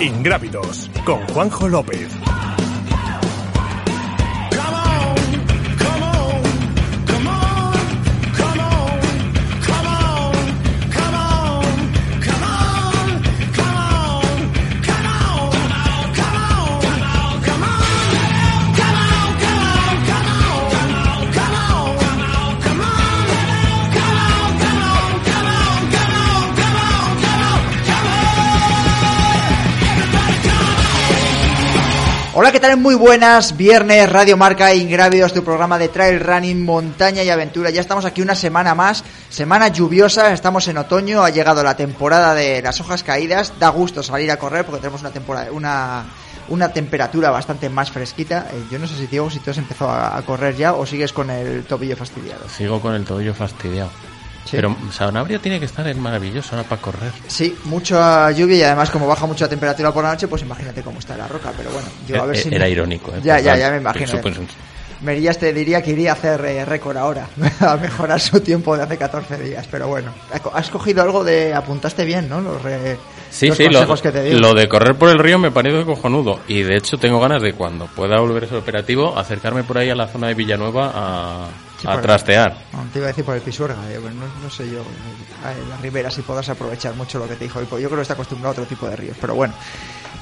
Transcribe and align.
Ingrávidos 0.00 0.90
con 1.04 1.20
Juanjo 1.28 1.68
López. 1.68 2.39
Hola, 32.40 32.52
¿qué 32.52 32.58
tal? 32.58 32.78
Muy 32.78 32.94
buenas. 32.94 33.54
Viernes, 33.54 34.10
Radio 34.10 34.34
Marca 34.38 34.72
Ingrávidos, 34.72 35.34
tu 35.34 35.44
programa 35.44 35.78
de 35.78 35.88
trail 35.88 36.20
running, 36.20 36.64
montaña 36.64 37.22
y 37.22 37.28
aventura. 37.28 37.68
Ya 37.68 37.82
estamos 37.82 38.06
aquí 38.06 38.22
una 38.22 38.34
semana 38.34 38.74
más, 38.74 39.04
semana 39.28 39.68
lluviosa, 39.68 40.32
estamos 40.32 40.66
en 40.68 40.78
otoño, 40.78 41.22
ha 41.22 41.28
llegado 41.28 41.62
la 41.62 41.76
temporada 41.76 42.32
de 42.32 42.62
las 42.62 42.80
hojas 42.80 43.04
caídas. 43.04 43.52
Da 43.60 43.68
gusto 43.68 44.02
salir 44.02 44.30
a 44.30 44.38
correr 44.38 44.64
porque 44.64 44.80
tenemos 44.80 45.02
una 45.02 45.10
temporada, 45.10 45.52
una, 45.52 46.06
una 46.48 46.72
temperatura 46.72 47.28
bastante 47.28 47.68
más 47.68 47.90
fresquita. 47.90 48.46
Eh, 48.50 48.64
yo 48.70 48.78
no 48.78 48.86
sé 48.86 48.96
si 48.96 49.06
Diego, 49.06 49.28
si 49.28 49.40
tú 49.40 49.50
has 49.50 49.58
empezado 49.58 49.90
a, 49.90 50.16
a 50.16 50.22
correr 50.22 50.56
ya 50.56 50.72
o 50.72 50.86
sigues 50.86 51.12
con 51.12 51.28
el 51.28 51.64
tobillo 51.64 51.94
fastidiado. 51.94 52.48
Sigo 52.48 52.80
con 52.80 52.94
el 52.94 53.04
tobillo 53.04 53.34
fastidiado. 53.34 53.90
Sí. 54.44 54.56
Pero 54.56 54.74
Sanabria 54.92 55.38
tiene 55.38 55.58
que 55.60 55.66
estar 55.66 55.86
en 55.86 56.00
maravilloso 56.00 56.56
ahora 56.56 56.68
para 56.68 56.80
correr. 56.82 57.12
Sí, 57.28 57.56
mucha 57.64 58.30
lluvia 58.32 58.56
y 58.56 58.62
además 58.62 58.90
como 58.90 59.06
baja 59.06 59.26
mucho 59.26 59.44
la 59.44 59.48
temperatura 59.50 59.92
por 59.92 60.02
la 60.02 60.10
noche, 60.10 60.26
pues 60.28 60.42
imagínate 60.42 60.82
cómo 60.82 60.98
está 60.98 61.16
la 61.16 61.28
roca. 61.28 61.52
Pero 61.56 61.70
bueno, 61.70 61.88
yo 62.08 62.22
a 62.22 62.26
ver 62.26 62.36
Eh, 62.36 62.42
si... 62.42 62.48
Era 62.54 62.64
me- 62.64 62.70
irónico, 62.70 63.12
¿eh? 63.12 63.20
Ya, 63.22 63.38
ya, 63.38 63.56
ya 63.56 63.70
me 63.70 63.76
imagino. 63.78 64.20
Merillas 65.02 65.38
te 65.38 65.50
diría 65.54 65.80
que 65.82 65.92
iría 65.92 66.10
a 66.10 66.12
hacer 66.12 66.44
eh, 66.44 66.62
récord 66.66 66.94
ahora, 66.98 67.26
a 67.60 67.76
mejorar 67.76 68.20
su 68.20 68.40
tiempo 68.40 68.76
de 68.76 68.82
hace 68.82 68.98
14 68.98 69.38
días, 69.38 69.66
pero 69.70 69.88
bueno, 69.88 70.12
has 70.52 70.68
cogido 70.68 71.02
algo 71.02 71.24
de, 71.24 71.54
apuntaste 71.54 72.04
bien, 72.04 72.28
¿no? 72.28 72.40
Los, 72.42 72.60
re- 72.62 72.98
Sí, 73.30 73.46
los 73.48 73.56
sí, 73.56 73.64
lo, 73.64 73.70
consejos 73.78 74.02
que 74.02 74.10
te 74.12 74.22
digo. 74.24 74.38
lo 74.40 74.52
de 74.52 74.68
correr 74.68 74.96
por 74.96 75.08
el 75.08 75.18
río 75.18 75.38
me 75.38 75.50
parece 75.52 75.84
cojonudo. 75.86 76.40
Y 76.48 76.62
de 76.64 76.76
hecho 76.76 76.98
tengo 76.98 77.18
ganas 77.18 77.40
de 77.40 77.54
cuando 77.54 77.86
pueda 77.86 78.20
volver 78.20 78.44
ese 78.44 78.56
operativo, 78.56 79.16
acercarme 79.18 79.62
por 79.62 79.78
ahí 79.78 79.88
a 79.88 79.94
la 79.94 80.06
zona 80.08 80.26
de 80.28 80.34
Villanueva 80.34 80.92
a, 80.94 81.46
Sí, 81.80 81.88
a 81.88 82.00
trastear. 82.00 82.54
No, 82.72 82.84
te 82.92 82.98
iba 82.98 83.06
a 83.06 83.08
decir 83.08 83.24
por 83.24 83.34
el 83.34 83.40
Pisuerga, 83.40 83.90
eh, 83.90 83.98
bueno, 83.98 84.20
no, 84.20 84.42
no 84.42 84.50
sé 84.50 84.68
yo, 84.70 84.80
eh, 84.80 85.64
la 85.68 85.78
ribera 85.78 86.10
si 86.10 86.20
podrás 86.20 86.48
aprovechar 86.50 86.94
mucho 86.94 87.18
lo 87.18 87.26
que 87.26 87.36
te 87.36 87.44
dijo 87.44 87.60
pues 87.60 87.82
yo 87.82 87.88
creo 87.88 87.98
que 87.98 88.02
está 88.02 88.14
acostumbrado 88.14 88.50
a 88.50 88.52
otro 88.52 88.66
tipo 88.66 88.86
de 88.88 88.96
ríos, 88.96 89.16
pero 89.20 89.34
bueno. 89.34 89.54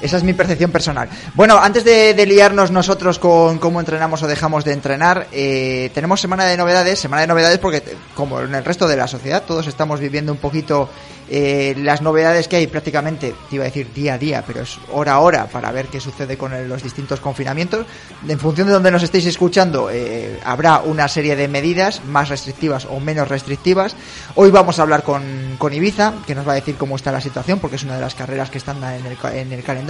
Esa 0.01 0.17
es 0.17 0.23
mi 0.23 0.33
percepción 0.33 0.71
personal. 0.71 1.09
Bueno, 1.35 1.59
antes 1.59 1.85
de, 1.85 2.15
liarnos 2.27 2.71
nosotros 2.71 3.19
con 3.19 3.59
cómo 3.59 3.81
entrenamos 3.81 4.23
o 4.23 4.29
dejamos 4.29 4.65
de 4.65 4.73
entrenar, 4.73 5.27
eh, 5.33 5.91
tenemos 5.95 6.21
semana 6.21 6.45
de 6.45 6.57
novedades. 6.57 6.99
Semana 6.99 7.23
de 7.23 7.27
novedades 7.27 7.59
porque, 7.59 7.79
eh, 7.79 7.97
como 8.15 8.41
en 8.41 8.55
el 8.55 8.65
resto 8.65 8.87
de 8.87 8.97
la 8.97 9.09
sociedad, 9.09 9.43
todos 9.45 9.67
estamos 9.67 9.99
viviendo 9.99 10.31
un 10.31 10.39
poquito 10.39 10.89
eh, 11.31 11.75
las 11.77 12.01
novedades 12.01 12.49
que 12.49 12.57
hay 12.57 12.67
prácticamente, 12.67 13.35
te 13.51 13.57
iba 13.57 13.65
a 13.65 13.67
decir 13.67 13.93
día 13.93 14.15
a 14.15 14.19
día, 14.19 14.43
pero 14.47 14.63
es 14.63 14.79
hora 14.93 15.13
a 15.13 15.19
hora 15.21 15.47
para 15.47 15.71
ver 15.73 15.87
qué 15.89 16.01
sucede 16.01 16.39
con 16.39 16.69
los 16.69 16.83
distintos 16.83 17.21
confinamientos. 17.21 17.87
En 18.27 18.39
función 18.39 18.67
de 18.67 18.73
donde 18.73 18.91
nos 18.91 19.03
estéis 19.03 19.27
escuchando, 19.27 19.91
eh, 19.91 20.41
habrá 20.45 20.81
una 20.81 21.07
serie 21.07 21.37
de 21.37 21.47
medidas 21.47 22.03
más 22.05 22.31
restrictivas 22.31 22.87
o 22.87 22.99
menos 22.99 23.29
restrictivas. 23.29 23.95
Hoy 24.37 24.51
vamos 24.51 24.79
a 24.79 24.83
hablar 24.83 25.03
con, 25.03 25.57
con 25.59 25.75
Ibiza, 25.75 26.15
que 26.27 26.35
nos 26.35 26.49
va 26.49 26.53
a 26.53 26.57
decir 26.57 26.77
cómo 26.77 26.97
está 26.97 27.13
la 27.13 27.21
situación, 27.21 27.59
porque 27.59 27.77
es 27.77 27.85
una 27.85 27.97
de 27.97 28.01
las 28.01 28.15
carreras 28.15 28.49
que 28.49 28.59
están 28.59 28.83
en 28.83 29.05
el, 29.05 29.19
en 29.35 29.53
el 29.53 29.63
calendario. 29.63 29.88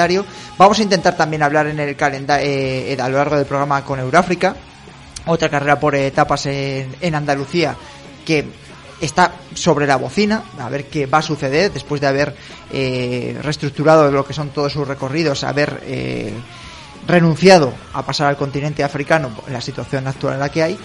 Vamos 0.57 0.79
a 0.79 0.83
intentar 0.83 1.17
también 1.17 1.43
hablar 1.43 1.67
en 1.67 1.81
el 1.81 1.97
calendario 1.97 3.03
a 3.03 3.09
lo 3.09 3.19
largo 3.19 3.37
del 3.37 3.47
programa 3.47 3.85
con 3.85 3.99
Euráfrica, 3.99 4.55
otra 5.27 5.49
carrera 5.49 5.79
por 5.79 5.95
etapas 5.95 6.47
en, 6.47 6.95
en 7.01 7.15
Andalucía 7.15 7.77
que 8.25 8.45
está 9.01 9.33
sobre 9.55 9.87
la 9.87 9.97
bocina, 9.97 10.45
a 10.59 10.69
ver 10.69 10.87
qué 10.87 11.07
va 11.07 11.19
a 11.19 11.23
suceder 11.23 11.73
después 11.73 12.01
de 12.01 12.07
haber 12.07 12.35
eh, 12.73 13.39
reestructurado 13.43 14.11
lo 14.11 14.25
que 14.25 14.35
son 14.35 14.51
todos 14.51 14.73
sus 14.73 14.87
recorridos, 14.87 15.45
haber 15.45 15.83
eh, 15.85 16.33
renunciado 17.07 17.73
a 17.95 18.05
pasar 18.05 18.29
al 18.29 18.37
continente 18.37 18.85
africano 18.85 19.31
en 19.47 19.53
la 19.53 19.61
situación 19.61 20.07
actual 20.07 20.35
en 20.35 20.41
la 20.41 20.49
que 20.51 20.63
hay. 20.63 20.79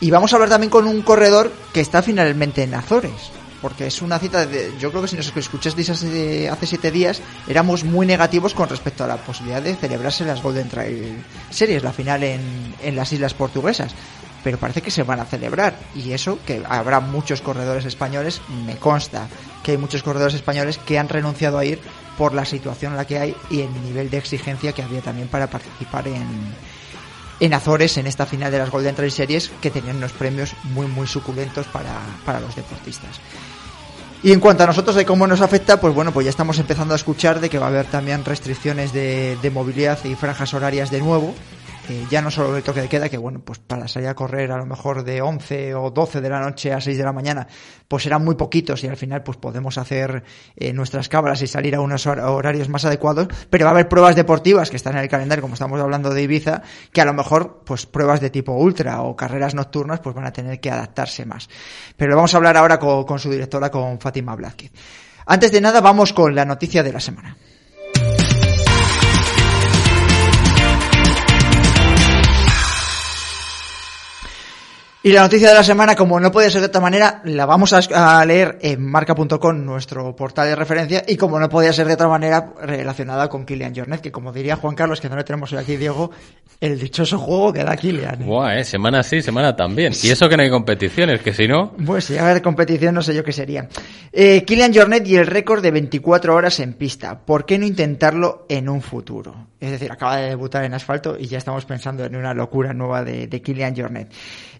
Y 0.00 0.10
vamos 0.10 0.32
a 0.32 0.36
hablar 0.36 0.48
también 0.48 0.70
con 0.70 0.86
un 0.86 1.02
corredor 1.02 1.52
que 1.72 1.80
está 1.80 2.02
finalmente 2.02 2.62
en 2.62 2.74
Azores. 2.74 3.32
Porque 3.60 3.86
es 3.86 4.00
una 4.02 4.18
cita 4.18 4.46
de. 4.46 4.72
Yo 4.78 4.90
creo 4.90 5.02
que 5.02 5.08
si 5.08 5.16
nos 5.16 5.34
escuchasteis 5.36 5.90
hace, 5.90 6.48
hace 6.48 6.66
siete 6.66 6.90
días, 6.90 7.20
éramos 7.46 7.84
muy 7.84 8.06
negativos 8.06 8.54
con 8.54 8.68
respecto 8.68 9.04
a 9.04 9.06
la 9.06 9.16
posibilidad 9.16 9.60
de 9.60 9.76
celebrarse 9.76 10.24
las 10.24 10.42
Golden 10.42 10.68
Trail 10.68 11.22
Series, 11.50 11.82
la 11.82 11.92
final 11.92 12.22
en, 12.22 12.74
en 12.82 12.96
las 12.96 13.12
islas 13.12 13.34
portuguesas. 13.34 13.94
Pero 14.42 14.56
parece 14.56 14.80
que 14.80 14.90
se 14.90 15.02
van 15.02 15.20
a 15.20 15.26
celebrar. 15.26 15.76
Y 15.94 16.12
eso, 16.12 16.38
que 16.46 16.62
habrá 16.66 17.00
muchos 17.00 17.42
corredores 17.42 17.84
españoles, 17.84 18.40
me 18.64 18.76
consta 18.76 19.28
que 19.62 19.72
hay 19.72 19.76
muchos 19.76 20.02
corredores 20.02 20.34
españoles 20.34 20.78
que 20.78 20.98
han 20.98 21.10
renunciado 21.10 21.58
a 21.58 21.64
ir 21.66 21.78
por 22.16 22.34
la 22.34 22.44
situación 22.44 22.92
en 22.92 22.98
la 22.98 23.06
que 23.06 23.18
hay 23.18 23.36
y 23.50 23.60
el 23.60 23.72
nivel 23.82 24.10
de 24.10 24.18
exigencia 24.18 24.72
que 24.72 24.82
había 24.82 25.00
también 25.00 25.28
para 25.28 25.48
participar 25.48 26.08
en, 26.08 26.26
en 27.40 27.54
Azores 27.54 27.96
en 27.96 28.06
esta 28.06 28.26
final 28.26 28.52
de 28.52 28.58
las 28.58 28.70
Golden 28.70 28.94
Trail 28.94 29.10
Series 29.10 29.50
que 29.60 29.70
tenían 29.70 29.96
unos 29.96 30.12
premios 30.12 30.54
muy 30.64 30.86
muy 30.86 31.06
suculentos 31.06 31.66
para, 31.66 31.98
para 32.24 32.40
los 32.40 32.54
deportistas. 32.54 33.20
Y 34.22 34.32
en 34.32 34.40
cuanto 34.40 34.64
a 34.64 34.66
nosotros 34.66 34.96
de 34.96 35.06
cómo 35.06 35.26
nos 35.26 35.40
afecta, 35.40 35.80
pues 35.80 35.94
bueno, 35.94 36.12
pues 36.12 36.24
ya 36.24 36.30
estamos 36.30 36.58
empezando 36.58 36.92
a 36.92 36.96
escuchar 36.96 37.40
de 37.40 37.48
que 37.48 37.58
va 37.58 37.66
a 37.66 37.68
haber 37.70 37.86
también 37.86 38.22
restricciones 38.22 38.92
de, 38.92 39.38
de 39.40 39.50
movilidad 39.50 39.98
y 40.04 40.14
franjas 40.14 40.52
horarias 40.52 40.90
de 40.90 41.00
nuevo. 41.00 41.34
Ya 42.10 42.22
no 42.22 42.30
solo 42.30 42.56
el 42.56 42.62
toque 42.62 42.80
de 42.82 42.88
queda, 42.88 43.08
que 43.08 43.16
bueno, 43.18 43.40
pues 43.44 43.58
para 43.58 43.88
salir 43.88 44.08
a 44.08 44.14
correr 44.14 44.50
a 44.52 44.56
lo 44.56 44.66
mejor 44.66 45.02
de 45.04 45.20
11 45.22 45.74
o 45.74 45.90
12 45.90 46.20
de 46.20 46.28
la 46.28 46.40
noche 46.40 46.72
a 46.72 46.80
6 46.80 46.96
de 46.98 47.04
la 47.04 47.12
mañana, 47.12 47.46
pues 47.88 48.02
serán 48.04 48.24
muy 48.24 48.34
poquitos 48.34 48.82
y 48.84 48.88
al 48.88 48.96
final 48.96 49.22
pues 49.22 49.36
podemos 49.38 49.78
hacer 49.78 50.22
eh, 50.56 50.72
nuestras 50.72 51.08
cámaras 51.08 51.42
y 51.42 51.46
salir 51.46 51.74
a 51.74 51.80
unos 51.80 52.06
hor- 52.06 52.20
horarios 52.20 52.68
más 52.68 52.84
adecuados, 52.84 53.28
pero 53.50 53.64
va 53.64 53.70
a 53.70 53.74
haber 53.74 53.88
pruebas 53.88 54.16
deportivas 54.16 54.70
que 54.70 54.76
están 54.76 54.94
en 54.96 55.02
el 55.02 55.08
calendario, 55.08 55.42
como 55.42 55.54
estamos 55.54 55.80
hablando 55.80 56.10
de 56.14 56.22
Ibiza, 56.22 56.62
que 56.92 57.00
a 57.00 57.04
lo 57.04 57.12
mejor 57.14 57.62
pues 57.64 57.86
pruebas 57.86 58.20
de 58.20 58.30
tipo 58.30 58.52
ultra 58.52 59.02
o 59.02 59.16
carreras 59.16 59.54
nocturnas 59.54 60.00
pues 60.00 60.14
van 60.14 60.26
a 60.26 60.32
tener 60.32 60.60
que 60.60 60.70
adaptarse 60.70 61.24
más. 61.26 61.48
Pero 61.96 62.16
vamos 62.16 62.32
a 62.34 62.36
hablar 62.36 62.56
ahora 62.56 62.78
con, 62.78 63.04
con 63.04 63.18
su 63.18 63.30
directora, 63.30 63.70
con 63.70 63.98
Fátima 64.00 64.34
Blázquez. 64.36 64.70
Antes 65.26 65.52
de 65.52 65.60
nada, 65.60 65.80
vamos 65.80 66.12
con 66.12 66.34
la 66.34 66.44
noticia 66.44 66.82
de 66.82 66.92
la 66.92 67.00
semana. 67.00 67.36
Y 75.02 75.12
la 75.12 75.22
noticia 75.22 75.48
de 75.48 75.54
la 75.54 75.64
semana, 75.64 75.96
como 75.96 76.20
no 76.20 76.30
puede 76.30 76.50
ser 76.50 76.60
de 76.60 76.66
otra 76.66 76.82
manera, 76.82 77.22
la 77.24 77.46
vamos 77.46 77.72
a, 77.72 78.22
leer 78.26 78.58
en 78.60 78.84
marca.com, 78.84 79.64
nuestro 79.64 80.14
portal 80.14 80.48
de 80.48 80.54
referencia, 80.54 81.04
y 81.08 81.16
como 81.16 81.40
no 81.40 81.48
podía 81.48 81.72
ser 81.72 81.86
de 81.86 81.94
otra 81.94 82.06
manera, 82.06 82.52
relacionada 82.60 83.26
con 83.30 83.46
Kilian 83.46 83.74
Jornet, 83.74 84.02
que 84.02 84.12
como 84.12 84.30
diría 84.30 84.56
Juan 84.56 84.74
Carlos, 84.74 85.00
que 85.00 85.08
no 85.08 85.16
le 85.16 85.24
tenemos 85.24 85.50
hoy 85.54 85.58
aquí, 85.58 85.78
Diego, 85.78 86.10
el 86.60 86.78
dichoso 86.78 87.18
juego 87.18 87.50
que 87.50 87.64
da 87.64 87.78
Kilian. 87.78 88.26
Buah, 88.26 88.58
eh, 88.58 88.64
semana 88.64 89.02
sí, 89.02 89.22
semana 89.22 89.56
también. 89.56 89.94
Y 90.02 90.10
eso 90.10 90.28
que 90.28 90.36
no 90.36 90.42
hay 90.42 90.50
competiciones, 90.50 91.22
que 91.22 91.32
si 91.32 91.48
no... 91.48 91.72
Pues 91.86 92.04
si 92.04 92.18
haber 92.18 92.42
competición 92.42 92.94
no 92.94 93.00
sé 93.00 93.14
yo 93.14 93.24
qué 93.24 93.32
sería. 93.32 93.70
Eh, 94.12 94.44
Kilian 94.44 94.74
Jornet 94.74 95.08
y 95.08 95.16
el 95.16 95.26
récord 95.26 95.62
de 95.62 95.70
24 95.70 96.34
horas 96.34 96.60
en 96.60 96.74
pista. 96.74 97.20
¿Por 97.20 97.46
qué 97.46 97.58
no 97.58 97.64
intentarlo 97.64 98.44
en 98.50 98.68
un 98.68 98.82
futuro? 98.82 99.46
Es 99.58 99.70
decir, 99.70 99.90
acaba 99.90 100.16
de 100.16 100.28
debutar 100.28 100.64
en 100.64 100.74
asfalto 100.74 101.16
y 101.18 101.26
ya 101.26 101.38
estamos 101.38 101.64
pensando 101.64 102.04
en 102.04 102.16
una 102.16 102.34
locura 102.34 102.74
nueva 102.74 103.02
de, 103.02 103.28
de 103.28 103.40
Kilian 103.40 103.74
Jornet. 103.74 104.12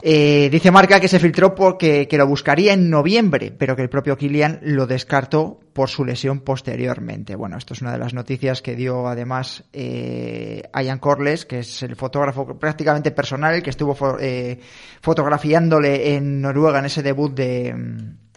Eh, 0.02 0.48
dice 0.50 0.70
Marca 0.70 1.00
que 1.00 1.08
se 1.08 1.18
filtró 1.18 1.54
porque 1.54 2.08
que 2.08 2.16
lo 2.16 2.26
buscaría 2.26 2.72
en 2.72 2.88
noviembre, 2.88 3.52
pero 3.56 3.76
que 3.76 3.82
el 3.82 3.90
propio 3.90 4.16
Kilian 4.16 4.58
lo 4.62 4.86
descartó 4.86 5.60
por 5.72 5.88
su 5.88 6.04
lesión 6.04 6.40
posteriormente. 6.40 7.36
Bueno, 7.36 7.58
esto 7.58 7.74
es 7.74 7.82
una 7.82 7.92
de 7.92 7.98
las 7.98 8.14
noticias 8.14 8.62
que 8.62 8.76
dio 8.76 9.08
además 9.08 9.64
eh, 9.72 10.62
Ian 10.74 10.98
Corles, 10.98 11.44
que 11.44 11.60
es 11.60 11.82
el 11.82 11.96
fotógrafo 11.96 12.58
prácticamente 12.58 13.10
personal, 13.10 13.62
que 13.62 13.70
estuvo 13.70 13.96
eh, 14.18 14.58
fotografiándole 15.00 16.14
en 16.14 16.40
Noruega 16.40 16.78
en 16.78 16.86
ese 16.86 17.02
debut 17.02 17.34
de 17.34 17.74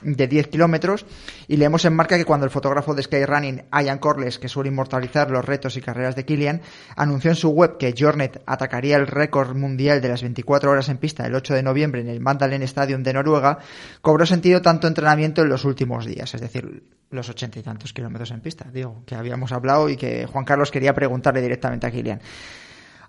de 0.03 0.27
10 0.27 0.47
kilómetros 0.47 1.05
y 1.47 1.57
leemos 1.57 1.85
en 1.85 1.95
marca 1.95 2.17
que 2.17 2.25
cuando 2.25 2.45
el 2.45 2.51
fotógrafo 2.51 2.93
de 2.93 3.03
Skyrunning, 3.03 3.63
Ian 3.71 3.99
Corles, 3.99 4.39
que 4.39 4.47
suele 4.47 4.69
inmortalizar 4.69 5.31
los 5.31 5.43
retos 5.43 5.77
y 5.77 5.81
carreras 5.81 6.15
de 6.15 6.25
Kilian, 6.25 6.61
anunció 6.95 7.31
en 7.31 7.35
su 7.35 7.49
web 7.49 7.77
que 7.77 7.93
Jornet 7.97 8.41
atacaría 8.45 8.97
el 8.97 9.07
récord 9.07 9.55
mundial 9.55 10.01
de 10.01 10.09
las 10.09 10.21
24 10.21 10.71
horas 10.71 10.89
en 10.89 10.97
pista 10.97 11.25
el 11.25 11.35
8 11.35 11.53
de 11.53 11.63
noviembre 11.63 12.01
en 12.01 12.09
el 12.09 12.19
Mandalen 12.19 12.63
Stadium 12.63 13.03
de 13.03 13.13
Noruega, 13.13 13.59
cobró 14.01 14.25
sentido 14.25 14.61
tanto 14.61 14.87
entrenamiento 14.87 15.41
en 15.41 15.49
los 15.49 15.65
últimos 15.65 16.05
días, 16.05 16.33
es 16.33 16.41
decir, 16.41 16.83
los 17.09 17.29
ochenta 17.29 17.59
y 17.59 17.63
tantos 17.63 17.93
kilómetros 17.93 18.31
en 18.31 18.41
pista, 18.41 18.65
digo, 18.71 19.03
que 19.05 19.15
habíamos 19.15 19.51
hablado 19.51 19.89
y 19.89 19.97
que 19.97 20.25
Juan 20.25 20.45
Carlos 20.45 20.71
quería 20.71 20.93
preguntarle 20.93 21.41
directamente 21.41 21.87
a 21.87 21.91
Kilian. 21.91 22.19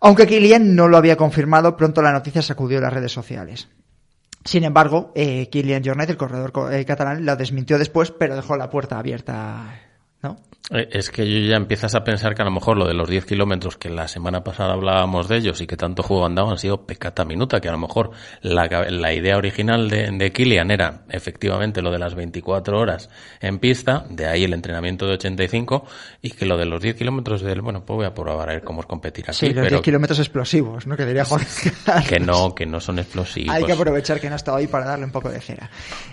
Aunque 0.01 0.27
Kilian 0.27 0.75
no 0.75 0.89
lo 0.89 0.99
había 0.99 1.17
confirmado, 1.17 1.77
pronto 1.77 2.03
la 2.03 2.13
noticia 2.13 2.43
sacudió 2.43 2.81
las 2.81 2.93
redes 2.93 3.13
sociales. 3.13 3.69
Sin 4.45 4.65
embargo, 4.65 5.11
eh, 5.15 5.49
Kilian 5.49 5.83
Jornet, 5.85 6.11
el 6.11 6.17
corredor 6.19 6.53
eh, 6.73 6.85
catalán, 6.85 7.25
lo 7.25 7.35
desmintió 7.37 7.79
después, 7.79 8.11
pero 8.11 8.37
dejó 8.37 8.57
la 8.57 8.69
puerta 8.69 8.99
abierta 8.99 9.84
¿no? 10.25 10.37
Eh, 10.71 10.89
es 10.93 11.11
que 11.11 11.31
yo 11.31 11.47
ya 11.47 11.57
empiezas 11.57 11.95
a 11.95 12.05
pensar 12.05 12.35
que 12.35 12.41
a 12.41 12.47
lo 12.47 12.51
mejor 12.51 12.79
lo 12.79 12.87
de 12.87 12.95
los 12.95 13.07
10 13.07 13.27
kilómetros 13.27 13.77
que 13.77 13.91
la 13.91 14.09
semana 14.09 14.43
pasada 14.43 14.73
hablábamos 14.73 15.29
de 15.29 15.37
ellos 15.37 15.61
y 15.61 15.67
que 15.67 15.77
tanto 15.77 16.03
juego 16.03 16.25
han 16.25 16.35
dado 16.35 16.51
han 16.51 16.57
sido 16.57 16.87
pecata 16.87 17.27
minuta, 17.27 17.61
que 17.61 17.69
a 17.69 17.73
lo 17.73 17.79
mejor 17.79 18.13
la, 18.41 18.67
la 18.67 19.13
idea 19.13 19.37
original 19.37 19.91
de, 19.91 20.11
de 20.11 20.33
Kilian 20.33 20.71
era 20.71 21.03
efectivamente 21.11 21.83
lo 21.83 21.91
de 21.91 21.99
las 21.99 22.15
24 22.15 22.79
horas 22.79 23.11
en 23.41 23.59
pista, 23.59 24.07
de 24.09 24.27
ahí 24.27 24.45
el 24.45 24.55
entrenamiento 24.55 25.07
de 25.07 25.13
85 25.13 25.85
y 26.23 26.31
que 26.31 26.47
lo 26.47 26.57
de 26.57 26.65
los 26.65 26.81
10 26.81 26.97
kilómetros 26.97 27.43
del, 27.43 27.61
bueno, 27.61 27.85
pues 27.85 27.97
voy 27.99 28.07
a 28.07 28.15
probar 28.15 28.49
a 28.49 28.53
ver 28.55 28.65
cómo 28.65 28.81
es 28.81 28.87
competir 28.87 29.27
así. 29.29 29.49
Sí, 29.49 29.53
los 29.53 29.69
10 29.69 29.83
kilómetros 29.83 30.19
explosivos, 30.19 30.87
¿no? 30.87 30.97
Que 30.97 31.05
diría 31.05 31.27
Juan. 31.27 31.43
que 32.09 32.21
no, 32.21 32.55
que 32.55 32.65
no 32.65 32.81
son 32.81 32.99
explosivos. 33.01 33.55
Hay 33.55 33.65
que 33.65 33.73
aprovechar 33.73 34.19
que 34.19 34.29
no 34.29 34.35
ha 34.35 34.37
estado 34.37 34.57
ahí 34.57 34.67
para 34.67 34.87
darle 34.87 35.05
un 35.05 35.13
poco 35.13 35.29
de 35.29 35.43
cera. 35.43 35.69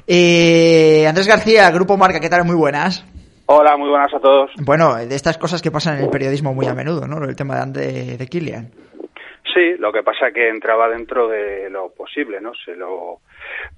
Eh, 0.06 1.06
Andrés 1.08 1.28
García, 1.28 1.72
Grupo 1.72 1.96
Marca, 1.96 2.20
¿qué 2.20 2.30
tal? 2.30 2.44
Muy 2.44 2.56
buenas. 2.56 3.06
Hola, 3.46 3.78
muy 3.78 3.90
buenas 3.90 4.14
a 4.14 4.20
todos. 4.20 4.52
Bueno, 4.64 4.96
de 4.96 5.16
estas 5.16 5.38
cosas 5.38 5.62
que 5.62 5.72
pasan 5.72 5.98
en 5.98 6.06
el 6.06 6.10
periodismo 6.10 6.54
muy 6.54 6.68
a 6.68 6.74
menudo, 6.74 7.08
¿no? 7.08 7.24
El 7.24 7.36
tema 7.36 7.66
de, 7.66 8.18
de 8.18 8.28
Kilian. 8.28 8.72
Sí, 9.54 9.76
lo 9.80 9.92
que 9.92 10.04
pasa 10.04 10.32
que 10.32 10.48
entraba 10.48 10.88
dentro 10.88 11.28
de 11.28 11.70
lo 11.70 11.90
posible, 11.90 12.40
¿no? 12.40 12.54
Se 12.54 12.76
lo 12.76 13.20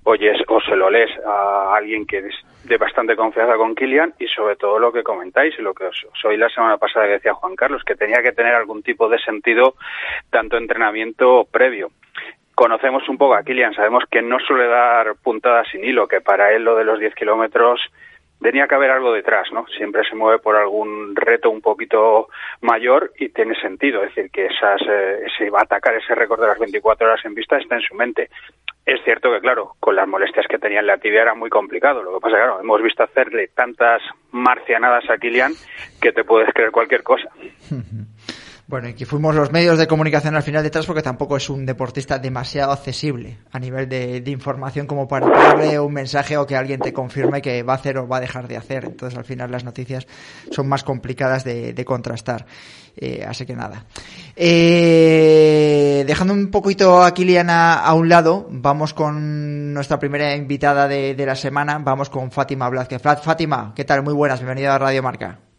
oyes 0.03 0.37
o 0.47 0.61
se 0.61 0.75
lo 0.75 0.89
lees 0.89 1.09
a 1.25 1.75
alguien 1.75 2.05
que 2.05 2.19
es 2.19 2.35
de 2.65 2.77
bastante 2.77 3.15
confianza 3.15 3.55
con 3.55 3.73
Kilian 3.73 4.13
y 4.19 4.27
sobre 4.27 4.55
todo 4.55 4.77
lo 4.77 4.91
que 4.91 5.01
comentáis 5.01 5.55
y 5.57 5.61
lo 5.61 5.73
que 5.73 5.85
os, 5.85 6.05
os 6.13 6.25
oí 6.25 6.37
la 6.37 6.49
semana 6.49 6.77
pasada 6.77 7.07
que 7.07 7.13
decía 7.13 7.33
Juan 7.33 7.55
Carlos, 7.55 7.83
que 7.83 7.95
tenía 7.95 8.21
que 8.21 8.33
tener 8.33 8.53
algún 8.53 8.83
tipo 8.83 9.09
de 9.09 9.17
sentido 9.19 9.75
tanto 10.29 10.57
entrenamiento 10.57 11.47
previo 11.49 11.89
conocemos 12.55 13.07
un 13.09 13.17
poco 13.17 13.33
a 13.33 13.43
Kilian, 13.43 13.73
sabemos 13.73 14.03
que 14.09 14.21
no 14.21 14.37
suele 14.39 14.67
dar 14.67 15.15
puntadas 15.23 15.67
sin 15.71 15.83
hilo, 15.83 16.07
que 16.07 16.21
para 16.21 16.53
él 16.53 16.63
lo 16.63 16.75
de 16.75 16.83
los 16.83 16.99
10 16.99 17.15
kilómetros 17.15 17.81
tenía 18.43 18.67
que 18.67 18.75
haber 18.75 18.91
algo 18.91 19.11
detrás, 19.13 19.47
¿no? 19.51 19.65
Siempre 19.75 20.03
se 20.07 20.15
mueve 20.15 20.37
por 20.37 20.55
algún 20.55 21.15
reto 21.15 21.49
un 21.49 21.61
poquito 21.61 22.27
mayor 22.61 23.11
y 23.17 23.29
tiene 23.29 23.55
sentido, 23.55 24.03
es 24.03 24.13
decir, 24.13 24.29
que 24.29 24.45
esas, 24.45 24.81
eh, 24.87 25.23
ese 25.25 25.49
va 25.49 25.61
a 25.61 25.63
atacar 25.63 25.95
ese 25.95 26.13
récord 26.13 26.41
de 26.41 26.47
las 26.47 26.59
24 26.59 27.07
horas 27.07 27.25
en 27.25 27.33
vista 27.33 27.57
está 27.57 27.75
en 27.75 27.81
su 27.81 27.95
mente. 27.95 28.29
Es 28.85 29.01
cierto 29.03 29.31
que, 29.31 29.39
claro, 29.39 29.75
con 29.79 29.95
las 29.95 30.07
molestias 30.07 30.45
que 30.47 30.59
tenía 30.59 30.81
en 30.81 30.87
la 30.87 30.97
tibia 30.97 31.21
era 31.21 31.33
muy 31.33 31.49
complicado. 31.49 32.03
Lo 32.03 32.15
que 32.15 32.19
pasa 32.19 32.35
claro, 32.35 32.59
hemos 32.59 32.83
visto 32.83 33.01
hacerle 33.01 33.47
tantas 33.55 34.01
marcianadas 34.31 35.09
a 35.09 35.17
Kilian 35.17 35.53
que 36.01 36.11
te 36.11 36.23
puedes 36.23 36.53
creer 36.53 36.71
cualquier 36.71 37.01
cosa. 37.01 37.29
Bueno, 38.65 38.87
y 38.87 38.93
que 38.93 39.05
fuimos 39.05 39.35
los 39.35 39.51
medios 39.51 39.77
de 39.77 39.87
comunicación 39.87 40.35
al 40.35 40.43
final 40.43 40.63
detrás 40.63 40.85
porque 40.85 41.01
tampoco 41.01 41.35
es 41.35 41.49
un 41.49 41.65
deportista 41.65 42.17
demasiado 42.17 42.71
accesible 42.71 43.39
a 43.51 43.59
nivel 43.59 43.89
de, 43.89 44.23
información 44.27 44.87
como 44.87 45.05
para 45.05 45.27
darle 45.27 45.77
un 45.79 45.91
mensaje 45.91 46.37
o 46.37 46.47
que 46.47 46.55
alguien 46.55 46.79
te 46.79 46.93
confirme 46.93 47.41
que 47.41 47.61
va 47.61 47.73
a 47.73 47.75
hacer 47.75 47.97
o 47.97 48.07
va 48.07 48.17
a 48.17 48.21
dejar 48.21 48.47
de 48.47 48.55
hacer. 48.55 48.85
Entonces 48.85 49.19
al 49.19 49.25
final 49.25 49.51
las 49.51 49.65
noticias 49.65 50.07
son 50.49 50.69
más 50.69 50.85
complicadas 50.85 51.43
de, 51.43 51.83
contrastar. 51.85 52.45
Eh, 52.95 53.25
así 53.27 53.45
que 53.45 53.53
nada. 53.53 53.85
Eh, 54.35 56.05
dejando 56.07 56.33
un 56.33 56.49
poquito 56.49 57.03
a 57.03 57.13
Kilian 57.13 57.49
a, 57.49 57.93
un 57.93 58.07
lado, 58.07 58.47
vamos 58.49 58.93
con 58.93 59.73
nuestra 59.73 59.99
primera 59.99 60.35
invitada 60.35 60.87
de, 60.87 61.15
de 61.15 61.25
la 61.25 61.35
semana. 61.35 61.79
Vamos 61.79 62.09
con 62.09 62.31
Fátima 62.31 62.69
Blázquez. 62.69 63.01
Fátima, 63.01 63.73
¿qué 63.75 63.83
tal? 63.83 64.03
Muy 64.03 64.13
buenas, 64.13 64.39
bienvenida 64.39 64.73
a 64.73 64.79
Radio 64.79 65.03
Marca. 65.03 65.52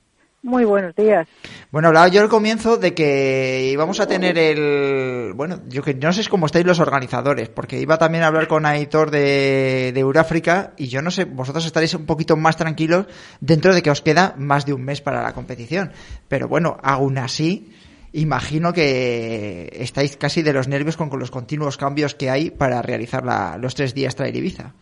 Muy 0.45 0.67
buenos 0.67 0.95
días. 0.95 1.27
Bueno, 1.71 1.89
hablaba 1.89 2.09
yo 2.09 2.21
al 2.21 2.29
comienzo 2.29 2.77
de 2.77 2.93
que 2.93 3.71
íbamos 3.73 3.99
a 3.99 4.07
tener 4.07 4.37
el... 4.37 5.33
Bueno, 5.33 5.63
yo 5.69 5.83
que 5.83 5.95
no 5.95 6.13
sé 6.13 6.29
cómo 6.29 6.45
estáis 6.45 6.67
los 6.67 6.81
organizadores, 6.81 7.49
porque 7.49 7.81
iba 7.81 7.97
también 7.97 8.25
a 8.25 8.27
hablar 8.27 8.47
con 8.47 8.67
Aitor 8.67 9.11
de, 9.11 9.93
de 9.95 10.01
Euráfrica 10.01 10.75
y 10.77 10.89
yo 10.89 11.01
no 11.01 11.11
sé, 11.11 11.25
vosotros 11.25 11.65
estaréis 11.65 11.95
un 11.95 12.05
poquito 12.05 12.37
más 12.37 12.59
tranquilos 12.59 13.07
dentro 13.41 13.75
de 13.75 13.81
que 13.81 13.91
os 13.91 14.03
queda 14.03 14.35
más 14.37 14.67
de 14.67 14.75
un 14.75 14.85
mes 14.85 15.01
para 15.01 15.23
la 15.23 15.33
competición. 15.33 15.93
Pero 16.29 16.47
bueno, 16.47 16.77
aún 16.83 17.17
así, 17.17 17.73
imagino 18.13 18.75
que 18.75 19.71
estáis 19.73 20.19
casi 20.19 20.43
de 20.43 20.53
los 20.53 20.69
nervios 20.69 20.99
con, 20.99 21.09
los 21.19 21.31
continuos 21.31 21.79
cambios 21.79 22.15
que 22.15 22.29
hay 22.29 22.51
para 22.51 22.83
realizar 22.83 23.25
la, 23.25 23.57
los 23.57 23.75
tres 23.75 23.95
días 23.95 24.15
Trail 24.15 24.37
Ibiza. 24.37 24.75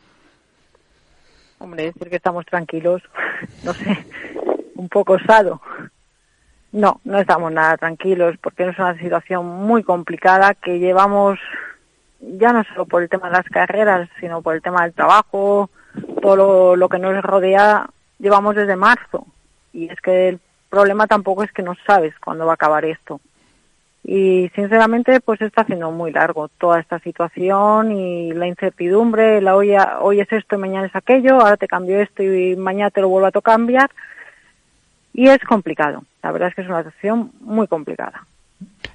Hombre, 1.60 1.84
decir 1.84 2.10
que 2.10 2.16
estamos 2.16 2.44
tranquilos, 2.46 3.00
no 3.62 3.72
sé 3.74 4.04
un 4.82 4.88
poco 4.88 5.14
osado. 5.14 5.60
No, 6.72 7.00
no 7.04 7.18
estamos 7.18 7.52
nada 7.52 7.76
tranquilos 7.76 8.36
porque 8.42 8.66
es 8.66 8.78
una 8.78 8.98
situación 8.98 9.46
muy 9.46 9.82
complicada 9.82 10.54
que 10.54 10.78
llevamos 10.78 11.38
ya 12.20 12.52
no 12.52 12.64
solo 12.64 12.86
por 12.86 13.02
el 13.02 13.08
tema 13.08 13.28
de 13.28 13.36
las 13.36 13.46
carreras, 13.46 14.08
sino 14.20 14.42
por 14.42 14.54
el 14.54 14.62
tema 14.62 14.82
del 14.82 14.92
trabajo, 14.92 15.70
todo 16.20 16.76
lo, 16.76 16.88
que 16.88 16.98
nos 16.98 17.22
rodea, 17.22 17.88
llevamos 18.18 18.54
desde 18.54 18.76
marzo. 18.76 19.26
Y 19.72 19.90
es 19.90 20.00
que 20.00 20.28
el 20.28 20.40
problema 20.70 21.06
tampoco 21.06 21.42
es 21.42 21.52
que 21.52 21.62
no 21.62 21.74
sabes 21.86 22.14
cuándo 22.24 22.46
va 22.46 22.52
a 22.52 22.54
acabar 22.54 22.84
esto. 22.84 23.20
Y 24.04 24.50
sinceramente, 24.54 25.20
pues 25.20 25.40
está 25.40 25.62
haciendo 25.62 25.90
muy 25.90 26.12
largo 26.12 26.48
toda 26.48 26.80
esta 26.80 26.98
situación 27.00 27.92
y 27.92 28.32
la 28.32 28.46
incertidumbre, 28.46 29.40
la 29.40 29.56
hoy, 29.56 29.74
hoy 30.00 30.20
es 30.20 30.32
esto 30.32 30.56
y 30.56 30.58
mañana 30.58 30.86
es 30.86 30.96
aquello, 30.96 31.40
ahora 31.40 31.56
te 31.56 31.68
cambio 31.68 32.00
esto 32.00 32.22
y 32.22 32.56
mañana 32.56 32.90
te 32.90 33.00
lo 33.00 33.08
vuelvo 33.08 33.28
a 33.28 33.42
cambiar 33.42 33.90
y 35.12 35.28
es 35.28 35.38
complicado. 35.40 36.04
La 36.22 36.32
verdad 36.32 36.48
es 36.48 36.54
que 36.54 36.62
es 36.62 36.68
una 36.68 36.78
situación 36.78 37.32
muy 37.40 37.66
complicada. 37.66 38.26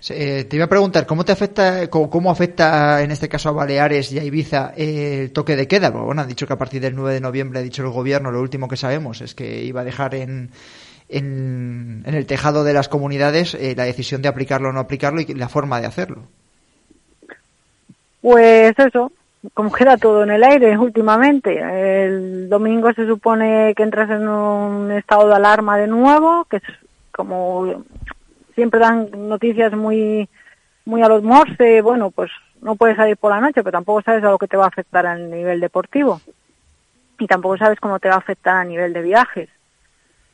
Eh, 0.10 0.46
te 0.46 0.56
iba 0.56 0.66
a 0.66 0.70
preguntar, 0.70 1.06
¿cómo 1.06 1.26
te 1.26 1.32
afecta, 1.32 1.90
cómo, 1.90 2.32
afecta 2.32 3.02
en 3.02 3.12
este 3.12 3.28
caso 3.28 3.50
a 3.50 3.54
Baleares 3.54 4.12
y 4.12 4.20
a 4.20 4.24
Ibiza 4.24 4.74
el 4.78 5.32
toque 5.32 5.56
de 5.56 5.68
queda? 5.68 5.90
Bueno, 5.90 6.22
han 6.22 6.28
dicho 6.28 6.48
que 6.48 6.54
a 6.54 6.58
partir 6.58 6.82
del 6.82 6.96
9 6.96 7.16
de 7.16 7.22
noviembre, 7.22 7.60
ha 7.60 7.64
dicho 7.64 7.84
el 7.84 7.90
gobierno, 7.90 8.32
lo 8.32 8.42
último 8.42 8.68
que 8.68 8.78
sabemos 8.78 9.22
es 9.22 9.36
que 9.36 9.64
iba 9.64 9.82
a 9.82 9.84
dejar 9.84 10.16
en, 10.16 10.52
en, 11.10 12.04
el 12.06 12.26
tejado 12.26 12.64
de 12.64 12.74
las 12.74 12.90
comunidades 12.90 13.56
eh, 13.56 13.74
la 13.76 13.86
decisión 13.86 14.22
de 14.22 14.30
aplicarlo 14.30 14.70
o 14.70 14.72
no 14.72 14.80
aplicarlo 14.80 15.20
y 15.20 15.26
la 15.34 15.50
forma 15.50 15.82
de 15.82 15.88
hacerlo. 15.88 16.24
Pues 18.22 18.74
eso, 18.78 19.12
como 19.54 19.72
queda 19.72 19.98
todo 19.98 20.24
en 20.24 20.32
el 20.32 20.44
aire 20.44 20.78
últimamente. 20.78 21.60
El 22.06 22.50
domingo 22.50 22.94
se 22.94 23.06
supone 23.06 23.74
que 23.76 23.84
entras 23.84 24.10
en 24.10 24.28
un 24.28 24.92
estado 24.92 25.28
de 25.28 25.36
alarma 25.36 25.78
de 25.78 25.88
nuevo, 25.88 26.46
que 26.46 26.58
es 26.58 26.64
como 27.12 27.84
siempre 28.56 28.80
dan 28.80 29.10
noticias 29.30 29.74
muy 29.74 30.30
muy 30.86 31.02
a 31.02 31.10
los 31.10 31.22
morse, 31.22 31.82
bueno, 31.82 32.12
pues 32.12 32.32
no 32.62 32.76
puedes 32.76 32.96
salir 32.96 33.18
por 33.18 33.32
la 33.32 33.42
noche, 33.42 33.62
pero 33.62 33.72
tampoco 33.72 34.02
sabes 34.02 34.24
a 34.24 34.30
lo 34.30 34.38
que 34.38 34.48
te 34.48 34.58
va 34.58 34.66
a 34.66 34.70
afectar 34.70 35.06
a 35.06 35.18
nivel 35.18 35.60
deportivo. 35.60 36.22
Y 37.20 37.28
tampoco 37.28 37.58
sabes 37.58 37.80
cómo 37.80 38.00
te 38.00 38.08
va 38.08 38.16
a 38.16 38.20
afectar 38.20 38.56
a 38.56 38.64
nivel 38.64 38.94
de 38.94 39.02
viajes. 39.02 39.50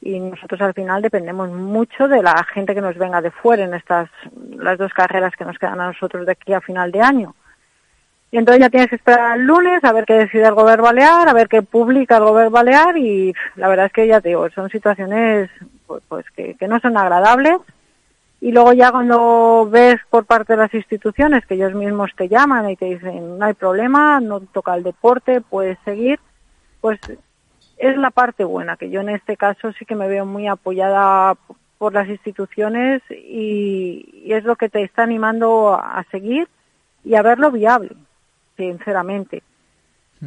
Y 0.02 0.20
nosotros 0.20 0.62
al 0.62 0.74
final 0.74 1.02
dependemos 1.02 1.50
mucho 1.50 2.08
de 2.08 2.22
la 2.22 2.44
gente 2.44 2.76
que 2.76 2.82
nos 2.82 2.98
venga 2.98 3.22
de 3.22 3.32
fuera 3.32 3.64
en 3.64 3.74
estas 3.74 4.10
las 4.58 4.78
dos 4.78 4.94
carreras 4.94 5.34
que 5.36 5.46
nos 5.46 5.58
quedan 5.58 5.82
a 5.82 5.88
nosotros 5.88 6.26
de 6.26 6.34
aquí 6.34 6.54
a 6.54 6.62
final 6.62 6.92
de 6.92 7.02
año 7.02 7.36
y 8.34 8.38
entonces 8.40 8.62
ya 8.62 8.70
tienes 8.72 8.90
que 8.90 8.96
esperar 8.96 9.38
el 9.38 9.46
lunes 9.46 9.84
a 9.84 9.94
ver 9.94 10.06
qué 10.06 10.16
decide 10.16 10.48
el 10.48 10.56
gobierno 10.56 10.86
balear, 10.86 11.30
a 11.30 11.34
ver 11.34 11.48
qué 11.48 11.62
publica 11.62 12.18
el 12.18 12.24
gobierno 12.24 12.50
balear 12.50 12.98
y 12.98 13.32
la 13.56 13.68
verdad 13.68 13.86
es 13.86 13.94
que 13.94 14.08
ya 14.08 14.22
te 14.22 14.30
digo, 14.30 14.50
son 14.50 14.72
situaciones 14.72 15.52
pues, 15.86 16.02
pues 16.08 16.26
que, 16.32 16.58
no 16.68 16.80
son 16.80 16.98
agradables. 16.98 17.58
Y 18.42 18.52
luego 18.52 18.74
ya 18.74 18.92
cuando 18.92 19.70
ves 19.70 20.00
por 20.10 20.26
parte 20.26 20.54
de 20.54 20.58
las 20.58 20.74
instituciones 20.74 21.46
que 21.46 21.54
ellos 21.54 21.76
mismos 21.76 22.10
te 22.18 22.28
llaman 22.28 22.72
y 22.72 22.76
te 22.76 22.86
dicen 22.86 23.38
no 23.38 23.46
hay 23.46 23.54
problema, 23.54 24.20
no 24.20 24.40
toca 24.40 24.74
el 24.74 24.82
deporte, 24.82 25.40
puedes 25.40 25.78
seguir, 25.86 26.20
pues 26.82 27.00
es 27.78 27.98
la 27.98 28.10
parte 28.10 28.44
buena, 28.44 28.78
que 28.78 28.90
yo 28.90 29.02
en 29.02 29.10
este 29.10 29.38
caso 29.38 29.74
sí 29.74 29.86
que 29.86 29.96
me 29.96 30.08
veo 30.08 30.26
muy 30.26 30.48
apoyada 30.48 31.38
por 31.78 31.94
las 31.94 32.10
instituciones 32.10 33.04
y, 33.12 34.24
y 34.26 34.34
es 34.34 34.44
lo 34.44 34.56
que 34.56 34.70
te 34.70 34.82
está 34.82 35.04
animando 35.04 35.76
a 35.76 36.04
seguir 36.10 36.48
y 37.06 37.14
a 37.14 37.22
verlo 37.22 37.52
viable 37.52 37.96
sinceramente. 38.58 39.44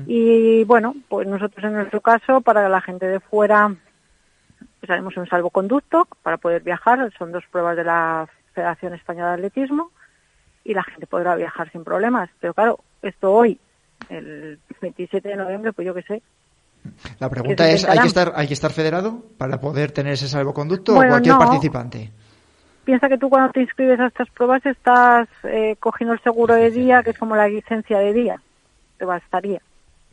Y 0.07 0.63
bueno, 0.65 0.95
pues 1.09 1.27
nosotros 1.27 1.65
en 1.65 1.73
nuestro 1.73 2.03
caso, 2.03 2.43
para 2.43 2.69
la 2.69 2.83
gente 2.83 3.07
de 3.07 3.19
fuera, 3.19 3.75
pues 4.79 4.91
haremos 4.91 5.17
un 5.17 5.27
salvoconducto 5.27 6.07
para 6.23 6.37
poder 6.37 6.63
viajar. 6.63 7.11
Son 7.19 7.33
dos 7.33 7.45
pruebas 7.51 7.77
de 7.77 7.85
la 7.85 8.29
Federación 8.53 8.93
Española 8.93 9.29
de 9.29 9.35
Atletismo 9.35 9.91
y 10.65 10.75
la 10.75 10.83
gente 10.83 11.07
podrá 11.07 11.35
viajar 11.35 11.71
sin 11.73 11.83
problemas. 11.83 12.29
Pero 12.41 12.53
claro, 12.53 12.81
esto 13.01 13.33
hoy, 13.33 13.59
el 14.11 14.59
27 14.83 15.29
de 15.29 15.37
noviembre, 15.37 15.73
pues 15.73 15.87
yo 15.87 15.95
qué 15.95 16.03
sé. 16.03 16.23
La 17.19 17.31
pregunta 17.31 17.69
es, 17.71 17.85
¿hay 17.85 17.99
que, 17.99 18.07
estar, 18.07 18.33
¿hay 18.37 18.47
que 18.47 18.55
estar 18.55 18.73
federado 18.73 19.23
para 19.39 19.61
poder 19.61 19.93
tener 19.93 20.13
ese 20.13 20.29
salvoconducto 20.29 20.95
Bueno, 20.95 21.09
o 21.09 21.13
cualquier 21.15 21.35
no. 21.35 21.41
participante? 21.41 22.13
Piensa 22.87 23.09
que 23.09 23.19
tú 23.19 23.29
cuando 23.29 23.51
te 23.53 23.61
inscribes 23.61 23.99
a 23.99 24.07
estas 24.07 24.31
pruebas 24.31 24.65
estás 24.65 25.29
eh, 25.43 25.75
cogiendo 25.81 26.15
el 26.15 26.21
seguro 26.23 26.55
de 26.55 26.71
día, 26.71 27.03
que 27.03 27.11
es 27.11 27.19
como 27.19 27.35
la 27.37 27.49
licencia 27.49 27.99
de 27.99 28.13
día. 28.13 28.41
Te 28.97 29.05
bastaría. 29.05 29.61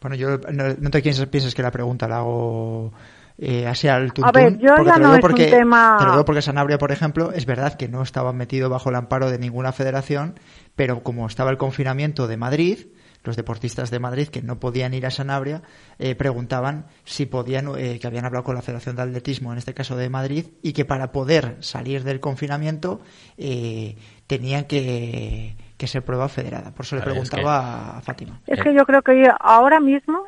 Bueno, 0.02 0.16
yo 0.16 0.40
no, 0.52 0.64
no 0.80 0.90
te 0.90 1.02
pienses, 1.02 1.28
pienses 1.28 1.54
que 1.54 1.62
la 1.62 1.70
pregunta 1.70 2.08
la 2.08 2.18
hago 2.18 2.92
eh, 3.38 3.68
así 3.68 3.88
al 3.88 4.12
tuntún. 4.12 4.26
A 4.26 4.32
ver, 4.32 4.58
yo 4.58 4.76
ya 4.84 4.98
no 4.98 5.16
es 5.16 5.24
un 5.24 5.36
tema- 5.36 5.98
Te 6.00 6.06
lo 6.06 6.12
digo 6.14 6.26
porque 6.26 6.42
Sanabria, 6.42 6.78
por 6.80 6.92
ejemplo, 6.92 7.32
es 7.32 7.46
verdad 7.46 7.76
que 7.76 7.88
no 7.88 8.02
estaba 8.02 8.34
metido 8.34 8.70
bajo 8.70 8.90
el 8.90 8.96
amparo 8.96 9.30
de 9.30 9.38
ninguna 9.38 9.72
federación, 9.72 10.34
pero 10.76 11.04
como 11.04 11.28
estaba 11.28 11.52
el 11.52 11.58
confinamiento 11.58 12.28
de 12.28 12.38
Madrid, 12.38 12.80
los 13.24 13.36
deportistas 13.36 13.90
de 13.92 14.00
Madrid 14.00 14.28
que 14.28 14.42
no 14.42 14.60
podían 14.60 14.94
ir 14.94 15.06
a 15.06 15.12
Sanabria 15.12 15.62
eh, 16.00 16.16
preguntaban 16.16 16.86
si 17.06 17.26
podían, 17.26 17.70
eh, 17.78 18.00
que 18.00 18.08
habían 18.08 18.26
hablado 18.26 18.44
con 18.44 18.56
la 18.56 18.62
Federación 18.62 18.96
de 18.96 19.04
Atletismo, 19.04 19.52
en 19.52 19.58
este 19.58 19.74
caso 19.74 19.96
de 19.96 20.10
Madrid, 20.10 20.48
y 20.62 20.74
que 20.74 20.86
para 20.86 21.12
poder 21.12 21.58
salir 21.62 22.04
del 22.04 22.20
confinamiento 22.20 23.02
eh, 23.38 23.96
tenían 24.28 24.66
que, 24.66 25.56
que 25.78 25.88
ser 25.88 26.04
prueba 26.04 26.28
federada. 26.28 26.72
Por 26.72 26.86
eso 26.86 26.96
le 26.96 27.02
es 27.02 27.06
preguntaba 27.06 27.98
a 27.98 28.02
Fátima. 28.02 28.40
Es 28.48 28.62
que 28.62 28.74
yo 28.74 28.86
creo 28.86 29.02
que 29.02 29.32
ahora 29.40 29.80
mismo 29.80 30.26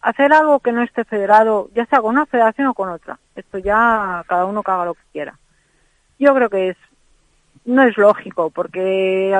hacer 0.00 0.32
algo 0.32 0.60
que 0.60 0.72
no 0.72 0.82
esté 0.82 1.04
federado, 1.04 1.70
ya 1.74 1.86
sea 1.86 2.00
con 2.00 2.14
una 2.14 2.26
federación 2.26 2.68
o 2.68 2.74
con 2.74 2.88
otra, 2.88 3.18
esto 3.34 3.58
ya 3.58 4.24
cada 4.28 4.46
uno 4.46 4.62
que 4.62 4.70
haga 4.70 4.84
lo 4.84 4.94
que 4.94 5.02
quiera. 5.12 5.38
Yo 6.18 6.34
creo 6.34 6.50
que 6.50 6.70
es 6.70 6.76
no 7.64 7.82
es 7.82 7.96
lógico 7.98 8.50
porque 8.50 9.36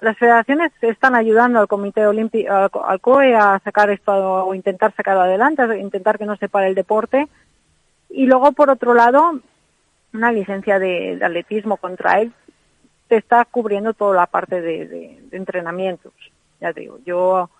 las 0.00 0.16
federaciones 0.18 0.72
están 0.80 1.14
ayudando 1.14 1.58
al 1.60 1.68
Comité 1.68 2.06
Olímpico, 2.06 2.52
al, 2.52 3.00
COE 3.00 3.34
a 3.34 3.58
sacar 3.60 3.90
esto 3.90 4.12
o 4.12 4.54
intentar 4.54 4.94
sacarlo 4.94 5.22
adelante, 5.22 5.62
a 5.62 5.76
intentar 5.76 6.18
que 6.18 6.26
no 6.26 6.36
se 6.36 6.48
pare 6.48 6.68
el 6.68 6.74
deporte. 6.74 7.28
Y 8.08 8.26
luego, 8.26 8.52
por 8.52 8.70
otro 8.70 8.94
lado, 8.94 9.40
una 10.12 10.32
licencia 10.32 10.78
de, 10.78 11.18
atletismo 11.22 11.76
contra 11.76 12.20
él 12.20 12.32
te 13.08 13.16
está 13.16 13.44
cubriendo 13.44 13.92
toda 13.92 14.14
la 14.16 14.26
parte 14.26 14.60
de, 14.60 14.86
de- 14.86 15.18
de 15.30 15.36
entrenamientos. 15.36 16.12
Ya 16.60 16.72
digo, 16.72 16.98
yo 17.04 17.50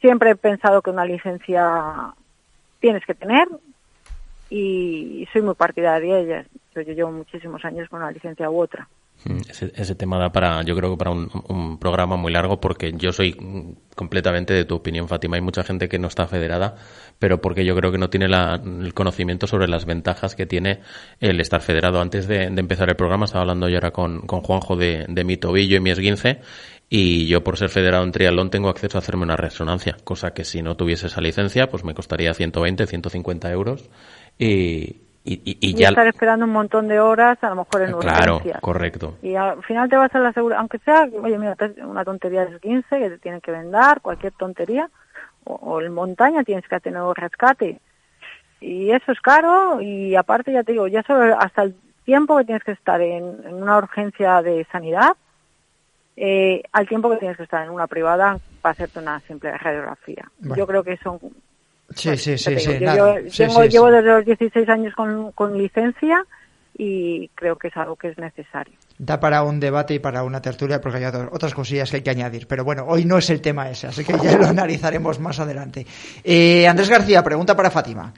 siempre 0.00 0.30
he 0.30 0.36
pensado 0.36 0.82
que 0.82 0.90
una 0.90 1.04
licencia 1.04 2.14
tienes 2.80 3.04
que 3.04 3.14
tener 3.14 3.48
y 4.50 5.26
soy 5.32 5.42
muy 5.42 5.54
partidaria 5.54 6.14
de 6.16 6.20
ella. 6.20 6.44
Yo 6.74 6.82
llevo 6.82 7.10
muchísimos 7.12 7.64
años 7.64 7.88
con 7.88 8.00
una 8.00 8.10
licencia 8.12 8.48
u 8.50 8.60
otra. 8.60 8.88
Mm, 9.24 9.40
Ese, 9.74 9.94
tema 9.96 10.18
da 10.18 10.30
para, 10.30 10.62
yo 10.62 10.76
creo 10.76 10.92
que 10.92 10.96
para 10.96 11.10
un, 11.10 11.78
programa 11.80 12.16
muy 12.16 12.32
largo, 12.32 12.60
porque 12.60 12.92
yo 12.96 13.12
soy 13.12 13.34
completamente 13.96 14.54
de 14.54 14.64
tu 14.64 14.76
opinión, 14.76 15.08
Fátima. 15.08 15.36
Hay 15.36 15.42
mucha 15.42 15.64
gente 15.64 15.88
que 15.88 15.98
no 15.98 16.06
está 16.06 16.28
federada, 16.28 16.76
pero 17.18 17.40
porque 17.40 17.64
yo 17.64 17.74
creo 17.74 17.90
que 17.90 17.98
no 17.98 18.10
tiene 18.10 18.28
la- 18.28 18.54
el 18.64 18.94
conocimiento 18.94 19.46
sobre 19.48 19.66
las 19.68 19.86
ventajas 19.86 20.36
que 20.36 20.46
tiene 20.46 20.80
el 21.20 21.40
estar 21.40 21.60
federado. 21.60 22.00
Antes 22.00 22.28
de, 22.28 22.44
empezar 22.44 22.88
el 22.90 22.96
programa, 22.96 23.24
estaba 23.24 23.42
hablando 23.42 23.68
yo 23.68 23.76
ahora 23.76 23.90
con, 23.90 24.20
con 24.22 24.40
Juanjo 24.42 24.76
de, 24.76 25.04
de 25.08 25.24
mi 25.24 25.36
tobillo 25.36 25.76
y 25.76 25.80
mi 25.80 25.90
esguince, 25.90 26.40
y 26.88 27.26
yo 27.26 27.42
por 27.44 27.56
ser 27.58 27.68
federado 27.70 28.04
en 28.04 28.12
triatlón 28.12 28.50
tengo 28.50 28.68
acceso 28.68 28.98
a 28.98 29.00
hacerme 29.00 29.24
una 29.24 29.36
resonancia, 29.36 29.96
cosa 30.04 30.32
que 30.32 30.44
si 30.44 30.62
no 30.62 30.76
tuviese 30.76 31.08
esa 31.08 31.20
licencia, 31.20 31.68
pues 31.68 31.84
me 31.84 31.94
costaría 31.94 32.32
120, 32.34 32.86
150 32.86 33.50
euros, 33.50 33.90
y, 34.38 35.07
y, 35.24 35.34
y- 35.34 35.58
y 35.60 35.70
Y, 35.70 35.74
ya... 35.74 35.88
estar 35.88 36.06
esperando 36.06 36.44
un 36.46 36.52
montón 36.52 36.88
de 36.88 37.00
horas, 37.00 37.38
a 37.42 37.50
lo 37.50 37.56
mejor 37.56 37.82
en 37.82 37.92
Claro, 37.94 38.36
urgencias. 38.36 38.60
correcto. 38.60 39.18
Y 39.22 39.34
al 39.34 39.62
final 39.64 39.88
te 39.90 39.96
vas 39.96 40.14
a 40.14 40.18
la 40.20 40.32
seguridad, 40.32 40.60
aunque 40.60 40.78
sea, 40.78 41.08
oye, 41.22 41.38
mira, 41.38 41.56
una 41.84 42.04
tontería 42.04 42.46
de 42.46 42.58
15 42.60 42.98
que 42.98 43.10
te 43.10 43.18
tienen 43.18 43.40
que 43.40 43.50
vendar, 43.50 44.00
cualquier 44.00 44.32
tontería, 44.32 44.88
o, 45.44 45.54
o 45.54 45.80
en 45.80 45.92
montaña 45.92 46.44
tienes 46.44 46.66
que 46.68 46.80
tener 46.80 47.02
un 47.02 47.14
rescate. 47.14 47.80
Y 48.60 48.90
eso 48.90 49.12
es 49.12 49.20
caro, 49.20 49.80
y 49.80 50.16
aparte, 50.16 50.52
ya 50.52 50.62
te 50.64 50.72
digo, 50.72 50.88
ya 50.88 51.02
solo 51.02 51.36
hasta 51.38 51.62
el 51.62 51.76
tiempo 52.04 52.36
que 52.38 52.44
tienes 52.44 52.64
que 52.64 52.72
estar 52.72 53.00
en, 53.00 53.24
en 53.44 53.54
una 53.54 53.78
urgencia 53.78 54.40
de 54.42 54.66
sanidad, 54.72 55.12
eh, 56.16 56.62
al 56.72 56.88
tiempo 56.88 57.10
que 57.10 57.18
tienes 57.18 57.36
que 57.36 57.44
estar 57.44 57.64
en 57.64 57.70
una 57.70 57.86
privada 57.86 58.38
para 58.60 58.72
hacerte 58.72 58.98
una 58.98 59.20
simple 59.20 59.56
radiografía. 59.56 60.28
Bueno. 60.40 60.56
Yo 60.56 60.66
creo 60.66 60.82
que 60.82 60.96
son 60.96 61.20
Sí, 61.94 62.08
Bueno, 62.08 62.18
sí, 62.18 62.38
sí, 62.38 62.58
sí, 62.58 62.72
yo, 62.78 62.80
nada. 62.86 63.20
yo 63.20 63.30
Sí, 63.30 63.38
tengo- 63.46 63.62
sí, 63.62 63.68
llevo 63.68 63.90
desde 63.90 64.08
los 64.08 64.24
16 64.24 64.68
años 64.68 64.94
con, 64.94 65.32
con 65.32 65.56
licencia 65.56 66.22
y 66.76 67.28
creo 67.34 67.56
que 67.56 67.68
es 67.68 67.76
algo 67.76 67.96
que 67.96 68.08
es 68.08 68.18
necesario. 68.18 68.74
Da 68.98 69.18
para 69.18 69.42
un 69.42 69.58
debate 69.58 69.94
y 69.94 69.98
para 69.98 70.22
una 70.22 70.40
tertulia 70.42 70.80
porque 70.80 70.98
hay 70.98 71.04
otras- 71.06 71.28
otras 71.32 71.54
cosillas 71.54 71.90
que 71.90 71.96
hay 71.98 72.02
que 72.02 72.10
añadir. 72.10 72.46
Pero 72.46 72.64
bueno, 72.64 72.84
hoy 72.86 73.04
no 73.04 73.18
es 73.18 73.30
el 73.30 73.40
tema 73.40 73.70
ese, 73.70 73.86
así 73.88 74.04
que 74.04 74.12
ya 74.12 74.36
lo 74.38 74.46
analizaremos 74.46 75.18
más 75.18 75.40
adelante. 75.40 75.86
Eh, 76.24 76.66
Andrés 76.68 76.90
García, 76.90 77.22
pregunta 77.22 77.56
para 77.56 77.70
Fátima. 77.70 78.12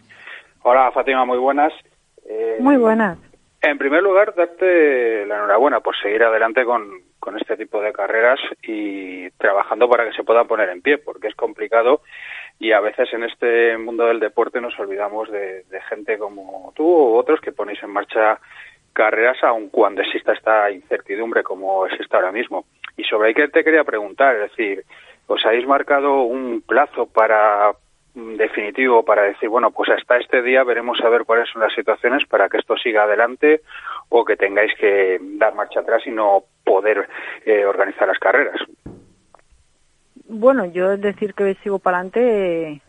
Hola, 0.63 0.91
Fátima, 0.93 1.25
muy 1.25 1.39
buenas. 1.39 1.73
Eh, 2.29 2.57
Muy 2.61 2.77
buenas. 2.77 3.19
En 3.63 3.77
primer 3.79 4.03
lugar, 4.03 4.35
darte 4.37 5.27
la 5.27 5.37
enhorabuena 5.37 5.81
por 5.81 5.95
seguir 6.01 6.23
adelante 6.23 6.65
con, 6.65 6.89
con 7.19 7.37
este 7.39 7.57
tipo 7.57 7.81
de 7.83 7.93
carreras 7.93 8.39
y 8.63 9.31
trabajando 9.33 9.89
para 9.89 10.07
que 10.09 10.17
se 10.17 10.23
puedan 10.25 10.47
poner 10.47 10.69
en 10.71 10.81
pie, 10.81 10.99
porque 10.99 11.29
es 11.29 11.35
complicado 11.35 12.01
y 12.61 12.73
a 12.73 12.81
veces 12.81 13.09
en 13.15 13.25
este 13.25 13.77
mundo 13.79 14.07
del 14.07 14.21
deporte 14.21 14.61
nos 14.61 14.79
olvidamos 14.79 15.31
de, 15.31 15.65
gente 15.89 16.19
como 16.19 16.73
tú 16.77 16.85
u 16.85 17.17
otros 17.17 17.41
que 17.41 17.53
ponéis 17.53 17.83
en 17.83 17.91
marcha 17.91 18.39
carreras 18.93 19.43
aun 19.43 19.71
cuando 19.71 20.03
exista 20.03 20.35
esta 20.35 20.71
incertidumbre 20.71 21.43
como 21.43 21.87
existe 21.87 22.15
ahora 22.15 22.31
mismo. 22.31 22.67
Y 22.99 23.05
sobre 23.05 23.29
ahí 23.29 23.35
que 23.35 23.49
te 23.49 23.65
quería 23.65 23.83
preguntar, 23.83 24.37
es 24.37 24.51
decir, 24.51 24.85
¿os 25.27 25.45
habéis 25.47 25.67
marcado 25.67 26.23
un 26.23 26.61
plazo 26.61 27.07
para 27.07 27.73
mm, 28.15 28.35
definitivo 28.35 29.07
para 29.07 29.23
decir, 29.23 29.49
bueno, 29.49 29.71
pues 29.71 29.89
hasta 29.89 30.19
este 30.19 30.43
día 30.43 30.63
veremos 30.63 31.01
a 31.01 31.09
ver 31.09 31.25
cuáles 31.25 31.49
son 31.49 31.63
las 31.63 31.73
situaciones 31.73 32.27
para 32.29 32.51
que 32.51 32.59
esto 32.59 32.77
siga 32.77 33.05
adelante 33.05 33.63
o 34.11 34.23
que 34.23 34.37
tengáis 34.37 34.75
que 34.75 35.19
dar 35.39 35.55
marcha 35.55 35.81
atrás 35.81 36.03
y 36.07 36.11
no 36.11 36.45
poder 36.63 37.09
eh, 37.47 37.65
organizar 37.65 38.07
las 38.07 38.19
carreras? 38.19 38.61
Bueno, 40.33 40.65
yo 40.65 40.97
decir 40.97 41.35
que 41.35 41.57
sigo 41.57 41.81
para 41.81 41.99
adelante 41.99 42.81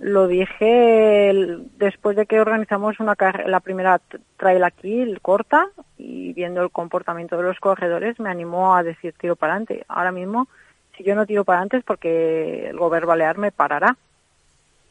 lo 0.00 0.26
dije 0.26 1.32
después 1.78 2.16
de 2.16 2.26
que 2.26 2.40
organizamos 2.40 2.98
una 2.98 3.14
la 3.46 3.60
primera 3.60 4.00
trail 4.36 4.64
aquí, 4.64 5.00
el 5.00 5.20
corta, 5.20 5.68
y 5.96 6.32
viendo 6.32 6.60
el 6.62 6.72
comportamiento 6.72 7.36
de 7.36 7.44
los 7.44 7.60
corredores 7.60 8.18
me 8.18 8.30
animó 8.30 8.74
a 8.74 8.82
decir 8.82 9.14
tiro 9.16 9.36
para 9.36 9.52
adelante. 9.52 9.84
Ahora 9.86 10.10
mismo, 10.10 10.48
si 10.96 11.04
yo 11.04 11.14
no 11.14 11.24
tiro 11.24 11.44
para 11.44 11.58
adelante 11.58 11.76
es 11.76 11.84
porque 11.84 12.68
el 12.68 12.78
gobierno 12.78 13.06
balear 13.06 13.38
me 13.38 13.52
parará. 13.52 13.96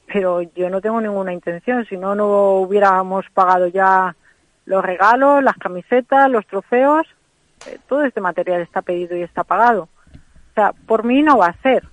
Pero 0.07 0.41
yo 0.41 0.69
no 0.69 0.79
tengo 0.79 1.01
ninguna 1.01 1.33
intención, 1.33 1.85
si 1.87 1.97
no, 1.97 2.15
no 2.15 2.53
hubiéramos 2.53 3.25
pagado 3.33 3.67
ya 3.67 4.15
los 4.65 4.81
regalos, 4.81 5.43
las 5.43 5.57
camisetas, 5.57 6.31
los 6.31 6.47
trofeos, 6.47 7.05
eh, 7.67 7.79
todo 7.89 8.05
este 8.05 8.21
material 8.21 8.61
está 8.61 8.81
pedido 8.81 9.17
y 9.17 9.23
está 9.23 9.43
pagado. 9.43 9.89
Sea, 10.59 10.73
por 10.73 11.05
mí 11.05 11.23
no 11.23 11.37
va 11.37 11.47
a 11.47 11.61
ser. 11.61 11.87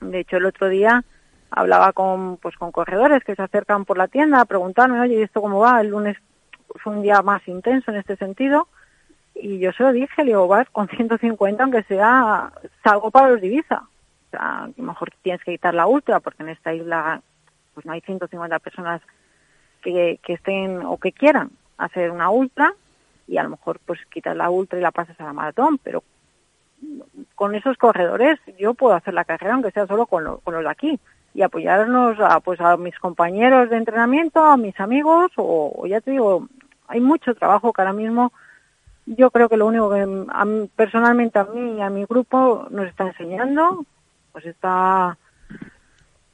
De 0.00 0.18
hecho, 0.18 0.38
el 0.38 0.46
otro 0.46 0.68
día 0.68 1.04
hablaba 1.48 1.92
con 1.92 2.38
pues 2.38 2.56
con 2.56 2.72
corredores 2.72 3.22
que 3.22 3.36
se 3.36 3.42
acercan 3.42 3.84
por 3.84 3.96
la 3.98 4.08
tienda 4.08 4.40
a 4.40 4.46
preguntarme, 4.46 4.98
oye, 4.98 5.20
¿y 5.20 5.22
esto 5.22 5.40
cómo 5.40 5.60
va? 5.60 5.80
El 5.80 5.90
lunes 5.90 6.16
fue 6.82 6.92
un 6.92 7.02
día 7.02 7.22
más 7.22 7.46
intenso 7.46 7.92
en 7.92 7.98
este 7.98 8.16
sentido. 8.16 8.66
Y 9.36 9.60
yo 9.60 9.70
se 9.70 9.84
lo 9.84 9.92
dije, 9.92 10.24
le 10.24 10.30
digo, 10.30 10.48
vas 10.48 10.68
con 10.70 10.88
150 10.88 11.62
aunque 11.62 11.84
sea 11.84 12.50
salgo 12.82 13.12
para 13.12 13.28
los 13.28 13.40
divisa. 13.40 13.84
O 14.26 14.30
sea, 14.32 14.64
a 14.64 14.70
lo 14.76 14.82
mejor 14.82 15.12
tienes 15.22 15.40
que 15.44 15.52
quitar 15.52 15.72
la 15.72 15.86
ultra 15.86 16.18
porque 16.18 16.42
en 16.42 16.48
esta 16.48 16.74
isla 16.74 17.22
pues 17.74 17.86
no 17.86 17.92
hay 17.92 18.00
150 18.00 18.58
personas 18.58 19.02
que, 19.82 20.18
que 20.20 20.32
estén 20.32 20.82
o 20.84 20.96
que 20.96 21.12
quieran 21.12 21.52
hacer 21.78 22.10
una 22.10 22.28
ultra 22.28 22.74
y 23.28 23.36
a 23.36 23.44
lo 23.44 23.50
mejor 23.50 23.78
pues 23.86 24.00
quitas 24.06 24.36
la 24.36 24.50
ultra 24.50 24.80
y 24.80 24.82
la 24.82 24.90
pasas 24.90 25.20
a 25.20 25.26
la 25.26 25.32
maratón, 25.32 25.78
pero 25.78 26.02
con 27.34 27.54
esos 27.54 27.76
corredores 27.76 28.38
yo 28.58 28.74
puedo 28.74 28.94
hacer 28.94 29.14
la 29.14 29.24
carrera 29.24 29.54
aunque 29.54 29.70
sea 29.70 29.86
solo 29.86 30.06
con, 30.06 30.24
lo- 30.24 30.38
con 30.38 30.54
los 30.54 30.62
de 30.64 30.70
aquí 30.70 31.00
y 31.34 31.42
apoyarnos 31.42 32.18
a 32.20 32.40
pues 32.40 32.60
a 32.60 32.76
mis 32.76 32.98
compañeros 32.98 33.70
de 33.70 33.76
entrenamiento, 33.78 34.44
a 34.44 34.56
mis 34.56 34.78
amigos 34.80 35.30
o, 35.36 35.72
o 35.76 35.86
ya 35.86 36.00
te 36.00 36.10
digo, 36.12 36.46
hay 36.88 37.00
mucho 37.00 37.34
trabajo 37.34 37.72
que 37.72 37.80
ahora 37.82 37.92
mismo 37.94 38.32
yo 39.06 39.30
creo 39.30 39.48
que 39.48 39.56
lo 39.56 39.66
único 39.66 39.90
que 39.90 40.68
personalmente 40.76 41.38
a 41.38 41.44
mí 41.44 41.78
y 41.78 41.80
a 41.80 41.90
mi 41.90 42.04
grupo 42.04 42.66
nos 42.70 42.86
está 42.86 43.06
enseñando 43.08 43.84
pues 44.32 44.46
está 44.46 45.16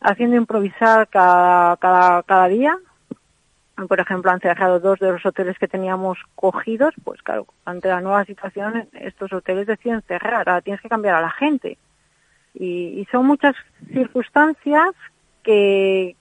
haciendo 0.00 0.36
improvisar 0.36 1.08
cada, 1.08 1.76
cada, 1.76 2.22
cada 2.22 2.48
día 2.48 2.76
por 3.87 4.00
ejemplo, 4.00 4.30
han 4.30 4.40
cerrado 4.40 4.80
dos 4.80 4.99
de 4.99 5.12
los 5.12 5.25
hoteles 5.25 5.58
que 5.58 5.68
teníamos 5.68 6.18
cogidos, 6.35 6.94
pues 7.04 7.23
claro, 7.23 7.47
ante 7.64 7.88
la 7.88 8.00
nueva 8.00 8.25
situación, 8.25 8.88
estos 8.92 9.32
hoteles 9.32 9.66
deciden 9.66 10.02
cerrar, 10.02 10.49
ahora 10.49 10.61
tienes 10.62 10.80
que 10.80 10.88
cambiar 10.88 11.14
a 11.14 11.20
la 11.20 11.30
gente. 11.30 11.78
Y, 12.54 13.00
y 13.00 13.06
son 13.12 13.26
muchas 13.26 13.54
circunstancias 13.92 14.90
que, 15.42 16.16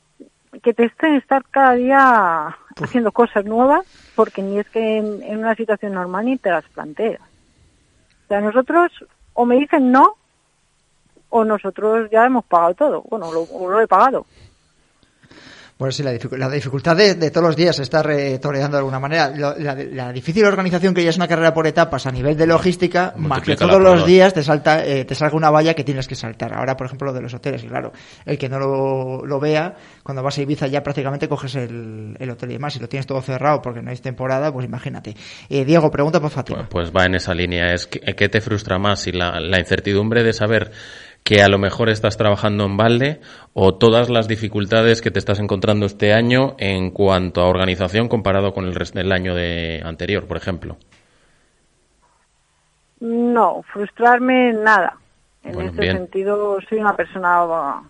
que 0.62 0.74
te 0.74 0.86
estén 0.86 1.16
estar 1.16 1.44
cada 1.50 1.74
día 1.74 2.58
haciendo 2.82 3.12
cosas 3.12 3.46
nuevas, 3.46 3.86
porque 4.16 4.42
ni 4.42 4.60
es 4.60 4.70
que 4.70 4.98
en, 4.98 5.24
en 5.24 5.40
una 5.40 5.56
situación 5.56 5.94
normal 5.94 6.26
ni 6.26 6.38
te 6.38 6.52
las 6.52 6.66
planteas. 6.66 7.22
O 8.26 8.28
sea, 8.28 8.42
nosotros 8.42 8.92
o 9.34 9.46
me 9.46 9.56
dicen 9.56 9.92
no, 9.92 10.16
o 11.30 11.44
nosotros 11.44 12.10
ya 12.12 12.26
hemos 12.26 12.46
pagado 12.46 12.74
todo. 12.74 13.02
Bueno, 13.10 13.32
lo, 13.32 13.70
lo 13.70 13.82
he 13.82 13.88
pagado. 13.88 14.26
Bueno, 15.78 15.92
sí, 15.92 16.02
la, 16.02 16.12
dificu- 16.12 16.36
la 16.38 16.50
dificultad 16.50 16.96
de, 16.96 17.14
de 17.14 17.30
todos 17.30 17.46
los 17.46 17.56
días 17.56 17.76
se 17.76 17.84
está 17.84 18.02
retoreando 18.02 18.78
de 18.78 18.80
alguna 18.80 19.00
manera. 19.00 19.30
Lo- 19.30 19.56
la, 19.60 19.76
la 19.76 20.12
difícil 20.12 20.44
organización 20.46 20.94
que 20.96 21.04
ya 21.04 21.12
es 21.12 21.18
una 21.18 21.28
carrera 21.28 21.54
por 21.54 21.68
etapas 21.68 22.08
a 22.08 22.12
nivel 22.12 22.36
de 22.36 22.48
logística, 22.48 23.14
más 23.18 23.42
que 23.42 23.56
todos 23.56 23.80
los 23.80 24.04
días 24.06 24.34
te 24.34 24.42
salta 24.42 24.84
eh, 24.84 25.06
te 25.06 25.14
salga 25.14 25.36
una 25.38 25.52
valla 25.52 25.76
que 25.76 25.84
tienes 25.84 26.08
que 26.08 26.16
saltar. 26.16 26.54
Ahora, 26.56 26.76
por 26.76 26.88
ejemplo, 26.88 27.08
lo 27.08 27.14
de 27.14 27.22
los 27.22 27.34
hoteles, 27.36 27.64
claro, 27.64 27.92
el 28.26 28.40
que 28.40 28.50
no 28.50 28.58
lo, 28.60 29.24
lo 29.26 29.40
vea, 29.40 29.76
cuando 30.02 30.24
vas 30.24 30.36
a 30.40 30.42
Ibiza 30.42 30.66
ya 30.66 30.82
prácticamente 30.82 31.28
coges 31.30 31.54
el, 31.56 32.16
el 32.20 32.30
hotel 32.32 32.50
y 32.50 32.54
demás. 32.54 32.74
Si 32.74 32.80
lo 32.80 32.90
tienes 32.90 33.06
todo 33.06 33.22
cerrado 33.22 33.62
porque 33.62 33.84
no 33.84 33.92
es 33.92 34.02
temporada, 34.02 34.52
pues 34.52 34.66
imagínate. 34.66 35.16
Eh, 35.48 35.64
Diego, 35.64 35.92
pregunta 35.92 36.20
por 36.20 36.32
Fátima. 36.32 36.68
Pues, 36.70 36.90
pues 36.90 36.92
va 36.92 37.06
en 37.06 37.14
esa 37.16 37.36
línea. 37.36 37.74
Es 37.74 37.86
que, 37.86 38.00
¿Qué 38.00 38.30
te 38.30 38.42
frustra 38.42 38.80
más? 38.80 39.02
Si 39.02 39.12
la, 39.12 39.40
la 39.40 39.60
incertidumbre 39.60 40.24
de 40.24 40.34
saber 40.34 40.72
que 41.28 41.42
a 41.42 41.50
lo 41.50 41.58
mejor 41.58 41.90
estás 41.90 42.16
trabajando 42.16 42.64
en 42.64 42.78
balde 42.78 43.20
o 43.52 43.76
todas 43.76 44.10
las 44.10 44.30
dificultades 44.30 45.02
que 45.02 45.12
te 45.12 45.20
estás 45.20 45.42
encontrando 45.42 45.86
este 45.86 46.14
año 46.14 46.56
en 46.58 46.90
cuanto 46.90 47.42
a 47.42 47.50
organización 47.50 48.08
comparado 48.08 48.54
con 48.54 48.64
el 48.64 48.74
resto 48.74 49.00
del 49.00 49.12
año 49.12 49.36
de 49.36 49.82
anterior, 49.84 50.26
por 50.26 50.38
ejemplo. 50.38 50.78
No, 53.02 53.62
frustrarme 53.74 54.54
nada. 54.54 54.96
En 55.44 55.52
Bueno, 55.52 55.72
ese 55.72 55.82
bien. 55.82 55.98
sentido, 55.98 56.60
soy 56.70 56.80
una 56.80 56.96
persona 56.96 57.84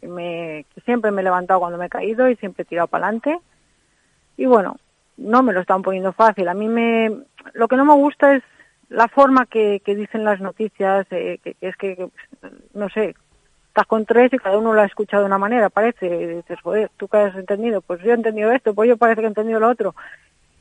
que, 0.00 0.06
me, 0.06 0.64
que 0.72 0.80
siempre 0.82 1.10
me 1.10 1.22
he 1.22 1.24
levantado 1.24 1.58
cuando 1.58 1.76
me 1.78 1.86
he 1.86 1.90
caído 1.90 2.30
y 2.30 2.36
siempre 2.36 2.62
he 2.62 2.66
tirado 2.66 2.86
para 2.86 3.06
adelante. 3.08 3.36
Y 4.36 4.46
bueno, 4.46 4.76
no 5.16 5.42
me 5.42 5.52
lo 5.52 5.62
están 5.62 5.82
poniendo 5.82 6.12
fácil. 6.12 6.46
A 6.46 6.54
mí 6.54 6.68
me, 6.68 7.10
lo 7.54 7.66
que 7.66 7.74
no 7.76 7.84
me 7.84 7.94
gusta 7.94 8.36
es 8.36 8.44
la 8.94 9.08
forma 9.08 9.46
que, 9.46 9.80
dicen 9.84 10.24
las 10.24 10.40
noticias, 10.40 11.06
eh, 11.10 11.38
que, 11.42 11.56
es 11.60 11.76
que, 11.76 12.08
no 12.74 12.88
sé, 12.88 13.14
estás 13.68 13.86
con 13.86 14.06
tres 14.06 14.32
y 14.32 14.38
cada 14.38 14.56
uno 14.56 14.72
lo 14.72 14.80
ha 14.80 14.86
escuchado 14.86 15.22
de 15.24 15.26
una 15.26 15.38
manera, 15.38 15.68
parece. 15.68 16.08
Dices, 16.36 16.60
joder, 16.62 16.90
¿tú 16.96 17.08
qué 17.08 17.16
has 17.18 17.34
entendido? 17.34 17.80
Pues 17.80 18.00
yo 18.02 18.12
he 18.12 18.14
entendido 18.14 18.52
esto, 18.52 18.72
pues 18.72 18.88
yo 18.88 18.96
parece 18.96 19.20
que 19.20 19.26
he 19.26 19.28
entendido 19.28 19.58
lo 19.58 19.68
otro. 19.68 19.94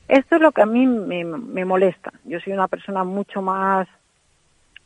Esto 0.07 0.35
es 0.35 0.41
lo 0.41 0.51
que 0.51 0.61
a 0.63 0.65
mí 0.65 0.85
me, 0.87 1.23
me 1.23 1.63
molesta. 1.63 2.11
Yo 2.25 2.39
soy 2.39 2.53
una 2.53 2.67
persona 2.67 3.03
mucho 3.03 3.41
más 3.41 3.87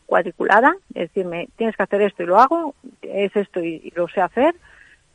cuadriculada, 0.06 0.76
es 0.94 1.14
decir, 1.14 1.26
tienes 1.56 1.76
que 1.76 1.84
hacer 1.84 2.02
esto 2.02 2.24
y 2.24 2.28
lo 2.28 2.40
hago, 2.40 2.76
es 3.02 3.36
esto 3.36 3.62
y, 3.62 3.82
y 3.84 3.92
lo 3.92 4.08
sé 4.08 4.22
hacer, 4.22 4.56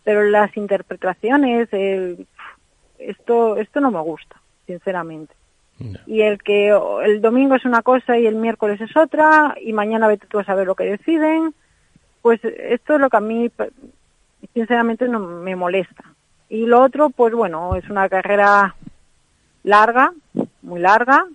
pero 0.04 0.22
las 0.24 0.54
interpretaciones, 0.56 1.68
el- 1.72 2.26
esto, 2.98 3.56
esto 3.56 3.80
no 3.80 3.90
me 3.90 4.00
gusta, 4.00 4.36
sinceramente. 4.66 5.34
Y 6.07 6.23
el 6.23 6.43
que 6.43 6.69
el 7.05 7.21
domingo 7.21 7.57
es 7.57 7.64
una 7.64 7.83
cosa 7.83 8.17
y 8.17 8.26
el 8.26 8.37
miércoles 8.37 8.81
es 8.81 8.97
otra, 8.97 9.57
y 9.61 9.73
mañana 9.73 10.07
vete 10.07 10.26
tú 10.29 10.38
a 10.38 10.45
saber 10.45 10.67
lo 10.67 10.76
que 10.76 10.85
deciden, 10.85 11.55
pues 12.21 12.41
esto 12.45 12.95
es 12.95 13.00
lo 13.00 13.11
que 13.11 13.17
a 13.17 13.21
mí, 13.21 13.50
sinceramente, 14.55 15.09
no 15.09 15.19
me 15.19 15.57
molesta. 15.57 16.05
Y 16.49 16.67
lo 16.67 16.83
otro, 16.83 17.11
pues 17.11 17.35
bueno, 17.35 17.75
es 17.75 17.88
una 17.91 18.09
carrera 18.09 18.76
larga, 19.64 20.12
muy 20.62 20.81
larga, 20.81 21.26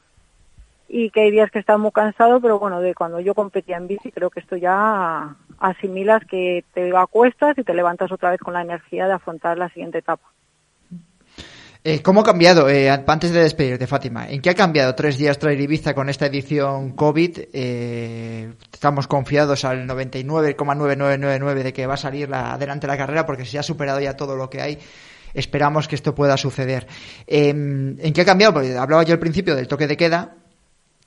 y 0.88 1.10
que 1.10 1.22
hay 1.22 1.32
días 1.32 1.52
que 1.52 1.60
estás 1.60 1.78
muy 1.78 1.92
cansado, 1.92 2.40
pero 2.40 2.60
bueno, 2.60 2.80
de 2.80 2.96
cuando 2.96 3.20
yo 3.20 3.36
competía 3.36 3.78
en 3.78 3.88
bici, 3.88 4.12
creo 4.12 4.30
que 4.30 4.40
esto 4.40 4.56
ya 4.56 5.36
asimilas 5.60 6.24
que 6.26 6.64
te 6.74 6.96
acuestas 6.96 7.58
y 7.58 7.64
te 7.64 7.74
levantas 7.74 8.12
otra 8.12 8.32
vez 8.32 8.40
con 8.40 8.54
la 8.54 8.62
energía 8.62 9.08
de 9.08 9.14
afrontar 9.14 9.58
la 9.58 9.70
siguiente 9.70 9.98
etapa. 9.98 10.24
Eh, 11.84 12.02
¿Cómo 12.02 12.22
ha 12.22 12.24
cambiado, 12.24 12.70
eh, 12.70 12.90
antes 12.90 13.32
de 13.32 13.42
despedirte, 13.42 13.88
Fátima, 13.88 14.28
en 14.28 14.42
qué 14.42 14.50
ha 14.50 14.56
cambiado 14.56 14.94
tres 14.96 15.18
días 15.18 15.38
Trail 15.38 15.60
Ibiza 15.60 15.94
con 15.94 16.10
esta 16.10 16.26
edición 16.26 16.92
COVID? 16.92 17.40
Eh, 17.54 18.54
estamos 18.74 19.08
confiados 19.08 19.64
al 19.64 19.88
99,9999 19.88 21.64
de 21.64 21.74
que 21.74 21.88
va 21.88 21.94
a 21.94 21.98
salir 21.98 22.30
la, 22.30 22.54
adelante 22.54 22.88
la 22.88 22.98
carrera 22.98 23.26
porque 23.26 23.46
se 23.46 23.60
ha 23.60 23.64
superado 23.64 24.00
ya 24.00 24.16
todo 24.16 24.36
lo 24.36 24.50
que 24.50 24.62
hay. 24.62 24.80
Esperamos 25.34 25.88
que 25.88 25.96
esto 25.96 26.16
pueda 26.16 26.36
suceder. 26.36 26.88
Eh, 27.28 27.50
¿En 27.50 28.14
qué 28.14 28.22
ha 28.22 28.26
cambiado? 28.26 28.54
Porque 28.54 28.76
hablaba 28.76 29.04
yo 29.04 29.14
al 29.14 29.20
principio 29.20 29.56
del 29.56 29.68
toque 29.68 29.88
de 29.88 29.96
queda 29.96 30.36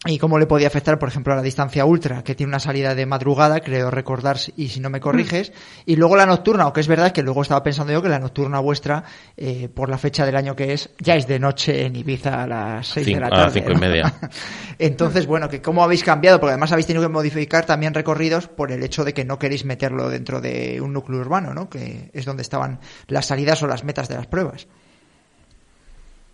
y 0.06 0.16
cómo 0.18 0.38
le 0.38 0.46
podía 0.46 0.66
afectar, 0.68 0.98
por 0.98 1.10
ejemplo, 1.10 1.34
a 1.34 1.36
la 1.36 1.42
distancia 1.42 1.84
ultra, 1.84 2.24
que 2.24 2.34
tiene 2.34 2.48
una 2.48 2.58
salida 2.58 2.94
de 2.94 3.04
madrugada, 3.04 3.60
creo 3.60 3.90
recordar, 3.90 4.38
y 4.56 4.68
si 4.68 4.80
no 4.80 4.88
me 4.88 4.98
corriges, 4.98 5.52
y 5.84 5.96
luego 5.96 6.16
la 6.16 6.24
nocturna, 6.24 6.64
aunque 6.64 6.80
es 6.80 6.88
verdad 6.88 7.12
que 7.12 7.22
luego 7.22 7.42
estaba 7.42 7.62
pensando 7.62 7.92
yo 7.92 8.00
que 8.00 8.08
la 8.08 8.18
nocturna 8.18 8.60
vuestra, 8.60 9.04
eh, 9.36 9.68
por 9.68 9.90
la 9.90 9.98
fecha 9.98 10.24
del 10.24 10.36
año 10.36 10.56
que 10.56 10.72
es, 10.72 10.88
ya 11.00 11.16
es 11.16 11.26
de 11.26 11.38
noche 11.38 11.84
en 11.84 11.96
Ibiza 11.96 12.44
a 12.44 12.46
las 12.46 12.86
seis 12.88 13.04
de 13.04 13.12
Cinco- 13.12 13.20
la 13.20 13.26
a 13.26 13.30
tarde. 13.30 13.44
las 13.44 13.52
cinco 13.52 13.70
y 13.72 13.74
¿no? 13.74 13.80
media. 13.80 14.14
Entonces, 14.78 15.26
bueno, 15.26 15.50
que 15.50 15.60
cómo 15.60 15.84
habéis 15.84 16.02
cambiado, 16.02 16.40
porque 16.40 16.52
además 16.52 16.72
habéis 16.72 16.86
tenido 16.86 17.02
que 17.06 17.12
modificar 17.12 17.66
también 17.66 17.92
recorridos 17.92 18.48
por 18.48 18.72
el 18.72 18.82
hecho 18.82 19.04
de 19.04 19.12
que 19.12 19.26
no 19.26 19.38
queréis 19.38 19.66
meterlo 19.66 20.08
dentro 20.08 20.40
de 20.40 20.80
un 20.80 20.94
núcleo 20.94 21.20
urbano, 21.20 21.52
¿no? 21.52 21.68
Que 21.68 22.08
es 22.14 22.24
donde 22.24 22.40
estaban 22.40 22.80
las 23.06 23.26
salidas 23.26 23.62
o 23.62 23.66
las 23.66 23.84
metas 23.84 24.08
de 24.08 24.14
las 24.14 24.26
pruebas. 24.26 24.66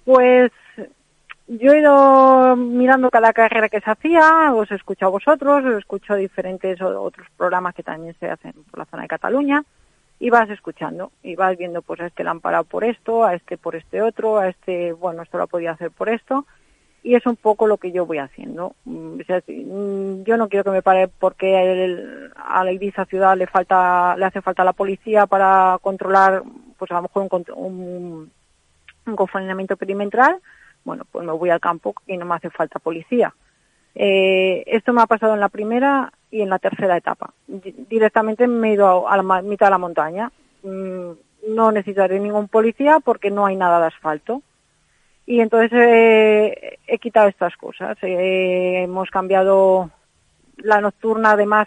Pues 0.04 0.52
yo 1.48 1.72
he 1.72 1.80
ido 1.80 2.56
mirando 2.56 3.10
cada 3.10 3.32
carrera 3.32 3.68
que 3.68 3.80
se 3.80 3.90
hacía, 3.90 4.52
os 4.52 4.70
escucho 4.72 5.06
a 5.06 5.10
vosotros, 5.10 5.64
os 5.64 5.78
escucho 5.78 6.14
diferentes 6.14 6.80
otros 6.80 7.26
programas 7.36 7.74
que 7.74 7.82
también 7.82 8.16
se 8.18 8.28
hacen 8.28 8.52
por 8.70 8.80
la 8.80 8.84
zona 8.86 9.02
de 9.02 9.08
Cataluña 9.08 9.64
y 10.18 10.30
vas 10.30 10.48
escuchando 10.50 11.12
y 11.22 11.36
vas 11.36 11.56
viendo 11.56 11.82
pues 11.82 12.00
a 12.00 12.06
este 12.06 12.24
le 12.24 12.30
han 12.30 12.40
parado 12.40 12.64
por 12.64 12.84
esto, 12.84 13.24
a 13.24 13.34
este 13.34 13.58
por 13.58 13.76
este 13.76 14.02
otro, 14.02 14.38
a 14.38 14.48
este, 14.48 14.92
bueno, 14.92 15.22
esto 15.22 15.38
lo 15.38 15.46
podía 15.46 15.72
hacer 15.72 15.90
por 15.90 16.08
esto 16.08 16.46
y 17.02 17.14
es 17.14 17.24
un 17.26 17.36
poco 17.36 17.68
lo 17.68 17.76
que 17.76 17.92
yo 17.92 18.04
voy 18.04 18.18
haciendo. 18.18 18.74
Mm, 18.84 19.20
mm, 19.20 20.24
yo 20.24 20.36
no 20.36 20.48
quiero 20.48 20.64
que 20.64 20.70
me 20.70 20.82
pare 20.82 21.06
porque 21.06 21.56
a 22.34 22.64
la 22.64 22.72
Ibiza 22.72 23.04
ciudad 23.04 23.36
le 23.36 23.46
falta, 23.46 24.16
le 24.16 24.24
hace 24.24 24.42
falta 24.42 24.64
la 24.64 24.72
policía 24.72 25.26
para 25.26 25.78
controlar, 25.80 26.42
pues 26.76 26.90
a 26.90 26.94
lo 26.94 27.02
mejor 27.02 27.28
un, 27.30 27.44
un, 27.54 28.32
un 29.06 29.16
confinamiento 29.16 29.76
perimetral, 29.76 30.40
bueno, 30.86 31.04
pues 31.10 31.26
me 31.26 31.32
voy 31.32 31.50
al 31.50 31.58
campo 31.60 31.94
y 32.06 32.16
no 32.16 32.24
me 32.24 32.36
hace 32.36 32.48
falta 32.48 32.78
policía. 32.78 33.34
Eh, 33.94 34.62
esto 34.66 34.92
me 34.92 35.02
ha 35.02 35.06
pasado 35.06 35.34
en 35.34 35.40
la 35.40 35.48
primera 35.48 36.12
y 36.30 36.42
en 36.42 36.48
la 36.48 36.60
tercera 36.60 36.96
etapa. 36.96 37.32
Di- 37.48 37.74
Directamente 37.90 38.46
me 38.46 38.70
he 38.70 38.74
ido 38.74 39.08
a, 39.08 39.16
la 39.16 39.42
mitad 39.42 39.66
de 39.66 39.70
la 39.72 39.78
montaña. 39.78 40.30
Mm, 40.62 41.10
no 41.48 41.72
necesitaré 41.72 42.20
ningún 42.20 42.46
policía 42.48 43.00
porque 43.04 43.30
no 43.32 43.46
hay 43.46 43.56
nada 43.56 43.80
de 43.80 43.86
asfalto. 43.86 44.42
Y 45.26 45.40
entonces 45.40 45.72
eh, 45.74 46.78
he 46.86 46.98
quitado 46.98 47.26
estas 47.28 47.56
cosas. 47.56 47.98
Eh, 48.02 48.82
hemos 48.84 49.10
cambiado 49.10 49.90
la 50.58 50.80
nocturna, 50.80 51.32
además, 51.32 51.66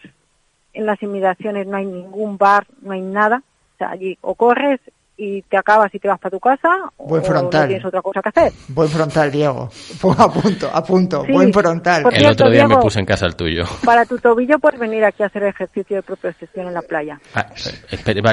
en 0.72 0.86
las 0.86 1.02
inmediaciones 1.04 1.68
no 1.68 1.76
hay 1.76 1.86
ningún 1.86 2.38
bar, 2.38 2.66
no 2.82 2.94
hay 2.94 3.02
nada. 3.02 3.44
O 3.76 3.78
sea, 3.80 3.90
allí 3.90 4.18
o 4.22 4.36
corres 4.36 4.80
y 5.22 5.42
te 5.44 5.58
acabas 5.58 5.94
y 5.94 6.00
te 6.00 6.08
vas 6.08 6.18
para 6.18 6.32
tu 6.32 6.40
casa 6.40 6.70
Buen 6.98 7.22
o 7.22 7.26
frontal. 7.26 7.62
no 7.64 7.68
tienes 7.68 7.86
otra 7.86 8.02
cosa 8.02 8.22
que 8.22 8.30
hacer. 8.30 8.54
Buen 8.70 8.88
frontal, 8.88 9.30
Diego. 9.32 9.70
A 10.18 10.32
punto, 10.32 10.70
a 10.74 10.84
punto. 10.84 11.24
Sí. 11.26 11.32
Buen 11.34 11.52
frontal. 11.54 12.04
Por 12.04 12.14
El 12.14 12.20
cierto, 12.22 12.44
otro 12.46 12.52
día 12.52 12.64
me 12.64 12.70
Diego- 12.70 12.82
puse 12.82 13.00
en 13.00 13.06
casa 13.06 13.26
el 13.26 13.36
tuyo. 13.36 13.64
Para 13.86 14.06
tu 14.06 14.18
tobillo 14.18 14.58
puedes 14.60 14.80
venir 14.80 15.04
aquí 15.04 15.22
a 15.24 15.26
hacer 15.26 15.44
ejercicio 15.44 15.98
de 15.98 16.04
propiocepción 16.04 16.68
en 16.68 16.74
la 16.74 16.82
playa. 16.82 17.20
Ah, 17.36 17.48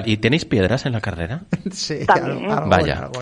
¿Y 0.05 0.17
tenéis 0.19 0.45
piedras 0.45 0.87
en 0.87 0.93
la 0.93 1.01
carrera? 1.01 1.41
Sí, 1.73 2.07
También. 2.07 2.51
algo- 2.51 2.69
Vaya. 2.71 2.95
algo- 2.99 3.21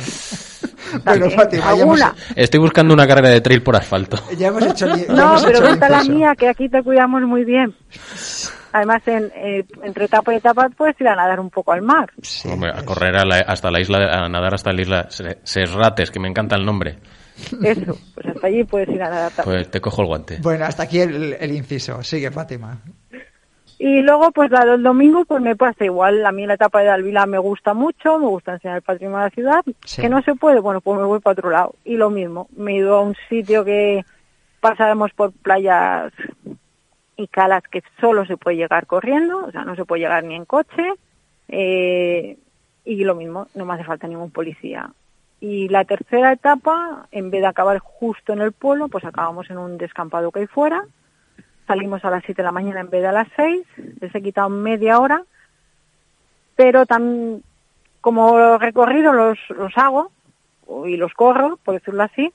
algo. 1.05 1.27
bueno, 1.27 1.27
hemos, 1.27 1.65
alguna. 1.67 2.15
Estoy 2.37 2.61
buscando 2.61 2.93
una 2.95 3.07
carrera 3.07 3.31
de 3.31 3.41
trail 3.41 3.63
por 3.63 3.75
asfalto. 3.77 4.19
ya 4.37 4.49
hemos 4.49 4.63
hecho. 4.67 4.87
ya 4.95 5.13
No, 5.13 5.23
hemos 5.31 5.45
pero 5.45 5.67
hecho 5.69 5.89
la 5.89 6.05
mía, 6.05 6.35
que 6.37 6.49
aquí 6.49 6.69
te 6.69 6.83
cuidamos 6.83 7.23
muy 7.23 7.45
bien. 7.45 7.75
Además, 8.77 9.07
en, 9.07 9.31
eh, 9.37 9.65
entre 9.85 10.07
etapa 10.07 10.35
y 10.35 10.39
etapa 10.39 10.69
puedes 10.69 11.01
ir 11.01 11.07
a 11.07 11.15
nadar 11.15 11.39
un 11.39 11.49
poco 11.49 11.71
al 11.71 11.83
mar. 11.83 12.11
Sí, 12.21 12.49
Hombre, 12.51 12.71
a 12.75 12.85
correr 12.85 13.15
a 13.15 13.25
la- 13.25 13.45
hasta 13.47 13.71
la 13.71 13.79
isla, 13.81 13.99
a 14.25 14.29
nadar 14.29 14.53
hasta 14.55 14.73
la 14.73 14.83
isla 14.83 15.07
Se- 15.11 15.39
Serrates, 15.45 16.11
que 16.11 16.19
me 16.19 16.27
encanta 16.29 16.57
el 16.57 16.65
nombre. 16.67 16.99
Eso, 17.63 17.97
pues 18.15 18.27
hasta 18.27 18.47
allí 18.49 18.65
puedes 18.65 18.89
ir 18.89 19.01
a 19.01 19.11
nadar. 19.11 19.31
también. 19.31 19.59
Pues 19.59 19.71
te 19.71 19.81
cojo 19.81 20.03
el 20.03 20.09
guante. 20.09 20.39
Bueno, 20.43 20.65
hasta 20.65 20.83
aquí 20.83 20.99
el, 21.01 21.35
el 21.39 21.53
inciso. 21.53 22.03
Sigue, 22.03 22.33
Fátima. 22.33 22.81
Y 23.79 24.03
luego, 24.03 24.33
pues 24.33 24.51
la 24.51 24.65
del 24.65 24.83
domingo, 24.83 25.25
pues 25.25 25.41
me 25.41 25.55
pasa 25.55 25.85
igual. 25.85 26.27
A 26.27 26.33
mí 26.33 26.45
la 26.47 26.55
etapa 26.55 26.81
de 26.81 26.89
Alvila 26.91 27.27
me 27.27 27.39
gusta 27.39 27.75
mucho, 27.75 28.19
me 28.19 28.27
gusta 28.27 28.55
enseñar 28.55 28.79
el 28.79 28.83
patrimonio 28.83 29.19
de 29.19 29.25
la 29.25 29.31
ciudad. 29.31 29.61
Sí. 29.85 30.03
Que 30.03 30.09
no 30.09 30.21
se 30.23 30.35
puede, 30.35 30.59
bueno, 30.59 30.81
pues 30.81 30.99
me 30.99 31.07
voy 31.07 31.21
para 31.21 31.33
otro 31.33 31.51
lado. 31.51 31.75
Y 31.85 31.97
lo 31.97 32.11
mismo, 32.11 32.49
me 32.57 32.73
he 32.73 32.77
ido 32.79 32.97
a 32.97 33.03
un 33.03 33.15
sitio 33.29 33.65
que 33.65 34.05
pasáramos 34.61 35.13
por 35.13 35.33
playas 35.33 36.13
y 37.17 37.29
calas 37.29 37.63
que 37.65 37.83
solo 38.01 38.27
se 38.27 38.37
puede 38.37 38.57
llegar 38.57 38.87
corriendo, 38.87 39.47
o 39.47 39.51
sea, 39.51 39.65
no 39.65 39.77
se 39.77 39.85
puede 39.85 40.03
llegar 40.03 40.25
ni 40.25 40.35
en 40.35 40.45
coche. 40.45 40.93
Eh, 41.49 42.39
y 42.85 43.05
lo 43.05 43.15
mismo, 43.15 43.49
no 43.55 43.65
me 43.65 43.75
hace 43.75 43.85
falta 43.85 44.09
ningún 44.09 44.31
policía. 44.31 44.91
Y 45.41 45.69
la 45.69 45.85
tercera 45.85 46.33
etapa, 46.33 47.07
en 47.11 47.31
vez 47.31 47.41
de 47.43 47.47
acabar 47.47 47.79
justo 47.79 48.33
en 48.33 48.41
el 48.41 48.53
pueblo, 48.53 48.89
pues 48.89 49.05
acabamos 49.05 49.51
en 49.51 49.59
un 49.59 49.79
descampado 49.79 50.31
que 50.31 50.41
hay 50.41 50.47
fuera. 50.47 50.85
Salimos 51.67 52.05
a 52.05 52.11
las 52.11 52.25
7 52.25 52.43
de 52.43 52.47
la 52.47 52.53
mañana 52.53 52.81
en 52.81 52.91
vez 52.91 53.03
de 53.03 53.09
a 53.09 53.13
las 53.13 53.29
6. 53.37 53.67
Les 54.01 54.15
he 54.15 54.23
quitado 54.23 54.49
media 54.49 54.99
hora. 54.99 55.23
Pero 56.57 56.87
también, 56.87 57.43
como 58.01 58.59
recorrido 58.59 59.13
los, 59.13 59.39
los 59.51 59.77
hago 59.77 60.11
y 60.87 60.97
los 60.97 61.13
corro, 61.15 61.59
por 61.63 61.75
decirlo 61.75 62.03
así, 62.03 62.33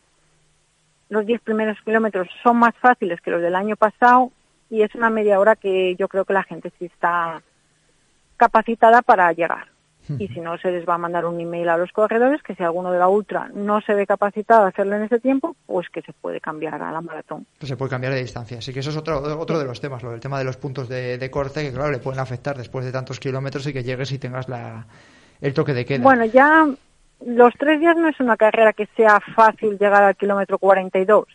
los 1.10 1.26
10 1.26 1.42
primeros 1.42 1.82
kilómetros 1.82 2.28
son 2.44 2.58
más 2.58 2.76
fáciles 2.76 3.22
que 3.22 3.32
los 3.32 3.42
del 3.42 3.56
año 3.56 3.76
pasado 3.76 4.32
y 4.70 4.82
es 4.84 4.94
una 4.96 5.10
media 5.10 5.40
hora 5.40 5.56
que 5.56 5.96
yo 5.96 6.08
creo 6.08 6.26
que 6.26 6.34
la 6.34 6.44
gente 6.44 6.72
sí 6.78 6.86
está 6.86 7.42
capacitada 8.38 9.02
para 9.02 9.32
llegar. 9.34 9.68
Y 10.18 10.28
si 10.30 10.40
no, 10.40 10.58
se 10.58 10.72
les 10.72 10.90
va 10.90 10.96
a 10.96 10.98
mandar 10.98 11.24
un 11.26 11.40
email 11.40 11.70
a 11.70 11.78
los 11.78 11.92
corredores 11.92 12.42
que 12.42 12.56
si 12.56 12.64
alguno 12.64 12.92
de 12.92 12.98
la 12.98 13.08
ultra 13.08 13.52
no 13.54 13.80
se 13.82 13.94
ve 13.94 14.08
capacitado 14.08 14.64
a 14.64 14.70
hacerlo 14.70 14.96
en 14.96 15.04
ese 15.04 15.20
tiempo, 15.20 15.56
pues 15.68 15.88
que 15.90 16.02
se 16.02 16.14
puede 16.14 16.42
cambiar 16.42 16.82
a 16.82 16.92
la 16.92 17.00
maratón. 17.00 17.46
se 17.62 17.78
puede 17.78 17.92
cambiar 17.92 18.14
de 18.14 18.22
distancia. 18.22 18.58
Así 18.58 18.74
que 18.74 18.80
eso 18.80 18.90
es 18.90 18.98
otro, 18.98 19.20
otro 19.40 19.60
de 19.60 19.66
los 19.66 19.80
temas, 19.80 20.02
lo 20.02 20.10
del 20.10 20.20
tema 20.20 20.40
de 20.40 20.46
los 20.46 20.58
puntos 20.58 20.90
de, 20.90 21.20
de 21.20 21.30
corte, 21.30 21.62
que 21.62 21.72
claro, 21.72 21.92
le 21.92 22.00
pueden 22.00 22.20
afectar 22.20 22.58
después 22.58 22.86
de 22.86 22.92
tantos 22.92 23.20
kilómetros 23.20 23.68
y 23.68 23.74
que 23.74 23.84
llegues 23.84 24.12
y 24.12 24.18
tengas 24.18 24.50
la, 24.50 24.88
el 25.42 25.54
toque 25.54 25.76
de 25.76 25.86
queda. 25.86 26.04
Bueno, 26.04 26.26
ya 26.26 26.68
los 27.24 27.54
tres 27.60 27.80
días 27.80 27.96
no 27.96 28.08
es 28.08 28.20
una 28.20 28.36
carrera 28.36 28.74
que 28.74 28.88
sea 28.98 29.20
fácil 29.36 29.78
llegar 29.78 30.02
al 30.02 30.16
kilómetro 30.16 30.58
42 30.58 31.28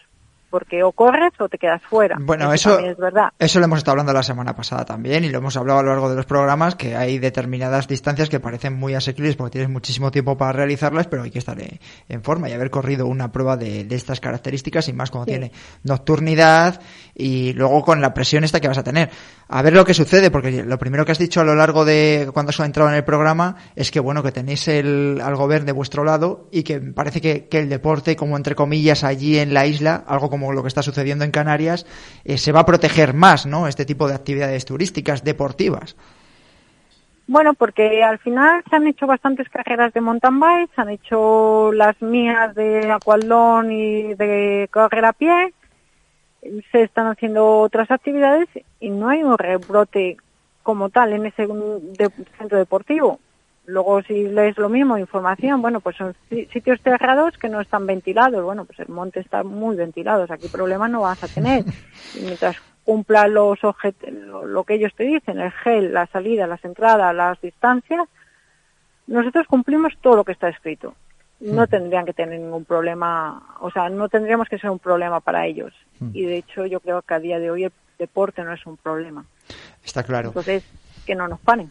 porque 0.54 0.84
o 0.84 0.92
corres 0.92 1.32
o 1.40 1.48
te 1.48 1.58
quedas 1.58 1.82
fuera. 1.82 2.16
Bueno, 2.20 2.52
eso, 2.52 2.78
es 2.78 2.96
verdad. 2.96 3.32
Eso 3.40 3.58
lo 3.58 3.64
hemos 3.64 3.78
estado 3.78 3.94
hablando 3.94 4.12
la 4.12 4.22
semana 4.22 4.54
pasada 4.54 4.84
también 4.84 5.24
y 5.24 5.28
lo 5.28 5.38
hemos 5.38 5.56
hablado 5.56 5.80
a 5.80 5.82
lo 5.82 5.88
largo 5.88 6.08
de 6.08 6.14
los 6.14 6.26
programas 6.26 6.76
que 6.76 6.94
hay 6.94 7.18
determinadas 7.18 7.88
distancias 7.88 8.28
que 8.28 8.38
parecen 8.38 8.74
muy 8.74 8.94
asequibles 8.94 9.34
porque 9.34 9.50
tienes 9.50 9.68
muchísimo 9.68 10.12
tiempo 10.12 10.36
para 10.36 10.52
realizarlas, 10.52 11.08
pero 11.08 11.24
hay 11.24 11.32
que 11.32 11.40
estar 11.40 11.58
en 11.60 12.22
forma 12.22 12.48
y 12.48 12.52
haber 12.52 12.70
corrido 12.70 13.08
una 13.08 13.32
prueba 13.32 13.56
de, 13.56 13.84
estas 13.90 14.20
características 14.20 14.86
y 14.88 14.92
más 14.92 15.10
cuando 15.10 15.26
tiene 15.26 15.50
nocturnidad 15.82 16.80
y 17.16 17.52
luego 17.54 17.82
con 17.82 18.00
la 18.00 18.14
presión 18.14 18.44
esta 18.44 18.60
que 18.60 18.68
vas 18.68 18.78
a 18.78 18.84
tener. 18.84 19.10
A 19.48 19.60
ver 19.60 19.72
lo 19.72 19.84
que 19.84 19.92
sucede, 19.92 20.30
porque 20.30 20.62
lo 20.62 20.78
primero 20.78 21.04
que 21.04 21.10
has 21.10 21.18
dicho 21.18 21.40
a 21.40 21.44
lo 21.44 21.56
largo 21.56 21.84
de 21.84 22.30
cuando 22.32 22.50
has 22.50 22.60
entrado 22.60 22.90
en 22.90 22.94
el 22.94 23.04
programa 23.04 23.56
es 23.74 23.90
que 23.90 23.98
bueno, 23.98 24.22
que 24.22 24.30
tenéis 24.30 24.68
el, 24.68 25.20
algo 25.20 25.48
verde 25.48 25.66
de 25.66 25.72
vuestro 25.72 26.04
lado 26.04 26.48
y 26.52 26.62
que 26.62 26.80
parece 26.80 27.20
que, 27.20 27.48
que 27.48 27.58
el 27.58 27.68
deporte, 27.68 28.14
como 28.14 28.36
entre 28.36 28.54
comillas, 28.54 29.02
allí 29.02 29.38
en 29.38 29.52
la 29.52 29.66
isla, 29.66 30.04
algo 30.06 30.30
como 30.30 30.43
lo 30.52 30.62
que 30.62 30.68
está 30.68 30.82
sucediendo 30.82 31.24
en 31.24 31.30
Canarias, 31.30 31.86
eh, 32.24 32.38
se 32.38 32.52
va 32.52 32.60
a 32.60 32.66
proteger 32.66 33.14
más, 33.14 33.46
¿no? 33.46 33.68
Este 33.68 33.84
tipo 33.84 34.08
de 34.08 34.14
actividades 34.14 34.64
turísticas, 34.64 35.24
deportivas. 35.24 35.96
Bueno, 37.26 37.54
porque 37.54 38.02
al 38.02 38.18
final 38.18 38.62
se 38.68 38.76
han 38.76 38.86
hecho 38.86 39.06
bastantes 39.06 39.48
carreras 39.48 39.94
de 39.94 40.00
mountain 40.02 40.38
bike, 40.38 40.70
se 40.74 40.80
han 40.80 40.90
hecho 40.90 41.72
las 41.72 42.00
mías 42.02 42.54
de 42.54 42.92
aqualdón 42.92 43.72
y 43.72 44.14
de 44.14 44.68
correr 44.70 45.06
a 45.06 45.14
pie, 45.14 45.54
se 46.70 46.82
están 46.82 47.06
haciendo 47.06 47.60
otras 47.60 47.90
actividades 47.90 48.48
y 48.78 48.90
no 48.90 49.08
hay 49.08 49.22
un 49.22 49.38
rebrote 49.38 50.18
como 50.62 50.90
tal 50.90 51.14
en 51.14 51.26
ese 51.26 51.46
centro 52.38 52.58
deportivo. 52.58 53.20
Luego, 53.66 54.02
si 54.02 54.28
lees 54.28 54.58
lo 54.58 54.68
mismo, 54.68 54.98
información, 54.98 55.62
bueno, 55.62 55.80
pues 55.80 55.96
son 55.96 56.14
sitios 56.28 56.80
cerrados 56.82 57.38
que 57.38 57.48
no 57.48 57.60
están 57.60 57.86
ventilados. 57.86 58.44
Bueno, 58.44 58.66
pues 58.66 58.78
el 58.80 58.88
monte 58.88 59.20
está 59.20 59.42
muy 59.42 59.74
ventilado, 59.74 60.24
o 60.24 60.26
sea, 60.26 60.36
aquí 60.36 60.48
problema 60.48 60.86
no 60.86 61.02
vas 61.02 61.22
a 61.22 61.28
tener. 61.28 61.64
Y 62.14 62.20
mientras 62.20 62.56
cumpla 62.84 63.26
los 63.26 63.58
lo, 63.62 64.44
lo 64.44 64.64
que 64.64 64.74
ellos 64.74 64.92
te 64.94 65.04
dicen, 65.04 65.40
el 65.40 65.50
gel, 65.50 65.94
la 65.94 66.06
salida, 66.06 66.46
las 66.46 66.64
entradas, 66.64 67.14
las 67.14 67.40
distancias, 67.40 68.06
nosotros 69.06 69.46
cumplimos 69.46 69.94
todo 70.00 70.16
lo 70.16 70.24
que 70.24 70.32
está 70.32 70.48
escrito. 70.48 70.94
No 71.40 71.62
mm. 71.62 71.68
tendrían 71.68 72.06
que 72.06 72.12
tener 72.12 72.38
ningún 72.38 72.64
problema, 72.64 73.56
o 73.60 73.70
sea, 73.70 73.88
no 73.88 74.08
tendríamos 74.08 74.48
que 74.48 74.58
ser 74.58 74.70
un 74.70 74.78
problema 74.78 75.20
para 75.20 75.46
ellos. 75.46 75.72
Mm. 76.00 76.10
Y 76.12 76.26
de 76.26 76.36
hecho, 76.36 76.66
yo 76.66 76.80
creo 76.80 77.02
que 77.02 77.14
a 77.14 77.20
día 77.20 77.38
de 77.38 77.50
hoy 77.50 77.64
el 77.64 77.72
deporte 77.98 78.42
no 78.44 78.52
es 78.52 78.64
un 78.66 78.76
problema. 78.76 79.24
Está 79.84 80.02
claro. 80.02 80.28
Entonces, 80.28 80.64
que 81.06 81.14
no 81.14 81.28
nos 81.28 81.40
paren. 81.40 81.70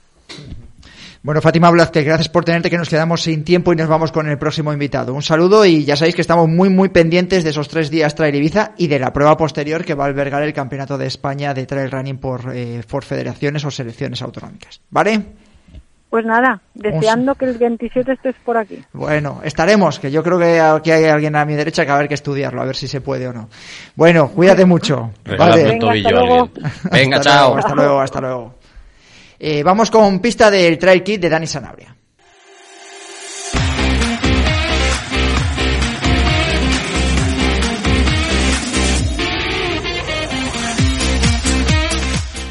Bueno, 1.23 1.39
Fátima 1.39 1.71
Blázquez, 1.71 2.03
gracias 2.03 2.27
por 2.27 2.43
tenerte, 2.43 2.69
que 2.69 2.77
nos 2.77 2.89
quedamos 2.89 3.21
sin 3.21 3.45
tiempo 3.45 3.71
y 3.71 3.77
nos 3.77 3.87
vamos 3.87 4.11
con 4.11 4.27
el 4.27 4.37
próximo 4.37 4.73
invitado. 4.73 5.13
Un 5.13 5.21
saludo 5.21 5.63
y 5.63 5.85
ya 5.85 5.95
sabéis 5.95 6.15
que 6.15 6.21
estamos 6.21 6.49
muy, 6.49 6.67
muy 6.67 6.89
pendientes 6.89 7.45
de 7.45 7.51
esos 7.51 7.69
tres 7.69 7.89
días 7.89 8.13
Trail 8.13 8.35
Ibiza 8.35 8.73
y 8.77 8.87
de 8.87 8.99
la 8.99 9.13
prueba 9.13 9.37
posterior 9.37 9.85
que 9.85 9.93
va 9.93 10.03
a 10.03 10.07
albergar 10.07 10.43
el 10.43 10.51
Campeonato 10.51 10.97
de 10.97 11.07
España 11.07 11.53
de 11.53 11.65
Trail 11.65 11.89
Running 11.89 12.17
por, 12.17 12.51
eh, 12.53 12.81
por 12.89 13.05
federaciones 13.05 13.63
o 13.63 13.71
selecciones 13.71 14.21
autonómicas. 14.21 14.81
¿Vale? 14.89 15.21
Pues 16.09 16.25
nada, 16.25 16.59
deseando 16.73 17.35
que 17.35 17.45
el 17.45 17.57
27 17.57 18.11
estés 18.11 18.35
por 18.43 18.57
aquí. 18.57 18.83
Bueno, 18.91 19.39
estaremos, 19.45 19.99
que 19.99 20.11
yo 20.11 20.21
creo 20.23 20.37
que 20.37 20.59
aquí 20.59 20.91
hay 20.91 21.05
alguien 21.05 21.37
a 21.37 21.45
mi 21.45 21.55
derecha 21.55 21.83
que 21.83 21.87
va 21.87 21.93
a 21.93 21.97
haber 21.99 22.09
que 22.09 22.15
estudiarlo, 22.15 22.61
a 22.61 22.65
ver 22.65 22.75
si 22.75 22.89
se 22.89 22.99
puede 22.99 23.29
o 23.29 23.33
no. 23.33 23.47
Bueno, 23.95 24.27
cuídate 24.27 24.65
mucho. 24.65 25.11
Vale. 25.37 25.63
Venga, 25.63 25.93
hasta 25.93 26.11
luego. 26.11 26.49
Venga, 26.91 27.21
chao. 27.21 27.55
hasta 27.55 27.75
luego, 27.75 28.01
hasta 28.01 28.19
luego. 28.19 28.62
Eh, 29.45 29.61
vamos 29.61 29.91
con 29.91 30.21
pista 30.21 30.49
del 30.49 30.77
Trail 30.77 31.03
Kit 31.03 31.19
de 31.19 31.27
Dani 31.27 31.47
Sanabria. 31.47 31.93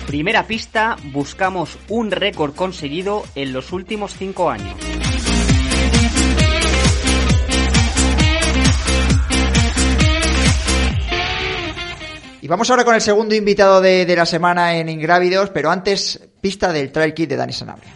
Primera 0.07 0.47
pista, 0.47 0.99
buscamos 1.05 1.79
un 1.89 2.11
récord 2.11 2.55
conseguido 2.55 3.25
en 3.37 3.55
los 3.55 3.73
últimos 3.73 4.15
cinco 4.15 4.51
años. 4.51 4.75
Y 12.43 12.49
vamos 12.49 12.69
ahora 12.69 12.85
con 12.85 12.95
el 12.95 13.01
segundo 13.01 13.35
invitado 13.35 13.81
de, 13.81 14.15
la 14.15 14.27
semana 14.27 14.77
en 14.77 14.91
Ingrávidos, 14.91 15.49
pero 15.49 15.71
antes, 15.71 16.32
pista 16.43 16.73
del 16.73 16.91
Trail 16.91 17.15
Kit 17.15 17.31
de 17.31 17.37
Dani 17.37 17.53
Sanabria. 17.53 17.93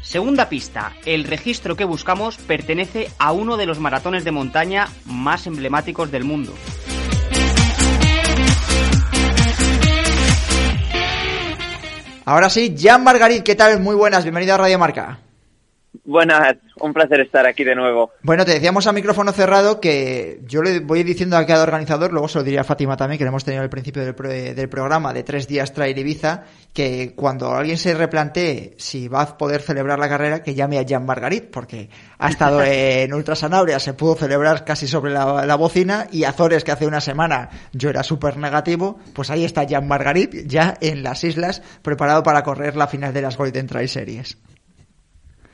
Segunda 0.00 0.48
pista, 0.48 0.94
el 1.04 1.24
registro 1.24 1.76
que 1.76 1.84
buscamos 1.84 2.38
pertenece 2.38 3.10
a 3.18 3.32
uno 3.32 3.58
de 3.58 3.66
los 3.66 3.80
maratones 3.80 4.24
de 4.24 4.30
montaña 4.30 4.88
más 5.04 5.46
emblemáticos 5.46 6.10
del 6.10 6.24
mundo. 6.24 6.54
Ahora 12.24 12.48
sí, 12.48 12.74
Jan 12.76 13.04
Margarit, 13.04 13.42
¿qué 13.42 13.54
tal? 13.54 13.78
Muy 13.80 13.94
buenas, 13.94 14.24
bienvenido 14.24 14.54
a 14.54 14.58
Radio 14.58 14.78
Marca. 14.78 15.25
Buenas, 16.04 16.56
un 16.80 16.92
placer 16.92 17.20
estar 17.20 17.46
aquí 17.46 17.64
de 17.64 17.74
nuevo. 17.74 18.10
Bueno, 18.22 18.44
te 18.44 18.52
decíamos 18.52 18.86
a 18.86 18.92
micrófono 18.92 19.32
cerrado 19.32 19.80
que 19.80 20.40
yo 20.46 20.62
le 20.62 20.80
voy 20.80 21.02
diciendo 21.02 21.36
a 21.36 21.46
cada 21.46 21.62
organizador, 21.62 22.12
luego 22.12 22.28
se 22.28 22.38
lo 22.38 22.44
diría 22.44 22.62
a 22.62 22.64
Fátima 22.64 22.96
también, 22.96 23.18
que 23.18 23.24
le 23.24 23.28
hemos 23.28 23.44
tenido 23.44 23.62
al 23.62 23.70
principio 23.70 24.04
del, 24.04 24.68
programa 24.68 25.12
de 25.12 25.22
tres 25.22 25.46
días 25.48 25.72
Trail 25.72 25.96
Ibiza, 25.96 26.44
que 26.72 27.14
cuando 27.14 27.52
alguien 27.54 27.78
se 27.78 27.94
replantee 27.94 28.74
si 28.78 29.08
va 29.08 29.22
a 29.22 29.38
poder 29.38 29.62
celebrar 29.62 29.98
la 29.98 30.08
carrera, 30.08 30.42
que 30.42 30.54
llame 30.54 30.78
a 30.78 30.84
Jan 30.86 31.06
Margarit, 31.06 31.50
porque 31.50 31.88
ha 32.18 32.28
estado 32.28 32.62
en 32.64 33.12
Ultra 33.14 33.36
Sanabria, 33.36 33.78
se 33.78 33.94
pudo 33.94 34.16
celebrar 34.16 34.64
casi 34.64 34.86
sobre 34.86 35.12
la, 35.12 35.56
bocina, 35.56 36.06
y 36.10 36.24
Azores, 36.24 36.64
que 36.64 36.72
hace 36.72 36.86
una 36.86 37.00
semana 37.00 37.48
yo 37.72 37.90
era 37.90 38.02
súper 38.02 38.36
negativo, 38.36 38.98
pues 39.14 39.30
ahí 39.30 39.44
está 39.44 39.66
Jan 39.68 39.86
Margarit, 39.86 40.46
ya 40.46 40.76
en 40.80 41.02
las 41.02 41.24
islas, 41.24 41.62
preparado 41.82 42.22
para 42.22 42.42
correr 42.42 42.76
la 42.76 42.86
final 42.86 43.12
de 43.12 43.22
las 43.22 43.36
Golden 43.36 43.66
Trail 43.66 43.88
Series. 43.88 44.36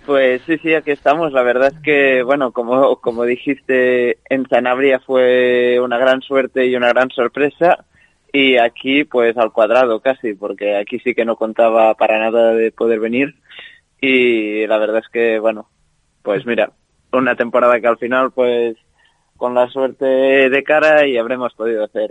Pues 0.07 0.43
sí, 0.43 0.59
sí, 0.59 0.75
aquí 0.75 0.91
estamos. 0.91 1.33
La 1.33 1.43
verdad 1.43 1.73
es 1.75 1.81
que, 1.83 2.23
bueno, 2.23 2.53
como, 2.53 2.97
como 2.97 3.25
dijiste, 3.25 4.19
en 4.29 4.49
Sanabria 4.49 4.99
fue 5.01 5.79
una 5.81 5.97
gran 5.97 6.23
suerte 6.23 6.67
y 6.67 6.75
una 6.75 6.89
gran 6.89 7.11
sorpresa. 7.11 7.85
Y 8.33 8.57
aquí, 8.57 9.05
pues 9.05 9.37
al 9.37 9.53
cuadrado 9.53 10.01
casi, 10.01 10.35
porque 10.35 10.77
aquí 10.77 10.99
sí 11.01 11.15
que 11.15 11.25
no 11.25 11.37
contaba 11.37 11.95
para 11.95 12.19
nada 12.19 12.55
de 12.55 12.73
poder 12.73 12.99
venir. 12.99 13.37
Y 14.01 14.67
la 14.67 14.79
verdad 14.79 15.03
es 15.05 15.09
que, 15.09 15.39
bueno, 15.39 15.69
pues 16.23 16.45
mira, 16.47 16.73
una 17.13 17.37
temporada 17.37 17.81
que 17.81 17.87
al 17.87 17.99
final, 17.99 18.33
pues 18.33 18.77
con 19.37 19.55
la 19.55 19.69
suerte 19.69 20.05
de 20.05 20.63
cara 20.65 21.07
y 21.07 21.19
habremos 21.19 21.53
podido 21.55 21.85
hacer 21.85 22.11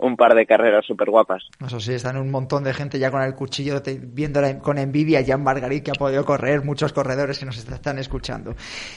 un 0.00 0.16
par 0.16 0.34
de 0.34 0.46
carreras 0.46 0.84
súper 0.86 1.10
guapas. 1.10 1.44
Eso 1.64 1.80
sí, 1.80 1.94
están 1.94 2.16
un 2.16 2.30
montón 2.30 2.64
de 2.64 2.74
gente 2.74 2.98
ya 2.98 3.10
con 3.10 3.22
el 3.22 3.34
cuchillo 3.34 3.82
viendo 4.02 4.40
con 4.60 4.78
envidia 4.78 5.24
Jan 5.26 5.42
Margarit 5.42 5.84
que 5.84 5.90
ha 5.90 5.94
podido 5.94 6.24
correr, 6.24 6.64
muchos 6.64 6.92
corredores 6.92 7.38
que 7.38 7.46
nos 7.46 7.58
están 7.58 7.98
escuchando. 7.98 8.54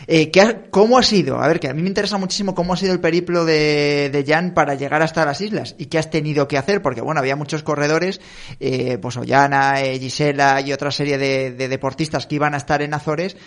Eh, 0.08 0.32
¿qué 0.32 0.64
¿Cómo 0.70 0.98
ha 0.98 1.04
sido? 1.04 1.40
A 1.42 1.48
ver, 1.48 1.60
que 1.60 1.70
a 1.70 1.74
mí 1.74 1.82
me 1.82 1.88
interesa 1.88 2.18
muchísimo 2.18 2.56
cómo 2.56 2.74
ha 2.74 2.78
sido 2.78 2.94
el 2.94 3.00
periplo 3.00 3.46
de, 3.46 4.10
de 4.12 4.24
Jan 4.26 4.54
para 4.54 4.76
llegar 4.76 5.02
hasta 5.02 5.26
las 5.26 5.42
islas 5.42 5.76
y 5.78 5.88
qué 5.88 5.98
has 5.98 6.10
tenido 6.10 6.48
que 6.48 6.58
hacer, 6.58 6.82
porque 6.82 7.02
bueno, 7.02 7.20
había 7.20 7.36
muchos 7.36 7.64
corredores, 7.64 8.22
eh, 8.60 8.98
pues 9.02 9.18
Ollana, 9.18 9.82
eh, 9.82 10.00
Gisela 10.00 10.62
y 10.62 10.74
otra 10.74 10.92
serie 10.92 11.18
de 11.18 11.68
deportistas 11.68 12.28
que 12.28 12.36
iban 12.36 12.54
a 12.54 12.58
estar 12.58 12.82
en 12.82 12.94
Azores 12.94 13.38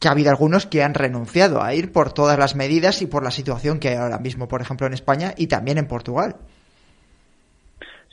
que 0.00 0.08
ha 0.08 0.12
habido 0.12 0.30
algunos 0.30 0.66
que 0.66 0.82
han 0.82 0.94
renunciado 0.94 1.62
a 1.62 1.74
ir 1.74 1.92
por 1.92 2.12
todas 2.12 2.38
las 2.38 2.56
medidas 2.56 3.02
y 3.02 3.06
por 3.06 3.22
la 3.22 3.30
situación 3.30 3.78
que 3.78 3.90
hay 3.90 3.96
ahora 3.96 4.18
mismo, 4.18 4.48
por 4.48 4.62
ejemplo, 4.62 4.86
en 4.86 4.94
España 4.94 5.34
y 5.36 5.46
también 5.46 5.76
en 5.76 5.86
Portugal. 5.86 6.36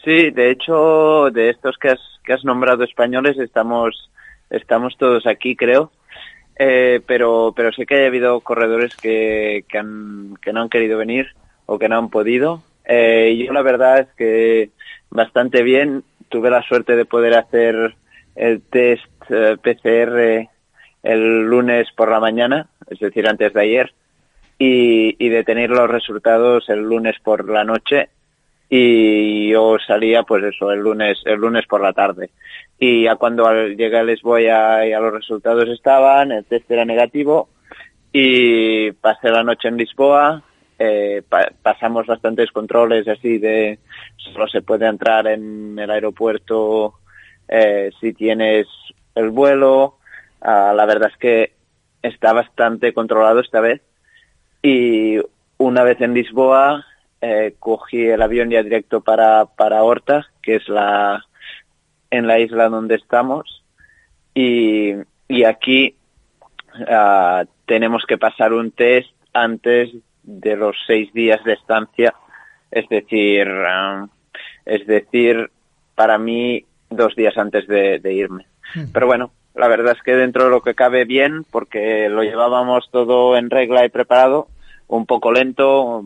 Sí, 0.07 0.31
de 0.31 0.51
hecho, 0.51 1.31
de 1.31 1.49
estos 1.49 1.77
que 1.77 1.89
has, 1.89 1.99
que 2.23 2.31
has 2.31 2.45
nombrado 2.45 2.85
españoles, 2.85 3.37
estamos, 3.39 4.09
estamos 4.49 4.95
todos 4.97 5.27
aquí, 5.27 5.57
creo. 5.57 5.91
Eh, 6.57 7.01
pero, 7.05 7.51
pero 7.53 7.73
sí 7.73 7.85
que 7.85 8.05
ha 8.05 8.07
habido 8.07 8.39
corredores 8.39 8.95
que, 8.95 9.65
que, 9.67 9.77
han, 9.77 10.35
que 10.41 10.53
no 10.53 10.61
han 10.61 10.69
querido 10.69 10.97
venir 10.97 11.27
o 11.65 11.77
que 11.77 11.89
no 11.89 11.97
han 11.97 12.09
podido. 12.09 12.63
Eh, 12.85 13.35
yo 13.45 13.51
la 13.51 13.61
verdad 13.63 13.99
es 13.99 14.07
que 14.15 14.69
bastante 15.09 15.61
bien. 15.61 16.05
Tuve 16.29 16.51
la 16.51 16.63
suerte 16.63 16.95
de 16.95 17.03
poder 17.03 17.33
hacer 17.35 17.95
el 18.37 18.61
test 18.61 19.03
eh, 19.29 19.57
PCR 19.61 20.49
el 21.03 21.41
lunes 21.49 21.89
por 21.97 22.09
la 22.09 22.21
mañana, 22.21 22.69
es 22.89 22.99
decir, 22.99 23.27
antes 23.27 23.51
de 23.51 23.61
ayer, 23.61 23.93
y, 24.57 25.17
y 25.19 25.27
de 25.27 25.43
tener 25.43 25.69
los 25.69 25.89
resultados 25.89 26.69
el 26.69 26.83
lunes 26.83 27.17
por 27.21 27.49
la 27.49 27.65
noche 27.65 28.07
y 28.69 29.49
yo 29.49 29.77
salía 29.85 30.23
pues 30.23 30.43
eso 30.43 30.71
el 30.71 30.79
lunes 30.79 31.19
el 31.25 31.39
lunes 31.39 31.65
por 31.67 31.81
la 31.81 31.93
tarde. 31.93 32.29
Y 32.79 33.03
ya 33.03 33.15
cuando 33.15 33.49
llegué 33.67 33.97
a 33.97 34.03
Lisboa 34.03 34.41
ya 34.41 34.99
los 34.99 35.13
resultados 35.13 35.67
estaban 35.69 36.31
el 36.31 36.45
test 36.45 36.69
era 36.69 36.85
negativo 36.85 37.49
y 38.11 38.91
pasé 38.93 39.29
la 39.29 39.43
noche 39.43 39.67
en 39.67 39.77
Lisboa 39.77 40.43
eh, 40.79 41.23
pa- 41.27 41.51
pasamos 41.61 42.05
bastantes 42.05 42.51
controles 42.51 43.07
así 43.07 43.37
de 43.39 43.79
solo 44.17 44.47
se 44.47 44.61
puede 44.61 44.85
entrar 44.85 45.27
en 45.27 45.77
el 45.79 45.89
aeropuerto 45.89 46.93
eh, 47.47 47.91
si 47.99 48.13
tienes 48.13 48.67
el 49.15 49.29
vuelo. 49.29 49.97
Ah, 50.41 50.73
la 50.75 50.85
verdad 50.85 51.09
es 51.11 51.17
que 51.17 51.53
está 52.03 52.33
bastante 52.33 52.93
controlado 52.93 53.39
esta 53.39 53.61
vez. 53.61 53.81
Y 54.61 55.17
una 55.57 55.83
vez 55.83 55.99
en 56.01 56.13
Lisboa 56.13 56.85
eh, 57.21 57.55
cogí 57.59 58.07
el 58.07 58.21
avión 58.21 58.49
ya 58.49 58.63
directo 58.63 59.01
para, 59.01 59.45
para 59.45 59.83
Horta, 59.83 60.27
que 60.41 60.55
es 60.55 60.67
la 60.69 61.23
en 62.09 62.27
la 62.27 62.39
isla 62.39 62.69
donde 62.69 62.95
estamos. 62.95 63.63
Y, 64.33 64.93
y 65.27 65.43
aquí 65.43 65.95
ah, 66.87 67.45
tenemos 67.65 68.03
que 68.07 68.17
pasar 68.17 68.53
un 68.53 68.71
test 68.71 69.09
antes 69.33 69.91
de 70.23 70.55
los 70.55 70.75
seis 70.85 71.11
días 71.13 71.43
de 71.43 71.53
estancia, 71.53 72.13
es 72.71 72.87
decir, 72.89 73.47
ah, 73.49 74.07
es 74.65 74.85
decir, 74.85 75.49
para 75.95 76.17
mí 76.17 76.65
dos 76.89 77.15
días 77.15 77.37
antes 77.37 77.67
de, 77.67 77.99
de 77.99 78.13
irme. 78.13 78.45
Pero 78.93 79.07
bueno, 79.07 79.31
la 79.55 79.67
verdad 79.67 79.95
es 79.97 80.03
que 80.03 80.15
dentro 80.15 80.45
de 80.45 80.49
lo 80.51 80.61
que 80.61 80.75
cabe 80.75 81.05
bien, 81.05 81.43
porque 81.49 82.09
lo 82.09 82.23
llevábamos 82.23 82.89
todo 82.91 83.37
en 83.37 83.49
regla 83.49 83.85
y 83.85 83.89
preparado, 83.89 84.47
un 84.87 85.05
poco 85.05 85.31
lento, 85.31 86.03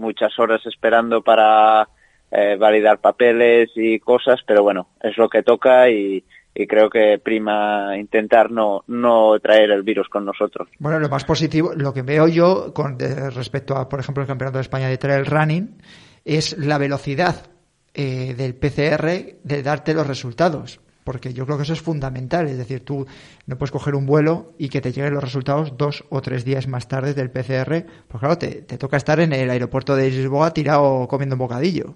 muchas 0.00 0.36
horas 0.38 0.64
esperando 0.66 1.22
para 1.22 1.88
eh, 2.30 2.56
validar 2.58 3.00
papeles 3.00 3.70
y 3.76 4.00
cosas, 4.00 4.40
pero 4.46 4.62
bueno, 4.62 4.88
es 5.00 5.16
lo 5.16 5.28
que 5.28 5.42
toca 5.42 5.88
y, 5.88 6.24
y 6.54 6.66
creo 6.66 6.90
que 6.90 7.18
prima 7.18 7.96
intentar 7.96 8.50
no, 8.50 8.82
no 8.88 9.38
traer 9.40 9.70
el 9.70 9.82
virus 9.82 10.08
con 10.08 10.24
nosotros. 10.24 10.68
Bueno, 10.78 10.98
lo 10.98 11.08
más 11.08 11.24
positivo, 11.24 11.72
lo 11.74 11.92
que 11.92 12.02
veo 12.02 12.26
yo 12.28 12.72
con 12.74 12.98
respecto 12.98 13.76
a, 13.76 13.88
por 13.88 14.00
ejemplo, 14.00 14.22
el 14.22 14.26
Campeonato 14.26 14.58
de 14.58 14.62
España 14.62 14.88
de 14.88 14.98
Trail 14.98 15.26
Running, 15.26 15.78
es 16.24 16.58
la 16.58 16.78
velocidad 16.78 17.46
eh, 17.94 18.34
del 18.36 18.54
PCR 18.54 19.38
de 19.42 19.62
darte 19.62 19.94
los 19.94 20.06
resultados. 20.06 20.80
Porque 21.04 21.32
yo 21.32 21.44
creo 21.46 21.56
que 21.56 21.62
eso 21.64 21.72
es 21.72 21.80
fundamental. 21.80 22.46
Es 22.48 22.58
decir, 22.58 22.84
tú 22.84 23.06
no 23.46 23.56
puedes 23.56 23.70
coger 23.72 23.94
un 23.94 24.06
vuelo 24.06 24.52
y 24.58 24.68
que 24.68 24.80
te 24.80 24.92
lleguen 24.92 25.14
los 25.14 25.24
resultados 25.24 25.76
dos 25.76 26.04
o 26.10 26.20
tres 26.20 26.44
días 26.44 26.68
más 26.68 26.88
tarde 26.88 27.14
del 27.14 27.30
PCR. 27.30 27.84
Pues 28.08 28.20
claro, 28.20 28.36
te, 28.38 28.62
te 28.62 28.78
toca 28.78 28.96
estar 28.96 29.18
en 29.20 29.32
el 29.32 29.48
aeropuerto 29.50 29.96
de 29.96 30.10
Lisboa 30.10 30.52
tirado 30.52 31.08
comiendo 31.08 31.34
un 31.36 31.40
bocadillo. 31.40 31.94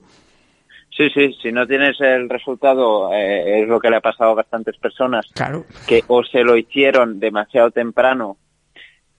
Sí, 0.97 1.11
sí, 1.11 1.37
si 1.43 1.51
no 1.51 1.67
tienes 1.67 2.01
el 2.01 2.29
resultado, 2.29 3.13
eh, 3.13 3.63
es 3.63 3.69
lo 3.69 3.81
que 3.81 3.91
le 3.91 3.97
ha 3.97 4.01
pasado 4.01 4.31
a 4.31 4.35
bastantes 4.35 4.77
personas, 4.79 5.27
Claro. 5.35 5.65
que 5.89 6.05
o 6.07 6.23
se 6.23 6.45
lo 6.45 6.57
hicieron 6.57 7.19
demasiado 7.19 7.73
temprano 7.73 8.37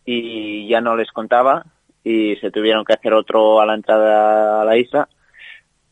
y 0.05 0.67
ya 0.69 0.79
no 0.81 0.95
les 0.95 1.11
contaba 1.11 1.65
y 2.03 2.35
se 2.37 2.49
tuvieron 2.51 2.85
que 2.85 2.93
hacer 2.93 3.13
otro 3.13 3.59
a 3.59 3.65
la 3.65 3.73
entrada 3.75 4.61
a 4.61 4.65
la 4.65 4.77
isla, 4.77 5.09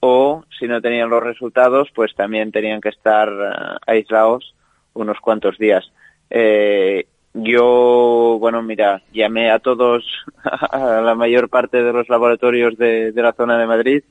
o 0.06 0.44
si 0.60 0.68
no 0.68 0.82
tenían 0.82 1.10
los 1.10 1.24
resultados, 1.24 1.88
pues 1.96 2.14
también 2.14 2.52
tenían 2.52 2.82
que 2.82 2.90
estar 2.90 3.30
eh, 3.30 3.78
aislados 3.88 4.54
unos 4.92 5.18
cuantos 5.22 5.58
días. 5.58 5.94
Eh, 6.30 7.08
yo, 7.34 8.36
bueno, 8.38 8.62
mira, 8.62 9.02
llamé 9.14 9.50
a 9.50 9.60
todos, 9.60 10.04
a 10.44 11.00
la 11.00 11.16
mayor 11.16 11.48
parte 11.48 11.82
de 11.82 11.94
los 11.94 12.10
laboratorios 12.10 12.78
de, 12.78 13.14
de 13.14 13.22
la 13.22 13.32
zona 13.32 13.58
de 13.58 13.66
Madrid, 13.66 14.04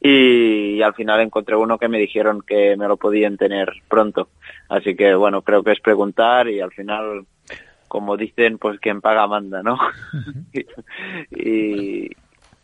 y 0.00 0.80
al 0.80 0.94
final 0.94 1.20
encontré 1.20 1.54
uno 1.54 1.76
que 1.76 1.88
me 1.88 1.98
dijeron 1.98 2.40
que 2.40 2.74
me 2.78 2.88
lo 2.88 2.96
podían 2.96 3.36
tener 3.36 3.70
pronto. 3.90 4.30
Así 4.70 4.96
que 4.96 5.14
bueno, 5.14 5.42
creo 5.42 5.62
que 5.62 5.72
es 5.72 5.80
preguntar 5.80 6.48
y 6.48 6.62
al 6.62 6.72
final, 6.72 7.26
como 7.88 8.16
dicen, 8.16 8.56
pues 8.56 8.80
quien 8.80 9.02
paga 9.02 9.26
manda, 9.26 9.62
¿no? 9.62 9.78
y, 11.30 12.08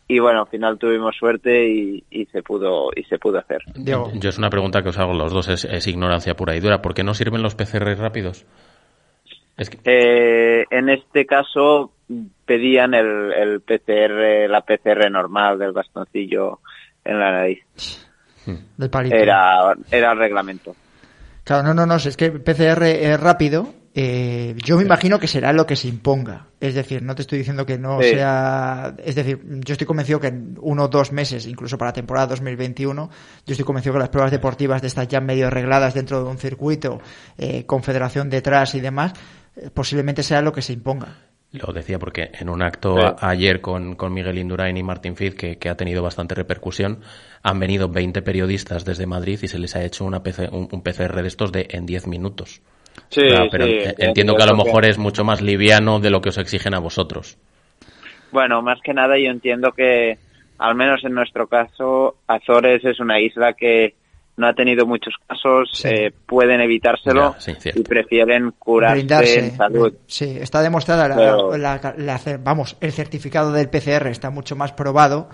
y 0.09 0.19
bueno, 0.21 0.41
al 0.43 0.47
final 0.47 0.79
tuvimos 0.79 1.17
suerte 1.17 1.69
y, 1.69 2.05
y 2.11 2.27
se 2.27 2.43
pudo 2.43 2.91
y 2.95 3.03
se 3.05 3.19
pudo 3.19 3.39
hacer. 3.39 3.63
Diego. 3.75 4.11
Yo 4.15 4.29
es 4.29 4.39
una 4.39 4.51
pregunta 4.51 4.83
que 4.83 4.91
os 4.91 4.99
hago 4.99 5.15
los 5.15 5.33
dos, 5.33 5.49
es, 5.49 5.65
es 5.65 5.87
ignorancia 5.87 6.37
pura 6.37 6.55
y 6.57 6.61
dura. 6.61 6.81
¿Por 6.81 6.95
qué 6.95 7.03
no 7.03 7.15
sirven 7.15 7.43
los 7.43 7.55
PCR 7.55 7.97
rápidos? 7.99 8.47
Es 9.57 9.71
que, 9.71 9.79
Eh, 9.85 10.65
en 10.71 10.89
este 10.91 11.27
caso 11.27 11.93
pedían 12.45 12.95
el, 12.95 13.33
el 13.33 13.61
PCR, 13.63 14.49
la 14.49 14.61
PCR 14.61 15.11
normal 15.11 15.59
del 15.59 15.73
bastoncillo 15.73 16.61
en 17.05 17.19
la 17.19 17.33
nariz. 17.33 17.65
Del 18.77 18.91
palito. 18.91 19.17
Era, 19.17 19.75
era 19.91 20.13
el 20.13 20.19
reglamento. 20.19 20.77
Claro, 21.43 21.63
no, 21.65 21.75
no, 21.75 21.87
no, 21.87 21.97
es 21.97 22.17
que 22.17 22.27
el 22.27 22.43
PCR 22.43 22.85
es 22.85 23.21
rápido. 23.21 23.75
Eh, 23.99 24.55
yo 24.63 24.77
me 24.77 24.83
imagino 24.83 25.19
que 25.19 25.27
será 25.27 25.55
lo 25.55 25.67
que 25.67 25.75
se 25.75 25.89
imponga. 25.89 26.49
Es 26.61 26.75
decir, 26.75 27.03
no 27.03 27.15
te 27.15 27.23
estoy 27.23 27.39
diciendo 27.39 27.65
que 27.65 27.79
no 27.79 28.03
Sí. 28.03 28.11
sea. 28.11 28.95
Es 29.03 29.15
decir, 29.15 29.41
yo 29.65 29.73
estoy 29.73 29.87
convencido 29.87 30.21
que 30.21 30.27
en 30.27 30.59
uno 30.61 30.85
o 30.85 30.89
dos 30.89 31.13
meses, 31.13 31.47
incluso 31.47 31.79
para 31.79 31.89
la 31.89 31.95
temporada 31.95 32.27
2021, 32.27 33.09
yo 33.47 33.53
estoy 33.53 33.65
convencido 33.65 33.95
que 33.95 34.01
las 34.01 34.11
pruebas 34.11 34.31
deportivas 34.33 34.83
de 34.83 34.89
estas 34.89 35.09
ya 35.09 35.21
medio 35.23 35.47
arregladas 35.47 35.95
dentro 35.95 36.23
de 36.23 36.29
un 36.31 36.37
circuito, 36.37 37.01
eh, 37.39 37.65
con 37.65 37.83
federación 37.83 38.29
detrás 38.29 38.75
y 38.75 38.81
demás, 38.81 39.15
eh, 39.57 39.71
posiblemente 39.73 40.23
sea 40.23 40.43
lo 40.43 40.53
que 40.53 40.61
se 40.61 40.75
imponga. 40.75 41.17
Lo 41.53 41.73
decía 41.73 41.99
porque 41.99 42.33
en 42.39 42.51
un 42.51 42.61
acto 42.61 42.97
Sí. 42.99 43.03
a- 43.03 43.31
ayer 43.31 43.63
con, 43.63 43.95
con 43.97 44.13
Miguel 44.13 44.37
Indurain 44.37 44.77
y 44.77 44.83
Martín 44.83 45.17
Fiz, 45.17 45.35
que, 45.35 45.57
que 45.57 45.71
ha 45.71 45.77
tenido 45.77 46.03
bastante 46.03 46.35
repercusión, 46.35 47.01
han 47.43 47.59
venido 47.59 47.89
20 47.89 48.21
periodistas 48.21 48.85
desde 48.85 49.07
Madrid 49.07 49.39
y 49.43 49.49
se 49.49 49.59
les 49.59 49.75
ha 49.75 49.83
hecho 49.83 50.05
una 50.05 50.23
PC 50.23 50.51
un, 50.53 50.69
un 50.71 50.83
PCR 50.83 51.23
de 51.23 51.29
estos 51.29 51.51
de 51.51 51.67
en 51.71 51.87
10 51.87 52.09
minutos. 52.09 52.61
Sí, 53.09 53.23
Claro, 53.29 53.49
pero 53.51 53.67
sí, 53.67 53.79
entiendo 53.99 54.35
que 54.37 54.43
a 54.43 54.47
lo 54.47 54.57
mejor 54.57 54.85
es 54.85 54.99
mucho 54.99 55.25
más 55.25 55.41
liviano 55.41 56.01
de 56.01 56.11
lo 56.11 56.21
que 56.21 56.31
os 56.31 56.39
exigen 56.39 56.75
a 56.75 56.79
vosotros. 56.81 57.37
Bueno, 58.33 58.61
más 58.63 58.79
que 58.83 58.93
nada 58.93 59.17
yo 59.19 59.31
entiendo 59.31 59.73
que, 59.73 60.19
al 60.59 60.75
menos 60.75 61.05
en 61.05 61.15
nuestro 61.15 61.47
caso, 61.47 62.17
Azores 62.27 62.85
es 62.85 62.99
una 63.01 63.21
isla 63.21 63.53
que 63.55 63.95
no 64.37 64.49
ha 64.49 64.53
tenido 64.55 64.85
muchos 64.85 65.15
casos, 65.27 65.71
Sí. 65.73 65.89
eh, 65.89 66.13
pueden 66.27 66.61
evitárselo 66.61 67.35
Ya, 67.35 67.41
sí, 67.41 67.53
cierto. 67.59 67.81
y 67.81 67.85
prefieren 67.85 68.51
curarse 68.59 68.97
Brindarse. 68.97 69.39
en 69.39 69.57
salud. 69.57 69.95
Sí, 70.07 70.37
está 70.39 70.61
demostrada, 70.61 71.09
la- 71.09 71.17
Pero- 71.17 71.57
la- 71.57 71.95
la- 71.97 72.39
vamos, 72.43 72.77
el 72.83 72.93
certificado 72.93 73.51
del 73.53 73.71
PCR 73.71 74.09
está 74.11 74.29
mucho 74.31 74.55
más 74.55 74.73
probado. 74.73 75.31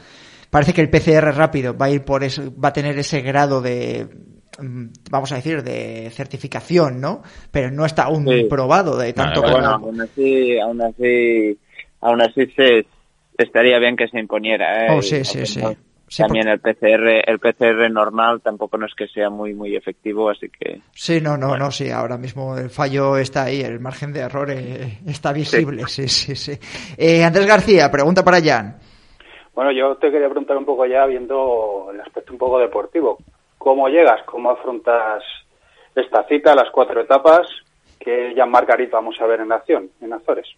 Parece 0.50 0.72
que 0.74 0.82
el 0.82 0.90
PCR 0.90 1.32
rápido 1.32 1.76
va 1.76 1.86
a 1.86 1.90
ir 1.90 2.04
por 2.04 2.22
eso, 2.22 2.42
va 2.62 2.68
a 2.68 2.72
tener 2.72 2.96
ese 2.98 3.22
grado 3.22 3.60
de, 3.60 4.06
vamos 5.10 5.32
a 5.32 5.36
decir, 5.36 5.62
de 5.62 6.10
certificación, 6.10 7.00
¿no? 7.00 7.22
Pero 7.50 7.70
no 7.70 7.84
está 7.84 8.04
aún 8.04 8.26
Sí. 8.26 8.44
probado 8.48 8.96
de 8.96 9.12
tanto 9.12 9.40
como- 9.42 9.52
bueno, 9.54 9.70
aún 9.74 10.00
así, 10.00 10.58
aún 10.58 10.82
así, 10.82 11.58
aún 12.00 12.20
así 12.20 12.46
se, 12.56 12.86
estaría 13.38 13.78
bien 13.78 13.96
que 13.96 14.08
se 14.08 14.18
imponiera. 14.18 14.86
¿eh? 14.86 14.88
Oh, 14.90 15.02
sí, 15.02 15.24
sí, 15.24 15.46
Sí, 15.46 16.22
También 16.22 16.46
el 16.46 16.60
PCR, 16.60 17.22
el 17.26 17.38
PCR 17.38 17.88
normal 17.90 18.42
tampoco 18.42 18.76
no 18.76 18.84
es 18.84 18.92
que 18.94 19.08
sea 19.08 19.30
muy 19.30 19.54
muy 19.54 19.74
efectivo, 19.74 20.28
así 20.28 20.50
que 20.50 20.82
Sí, 20.94 21.22
no, 21.22 21.38
no, 21.38 21.56
no, 21.56 21.70
sí, 21.70 21.88
ahora 21.88 22.18
mismo 22.18 22.58
el 22.58 22.68
fallo 22.68 23.16
está 23.16 23.44
ahí, 23.44 23.62
el 23.62 23.80
margen 23.80 24.12
de 24.12 24.20
error 24.20 24.50
eh, 24.50 24.98
está 25.06 25.32
visible, 25.32 25.84
sí, 25.86 26.08
sí, 26.08 26.36
sí. 26.36 26.52
Eh, 26.98 27.24
Andrés 27.24 27.46
García, 27.46 27.90
pregunta 27.90 28.22
para 28.22 28.42
Jan. 28.42 28.76
Bueno, 29.54 29.72
yo 29.72 29.96
te 29.96 30.10
quería 30.10 30.28
preguntar 30.28 30.58
un 30.58 30.66
poco 30.66 30.84
ya, 30.84 31.06
viendo 31.06 31.88
el 31.94 32.00
aspecto 32.02 32.32
un 32.34 32.38
poco 32.38 32.58
deportivo. 32.58 33.16
¿Cómo 33.62 33.88
llegas? 33.88 34.20
¿Cómo 34.24 34.50
afrontas 34.50 35.22
esta 35.94 36.24
cita, 36.24 36.52
las 36.56 36.68
cuatro 36.70 37.00
etapas 37.00 37.46
que 38.00 38.34
ya 38.34 38.44
Margarit 38.44 38.90
vamos 38.90 39.20
a 39.20 39.26
ver 39.26 39.38
en 39.38 39.52
acción, 39.52 39.88
en 40.00 40.12
Azores? 40.12 40.48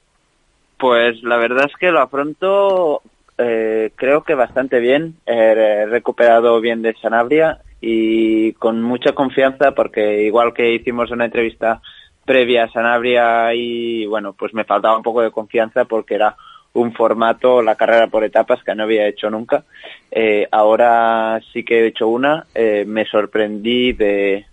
Pues 0.78 1.22
la 1.22 1.36
verdad 1.36 1.66
es 1.66 1.76
que 1.78 1.90
lo 1.90 2.00
afronto 2.00 3.02
eh, 3.36 3.90
creo 3.94 4.22
que 4.22 4.34
bastante 4.34 4.80
bien. 4.80 5.16
He 5.26 5.84
recuperado 5.84 6.58
bien 6.62 6.80
de 6.80 6.94
Sanabria 6.94 7.58
y 7.78 8.54
con 8.54 8.80
mucha 8.80 9.12
confianza 9.12 9.72
porque 9.72 10.22
igual 10.22 10.54
que 10.54 10.72
hicimos 10.72 11.10
una 11.10 11.26
entrevista 11.26 11.82
previa 12.24 12.64
a 12.64 12.72
Sanabria 12.72 13.52
y 13.52 14.06
bueno, 14.06 14.32
pues 14.32 14.54
me 14.54 14.64
faltaba 14.64 14.96
un 14.96 15.02
poco 15.02 15.20
de 15.20 15.30
confianza 15.30 15.84
porque 15.84 16.14
era 16.14 16.36
un 16.74 16.92
formato, 16.92 17.62
la 17.62 17.76
carrera 17.76 18.08
por 18.08 18.24
etapas 18.24 18.62
que 18.62 18.74
no 18.74 18.82
había 18.84 19.06
hecho 19.06 19.30
nunca. 19.30 19.64
Eh, 20.10 20.46
ahora 20.50 21.40
sí 21.52 21.64
que 21.64 21.80
he 21.80 21.86
hecho 21.86 22.08
una, 22.08 22.46
eh, 22.54 22.84
me 22.86 23.04
sorprendí 23.06 23.92
de 23.92 24.46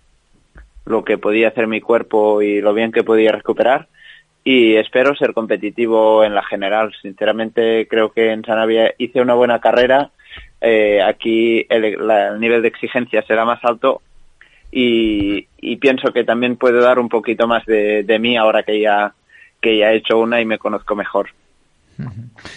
lo 0.86 1.04
que 1.04 1.18
podía 1.18 1.48
hacer 1.48 1.66
mi 1.66 1.80
cuerpo 1.80 2.42
y 2.42 2.60
lo 2.60 2.74
bien 2.74 2.90
que 2.92 3.04
podía 3.04 3.32
recuperar 3.32 3.88
y 4.44 4.74
espero 4.74 5.14
ser 5.14 5.32
competitivo 5.34 6.24
en 6.24 6.34
la 6.34 6.42
general. 6.42 6.92
Sinceramente 7.00 7.86
creo 7.88 8.10
que 8.12 8.32
en 8.32 8.44
Sanabria 8.44 8.92
hice 8.98 9.20
una 9.20 9.34
buena 9.34 9.60
carrera, 9.60 10.10
eh, 10.60 11.00
aquí 11.02 11.66
el, 11.68 12.06
la- 12.06 12.28
el 12.28 12.40
nivel 12.40 12.62
de 12.62 12.68
exigencia 12.68 13.22
será 13.22 13.44
más 13.44 13.64
alto 13.64 14.00
y, 14.70 15.48
pienso 15.76 16.12
que 16.12 16.24
también 16.24 16.56
puedo 16.56 16.80
dar 16.80 16.98
un 16.98 17.08
poquito 17.08 17.46
más 17.46 17.64
de, 17.66 18.04
de 18.04 18.18
mí 18.18 18.36
ahora 18.36 18.62
que 18.62 18.80
ya, 18.80 19.12
que 19.60 19.76
ya 19.76 19.92
he 19.92 19.96
hecho 19.96 20.18
una 20.18 20.40
y 20.40 20.44
me 20.44 20.58
conozco 20.58 20.94
mejor. 20.96 21.30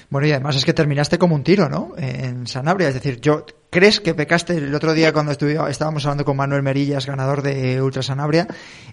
Bueno, 0.10 0.28
y 0.28 0.32
además 0.32 0.56
es 0.56 0.66
que 0.66 0.74
terminaste 0.74 1.18
como 1.18 1.36
un 1.36 1.44
tiro, 1.44 1.70
¿no? 1.70 1.94
En 1.98 2.48
Sanabria. 2.48 2.88
Es 2.88 2.94
decir, 2.94 3.20
yo 3.20 3.46
¿crees 3.70 4.00
que 4.00 4.14
pecaste 4.14 4.58
el 4.58 4.74
otro 4.74 4.94
día 4.94 5.12
cuando 5.12 5.32
estábamos 5.32 6.06
hablando 6.06 6.26
con 6.26 6.38
Manuel 6.38 6.64
Merillas, 6.64 7.06
ganador 7.06 7.42
de 7.42 7.82
Ultra 7.82 8.02
Sanabria? 8.02 8.48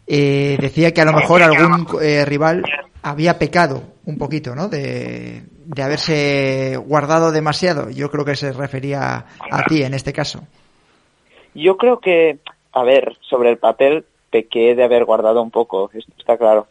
eh, 0.07 0.57
decía 0.61 0.93
que 0.93 1.01
a 1.01 1.05
lo 1.05 1.13
mejor 1.13 1.43
algún 1.43 1.87
eh, 2.03 2.25
rival 2.25 2.65
había 3.03 3.39
pecado 3.39 3.83
un 4.05 4.19
poquito, 4.19 4.55
¿no? 4.55 4.69
De, 4.69 5.43
de 5.67 5.83
haberse 5.83 6.77
guardado 6.77 7.33
demasiado. 7.33 7.91
Yo 7.91 8.11
creo 8.11 8.25
que 8.25 8.37
se 8.37 8.53
refería 8.53 9.27
a 9.51 9.63
ti 9.69 9.83
en 9.83 9.95
este 9.95 10.13
caso. 10.13 10.43
Yo 11.55 11.77
creo 11.77 12.01
que, 12.01 12.39
a 12.73 12.83
ver, 12.83 13.17
sobre 13.21 13.51
el 13.51 13.59
papel 13.59 14.05
pequé 14.31 14.75
de 14.75 14.85
haber 14.85 15.05
guardado 15.05 15.43
un 15.43 15.51
poco, 15.51 15.91
esto 15.93 16.13
está 16.19 16.37
claro. 16.37 16.67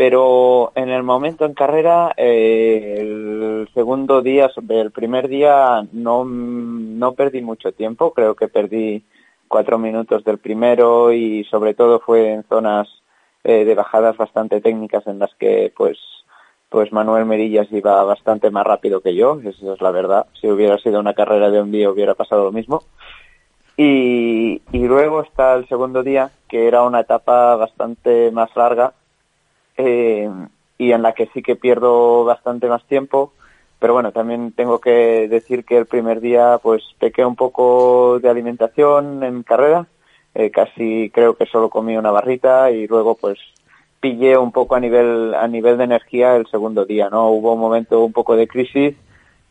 Pero 0.00 0.72
en 0.76 0.88
el 0.88 1.02
momento 1.02 1.44
en 1.44 1.52
carrera, 1.52 2.14
eh, 2.16 2.96
el 3.00 3.68
segundo 3.74 4.22
día, 4.22 4.50
el 4.70 4.92
primer 4.92 5.28
día, 5.28 5.86
no, 5.92 6.24
no 6.24 7.12
perdí 7.12 7.42
mucho 7.42 7.72
tiempo. 7.72 8.14
Creo 8.14 8.34
que 8.34 8.48
perdí 8.48 9.04
cuatro 9.46 9.78
minutos 9.78 10.24
del 10.24 10.38
primero 10.38 11.12
y 11.12 11.44
sobre 11.50 11.74
todo 11.74 12.00
fue 12.00 12.32
en 12.32 12.44
zonas 12.44 12.88
eh, 13.44 13.66
de 13.66 13.74
bajadas 13.74 14.16
bastante 14.16 14.62
técnicas 14.62 15.06
en 15.06 15.18
las 15.18 15.34
que 15.34 15.70
pues 15.76 15.98
pues 16.70 16.90
Manuel 16.92 17.26
Merillas 17.26 17.70
iba 17.70 18.02
bastante 18.02 18.50
más 18.50 18.64
rápido 18.64 19.02
que 19.02 19.14
yo, 19.14 19.38
eso 19.44 19.74
es 19.74 19.82
la 19.82 19.90
verdad. 19.90 20.24
Si 20.40 20.48
hubiera 20.48 20.78
sido 20.78 20.98
una 20.98 21.12
carrera 21.12 21.50
de 21.50 21.60
un 21.60 21.72
día 21.72 21.90
hubiera 21.90 22.14
pasado 22.14 22.44
lo 22.44 22.52
mismo. 22.52 22.84
Y, 23.76 24.62
y 24.72 24.78
luego 24.78 25.20
está 25.20 25.56
el 25.56 25.68
segundo 25.68 26.02
día, 26.02 26.30
que 26.48 26.66
era 26.68 26.84
una 26.84 27.00
etapa 27.00 27.54
bastante 27.56 28.30
más 28.30 28.48
larga 28.56 28.94
eh, 29.76 30.30
y 30.78 30.92
en 30.92 31.02
la 31.02 31.12
que 31.12 31.28
sí 31.34 31.42
que 31.42 31.56
pierdo 31.56 32.24
bastante 32.24 32.68
más 32.68 32.84
tiempo. 32.84 33.32
Pero 33.78 33.94
bueno, 33.94 34.12
también 34.12 34.52
tengo 34.52 34.78
que 34.78 35.28
decir 35.28 35.64
que 35.64 35.78
el 35.78 35.86
primer 35.86 36.20
día 36.20 36.58
pues 36.62 36.82
pequé 36.98 37.24
un 37.24 37.36
poco 37.36 38.18
de 38.20 38.28
alimentación 38.28 39.22
en 39.24 39.42
carrera. 39.42 39.86
Eh, 40.34 40.50
casi 40.50 41.10
creo 41.12 41.34
que 41.34 41.46
solo 41.46 41.70
comí 41.70 41.96
una 41.96 42.10
barrita 42.10 42.70
y 42.70 42.86
luego 42.86 43.14
pues 43.14 43.38
pillé 44.00 44.36
un 44.36 44.52
poco 44.52 44.74
a 44.74 44.80
nivel 44.80 45.34
a 45.34 45.46
nivel 45.48 45.76
de 45.76 45.84
energía 45.84 46.36
el 46.36 46.46
segundo 46.46 46.84
día, 46.84 47.08
¿no? 47.10 47.30
Hubo 47.30 47.54
un 47.54 47.60
momento 47.60 48.04
un 48.04 48.12
poco 48.12 48.36
de 48.36 48.48
crisis 48.48 48.96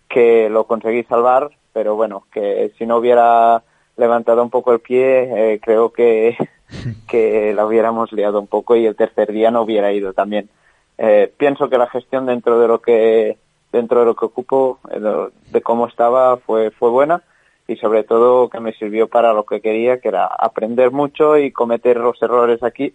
que 0.08 0.50
lo 0.50 0.66
conseguí 0.66 1.04
salvar, 1.04 1.50
pero 1.74 1.96
bueno, 1.96 2.24
que 2.32 2.72
si 2.78 2.86
no 2.86 2.98
hubiera 2.98 3.64
levantado 4.00 4.42
un 4.42 4.50
poco 4.50 4.72
el 4.74 4.80
pie, 4.80 5.54
eh, 5.54 5.60
creo 5.62 5.92
que, 5.92 6.38
que 7.08 7.54
la 7.54 7.66
hubiéramos 7.66 8.12
liado 8.12 8.40
un 8.40 8.48
poco 8.48 8.76
y 8.76 8.86
el 8.86 8.96
tercer 8.96 9.32
día 9.32 9.52
no 9.52 9.62
hubiera 9.62 9.92
ido 9.92 10.14
también. 10.14 10.50
Eh, 10.98 11.32
pienso 11.38 11.70
que 11.70 11.78
la 11.78 11.88
gestión 11.88 12.26
dentro 12.26 12.60
de 12.60 12.68
lo 12.68 12.82
que 12.82 13.38
dentro 13.72 14.00
de 14.00 14.06
lo 14.08 14.16
que 14.16 14.26
ocupo, 14.26 14.80
eh, 14.92 15.00
de, 15.00 15.30
de 15.52 15.62
cómo 15.62 15.88
estaba, 15.88 16.38
fue 16.38 16.72
fue 16.72 16.90
buena 16.90 17.22
y 17.68 17.76
sobre 17.76 18.04
todo 18.04 18.50
que 18.50 18.60
me 18.60 18.74
sirvió 18.74 19.08
para 19.08 19.32
lo 19.34 19.44
que 19.46 19.62
quería, 19.62 20.00
que 20.00 20.08
era 20.08 20.26
aprender 20.26 20.92
mucho 20.92 21.38
y 21.38 21.52
cometer 21.52 21.98
los 21.98 22.20
errores 22.22 22.64
aquí 22.64 22.94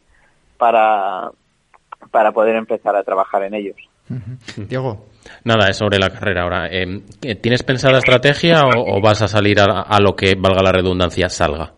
para 0.58 1.30
para 2.10 2.32
poder 2.32 2.56
empezar 2.56 2.96
a 2.96 3.04
trabajar 3.04 3.44
en 3.44 3.54
ellos. 3.54 3.76
Diego. 4.56 5.13
Nada, 5.44 5.68
es 5.68 5.76
sobre 5.76 5.98
la 5.98 6.10
carrera 6.10 6.42
ahora. 6.42 6.68
Eh, 6.70 7.02
¿Tienes 7.40 7.62
pensada 7.62 7.98
estrategia 7.98 8.62
o, 8.76 9.00
vas 9.00 9.22
a 9.22 9.28
salir 9.28 9.60
a, 9.60 9.82
a 9.82 10.00
lo 10.00 10.14
que, 10.16 10.34
valga 10.36 10.62
la 10.62 10.72
redundancia, 10.72 11.28
salga? 11.28 11.72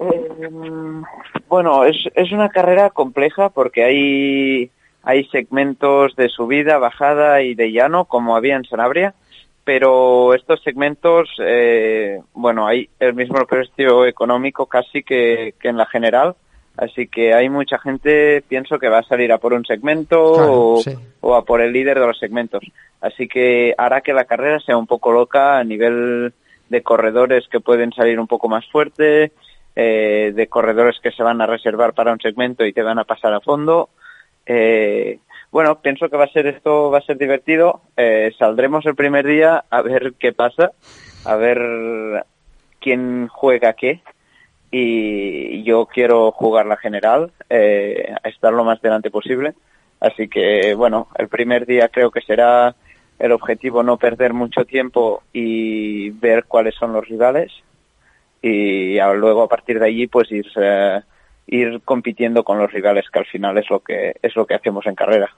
Eh, 0.00 0.48
bueno, 1.48 1.84
es, 1.84 1.96
es 2.14 2.32
una 2.32 2.48
carrera 2.48 2.90
compleja 2.90 3.50
porque 3.50 3.84
hay, 3.84 4.70
hay 5.02 5.24
segmentos 5.26 6.16
de 6.16 6.28
subida, 6.28 6.78
bajada 6.78 7.42
y 7.42 7.54
de 7.54 7.72
llano, 7.72 8.04
como 8.04 8.36
había 8.36 8.56
en 8.56 8.64
Sanabria, 8.64 9.14
pero 9.64 10.34
estos 10.34 10.62
segmentos, 10.62 11.28
eh, 11.40 12.20
bueno, 12.32 12.66
hay 12.66 12.88
el 12.98 13.14
mismo 13.14 13.44
precio 13.46 14.06
económico 14.06 14.66
casi 14.66 15.02
que, 15.02 15.54
que 15.60 15.68
en 15.68 15.76
la 15.76 15.86
general, 15.86 16.34
así 16.76 17.06
que 17.08 17.34
hay 17.34 17.48
mucha 17.48 17.78
gente, 17.78 18.42
pienso 18.48 18.78
que 18.78 18.88
va 18.88 18.98
a 18.98 19.04
salir 19.04 19.32
a 19.32 19.38
por 19.38 19.52
un 19.52 19.64
segmento 19.64 20.34
Claro, 20.34 20.52
o, 20.52 20.82
sí. 20.82 20.94
o 21.20 21.34
a 21.34 21.44
por 21.44 21.60
el 21.60 21.72
líder 21.72 21.98
de 22.00 22.06
los 22.06 22.18
segmentos. 22.18 22.62
Así 23.00 23.28
que 23.28 23.74
hará 23.78 24.00
que 24.00 24.12
la 24.12 24.24
carrera 24.24 24.60
sea 24.60 24.76
un 24.76 24.86
poco 24.86 25.12
loca 25.12 25.58
a 25.58 25.64
nivel 25.64 26.32
de 26.68 26.82
corredores 26.82 27.48
que 27.48 27.60
pueden 27.60 27.92
salir 27.92 28.20
un 28.20 28.26
poco 28.26 28.48
más 28.48 28.66
fuerte, 28.68 29.32
eh, 29.76 30.32
de 30.34 30.46
corredores 30.48 30.98
que 31.00 31.12
se 31.12 31.22
van 31.22 31.40
a 31.40 31.46
reservar 31.46 31.94
para 31.94 32.12
un 32.12 32.20
segmento 32.20 32.64
y 32.64 32.72
te 32.72 32.82
van 32.82 32.98
a 32.98 33.04
pasar 33.04 33.32
a 33.32 33.40
fondo. 33.40 33.88
Eh, 34.46 35.18
bueno, 35.50 35.80
pienso 35.80 36.08
que 36.08 36.16
va 36.16 36.24
a 36.24 36.32
ser 36.32 36.46
esto, 36.46 36.90
va 36.90 36.98
a 36.98 37.02
ser 37.02 37.18
divertido. 37.18 37.82
Eh, 37.96 38.32
saldremos 38.38 38.86
el 38.86 38.94
primer 38.94 39.26
día 39.26 39.64
a 39.68 39.82
ver 39.82 40.14
qué 40.18 40.32
pasa, 40.32 40.72
a 41.24 41.36
ver 41.36 42.24
quién 42.80 43.28
juega 43.28 43.72
qué. 43.72 44.00
Y 44.70 45.62
yo 45.64 45.86
quiero 45.86 46.30
jugar 46.32 46.66
la 46.66 46.76
general, 46.76 47.32
eh, 47.48 48.14
a 48.22 48.28
estar 48.28 48.52
lo 48.52 48.64
más 48.64 48.80
delante 48.80 49.10
posible. 49.10 49.54
Así 50.00 50.28
que, 50.28 50.74
bueno, 50.74 51.08
el 51.18 51.28
primer 51.28 51.66
día 51.66 51.88
creo 51.88 52.10
que 52.10 52.20
será 52.22 52.74
el 53.18 53.32
objetivo 53.32 53.82
no 53.82 53.96
perder 53.98 54.32
mucho 54.32 54.64
tiempo 54.64 55.22
y 55.32 56.10
ver 56.10 56.44
cuáles 56.44 56.74
son 56.76 56.92
los 56.92 57.06
rivales 57.06 57.52
y 58.40 58.98
a- 58.98 59.12
luego 59.12 59.42
a 59.42 59.48
partir 59.48 59.78
de 59.78 59.86
allí 59.86 60.06
pues 60.06 60.32
ir 60.32 60.46
eh, 60.56 61.00
ir 61.46 61.82
compitiendo 61.84 62.42
con 62.44 62.56
los 62.58 62.72
rivales 62.72 63.04
que 63.12 63.18
al 63.18 63.26
final 63.26 63.58
es 63.58 63.68
lo 63.68 63.80
que 63.80 64.14
es 64.22 64.34
lo 64.36 64.46
que 64.46 64.54
hacemos 64.54 64.86
en 64.86 64.94
carrera. 64.94 65.28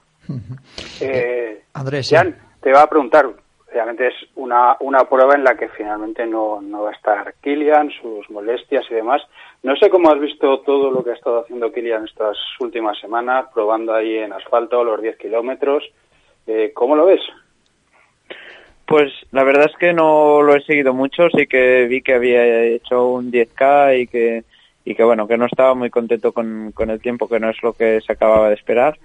Eh, 1.01 1.63
Andrés. 1.73 2.07
Jan, 2.09 2.33
te 2.61 2.71
va 2.71 2.83
a 2.83 2.89
preguntar, 2.89 3.25
obviamente 3.73 4.07
es 4.07 4.13
una, 4.35 4.77
una 4.79 4.99
prueba 5.09 5.35
en 5.35 5.43
la 5.43 5.55
que 5.55 5.67
finalmente 5.69 6.25
no, 6.25 6.61
no 6.61 6.83
va 6.83 6.91
a 6.91 6.93
estar 6.93 7.33
Kilian, 7.41 7.89
sus 7.89 8.29
molestias 8.29 8.85
y 8.89 8.95
demás. 8.95 9.21
No 9.63 9.75
sé 9.75 9.89
cómo 9.89 10.11
has 10.11 10.19
visto 10.19 10.59
todo 10.59 10.91
lo 10.91 11.03
que 11.03 11.11
ha 11.11 11.15
estado 11.15 11.41
haciendo 11.41 11.71
Kilian 11.71 12.05
estas 12.05 12.37
últimas 12.59 12.99
semanas, 12.99 13.47
probando 13.53 13.93
ahí 13.93 14.17
en 14.17 14.33
asfalto 14.33 14.83
los 14.83 15.01
10 15.01 15.17
kilómetros. 15.17 15.83
Eh, 16.45 16.71
¿Cómo 16.73 16.95
lo 16.95 17.05
ves? 17.05 17.21
Pues 18.85 19.11
la 19.31 19.43
verdad 19.43 19.69
es 19.71 19.77
que 19.77 19.93
no 19.93 20.41
lo 20.41 20.55
he 20.55 20.61
seguido 20.61 20.93
mucho, 20.93 21.29
sí 21.29 21.47
que 21.47 21.87
vi 21.87 22.01
que 22.01 22.15
había 22.15 22.63
hecho 22.63 23.07
un 23.07 23.31
10K 23.31 24.01
y 24.01 24.07
que 24.07 24.43
y 24.85 24.95
que 24.95 25.03
bueno, 25.03 25.27
que 25.27 25.37
no 25.37 25.45
estaba 25.45 25.73
muy 25.75 25.89
contento 25.89 26.33
con, 26.33 26.71
con 26.73 26.89
el 26.89 27.01
tiempo, 27.01 27.29
que 27.29 27.39
no 27.39 27.49
es 27.49 27.61
lo 27.63 27.73
que 27.73 28.01
se 28.01 28.11
acababa 28.11 28.49
de 28.49 28.55
esperar. 28.55 28.99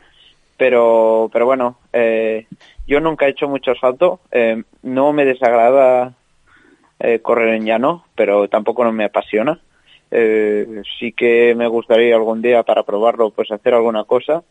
Pero, 0.56 1.30
pero 1.32 1.46
bueno, 1.46 1.78
eh, 1.92 2.46
yo 2.88 3.00
nunca 3.00 3.26
he 3.26 3.30
hecho 3.30 3.48
mucho 3.48 3.70
asfalto, 3.70 4.20
eh, 4.32 4.62
no 4.82 5.12
me 5.12 5.24
desagrada 5.24 6.14
eh, 6.98 7.20
correr 7.20 7.54
en 7.54 7.66
llano, 7.66 8.06
pero 8.16 8.48
tampoco 8.48 8.82
no 8.82 8.92
me 8.92 9.04
apasiona. 9.04 9.60
Eh, 10.10 10.82
sí 10.98 11.12
que 11.12 11.54
me 11.54 11.68
gustaría 11.68 12.16
algún 12.16 12.40
día 12.40 12.62
para 12.62 12.82
probarlo, 12.82 13.30
pues 13.30 13.52
hacer 13.52 13.74
alguna 13.74 14.04
cosa. 14.04 14.42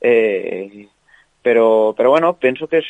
Eh, 0.00 0.88
pero, 1.42 1.94
pero 1.96 2.10
bueno, 2.10 2.34
pienso 2.34 2.68
que 2.68 2.78
es 2.78 2.86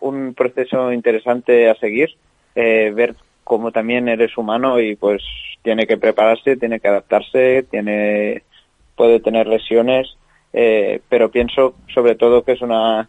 un 0.00 0.34
proceso 0.34 0.92
interesante 0.92 1.68
a 1.68 1.74
seguir, 1.74 2.16
ver 2.54 3.14
cómo 3.44 3.72
también 3.72 4.08
eres 4.08 4.36
humano 4.36 4.80
y 4.80 4.94
pues 4.96 5.22
tiene 5.62 5.86
que 5.86 5.96
prepararse, 5.96 6.56
tiene 6.56 6.80
que 6.80 6.88
adaptarse, 6.88 7.64
tiene, 7.70 8.42
puede 8.94 9.20
tener 9.20 9.46
lesiones, 9.46 10.16
eh, 10.52 11.00
pero 11.08 11.30
pienso 11.30 11.74
sobre 11.94 12.14
todo 12.14 12.42
que 12.42 12.52
es 12.52 12.62
una, 12.62 13.08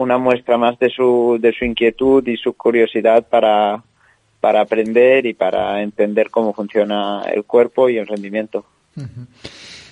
una 0.00 0.16
muestra 0.16 0.56
más 0.56 0.78
de 0.78 0.88
su, 0.88 1.38
de 1.40 1.52
su 1.52 1.66
inquietud 1.66 2.26
y 2.26 2.36
su 2.38 2.54
curiosidad 2.54 3.26
para, 3.28 3.82
para 4.40 4.62
aprender 4.62 5.26
y 5.26 5.34
para 5.34 5.82
entender 5.82 6.30
cómo 6.30 6.54
funciona 6.54 7.22
el 7.30 7.44
cuerpo 7.44 7.90
y 7.90 7.98
el 7.98 8.06
rendimiento. 8.06 8.64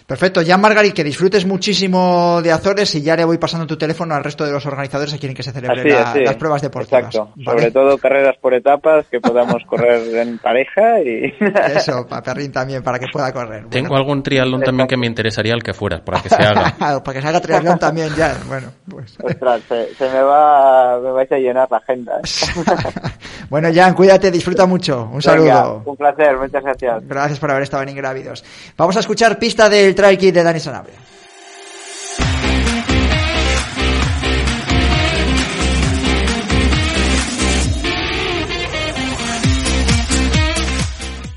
Perfecto, 0.09 0.41
ya 0.41 0.57
Margarit, 0.57 0.95
que 0.95 1.05
disfrutes 1.05 1.45
muchísimo 1.45 2.41
de 2.43 2.51
Azores 2.51 2.95
y 2.95 3.03
ya 3.03 3.15
le 3.15 3.27
voy 3.27 3.37
pasando 3.37 3.67
tu 3.67 3.77
teléfono 3.77 4.15
al 4.15 4.25
resto 4.25 4.47
de 4.47 4.53
los 4.53 4.65
organizadores 4.65 5.13
que 5.13 5.19
quieren 5.21 5.37
que 5.37 5.43
se 5.43 5.53
celebren 5.53 5.87
la- 5.87 6.15
las 6.15 6.37
pruebas 6.37 6.63
deportivas. 6.63 7.05
Exacto. 7.15 7.31
¿vale? 7.37 7.59
Sobre 7.61 7.71
todo 7.73 7.99
carreras 7.99 8.37
por 8.41 8.55
etapas 8.55 9.05
que 9.11 9.21
podamos 9.21 9.63
correr 9.67 10.17
en 10.17 10.39
pareja 10.39 11.01
y... 11.03 11.35
Eso, 11.77 12.07
para 12.09 12.23
Perrín 12.23 12.51
también, 12.51 12.83
para 12.83 12.99
que 12.99 13.05
pueda 13.13 13.31
correr. 13.35 13.65
Bueno. 13.65 13.69
Tengo 13.69 13.97
algún 13.97 14.23
triatlón 14.23 14.63
también 14.63 14.89
que 14.89 14.97
me 14.97 15.07
interesaría 15.07 15.53
el 15.53 15.63
que 15.63 15.75
fuera, 15.75 16.03
para 16.03 16.23
que 16.23 16.31
se 16.31 16.37
haga. 16.43 16.75
para 16.79 17.13
que 17.13 17.21
se 17.21 17.29
haga 17.29 17.41
triatlón 17.43 17.79
también 17.79 18.09
ya. 18.17 18.35
Bueno, 18.49 18.69
pues. 18.89 19.15
Ostras, 19.23 19.61
se, 19.69 19.95
se 19.95 20.09
me 20.09 20.23
va, 20.23 20.99
me 21.01 21.11
vais 21.11 21.31
a 21.31 21.37
llenar 21.37 21.69
la 21.71 21.77
agenda. 21.77 22.19
bueno, 23.51 23.69
Jan, 23.75 23.93
cuídate, 23.93 24.31
disfruta 24.31 24.65
mucho. 24.65 25.09
Un 25.13 25.21
saludo. 25.21 25.45
Venga, 25.45 25.73
un 25.85 25.97
placer, 25.99 26.39
muchas 26.39 26.63
gracias. 26.63 27.07
Gracias 27.07 27.39
por 27.39 27.51
haber 27.51 27.65
estado 27.65 27.83
en 27.83 27.91
Ingrávidos. 27.91 28.43
Vamos 28.75 28.97
a 28.97 29.01
escuchar 29.01 29.39
pista 29.39 29.69
del 29.69 29.95
Kit 29.99 30.33
de 30.33 30.43
Dani 30.45 30.61
Sanabria. 30.61 30.97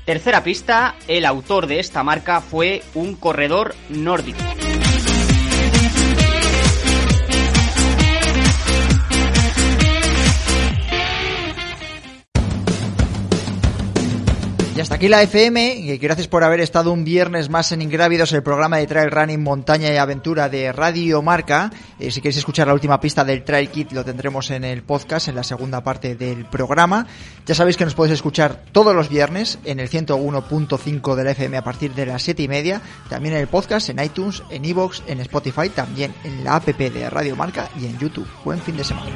Tercera 0.04 0.44
pista, 0.44 0.94
el 1.08 1.24
autor 1.24 1.66
de 1.66 1.80
esta 1.80 2.04
marca 2.04 2.40
fue 2.40 2.82
un 2.94 3.16
corredor 3.16 3.74
nórdico. 3.88 4.38
Y 14.74 14.80
hasta 14.80 14.94
aquí 14.94 15.08
la 15.08 15.20
FM, 15.20 15.98
gracias 16.00 16.28
por 16.28 16.44
haber 16.44 16.60
estado 16.60 16.92
un 16.92 17.04
viernes 17.04 17.50
más 17.50 17.72
en 17.72 17.82
Ingrávidos, 17.82 18.32
el 18.32 18.42
programa 18.42 18.78
de 18.78 18.86
Trail 18.86 19.10
Running, 19.10 19.42
Montaña 19.42 19.92
y 19.92 19.98
Aventura 19.98 20.48
de 20.48 20.72
Radio 20.72 21.20
Marca. 21.20 21.70
Eh, 21.98 22.10
si 22.10 22.22
queréis 22.22 22.38
escuchar 22.38 22.68
la 22.68 22.72
última 22.72 22.98
pista 22.98 23.22
del 23.22 23.44
Trail 23.44 23.68
Kit, 23.68 23.92
lo 23.92 24.02
tendremos 24.02 24.50
en 24.50 24.64
el 24.64 24.82
podcast, 24.82 25.28
en 25.28 25.34
la 25.34 25.44
segunda 25.44 25.84
parte 25.84 26.14
del 26.14 26.46
programa. 26.46 27.06
Ya 27.44 27.54
sabéis 27.54 27.76
que 27.76 27.84
nos 27.84 27.94
podéis 27.94 28.14
escuchar 28.14 28.62
todos 28.72 28.96
los 28.96 29.10
viernes 29.10 29.58
en 29.64 29.78
el 29.78 29.90
101.5 29.90 31.16
de 31.16 31.24
la 31.24 31.30
FM 31.32 31.58
a 31.58 31.64
partir 31.64 31.92
de 31.92 32.06
las 32.06 32.22
7 32.22 32.42
y 32.42 32.48
media, 32.48 32.80
también 33.10 33.34
en 33.34 33.42
el 33.42 33.48
podcast, 33.48 33.90
en 33.90 34.02
iTunes, 34.02 34.42
en 34.48 34.64
iVoox, 34.64 35.02
en 35.06 35.20
Spotify, 35.20 35.68
también 35.68 36.14
en 36.24 36.44
la 36.44 36.56
app 36.56 36.64
de 36.64 37.10
Radio 37.10 37.36
Marca 37.36 37.68
y 37.78 37.84
en 37.84 37.98
YouTube. 37.98 38.26
Buen 38.42 38.58
fin 38.62 38.78
de 38.78 38.84
semana. 38.84 39.10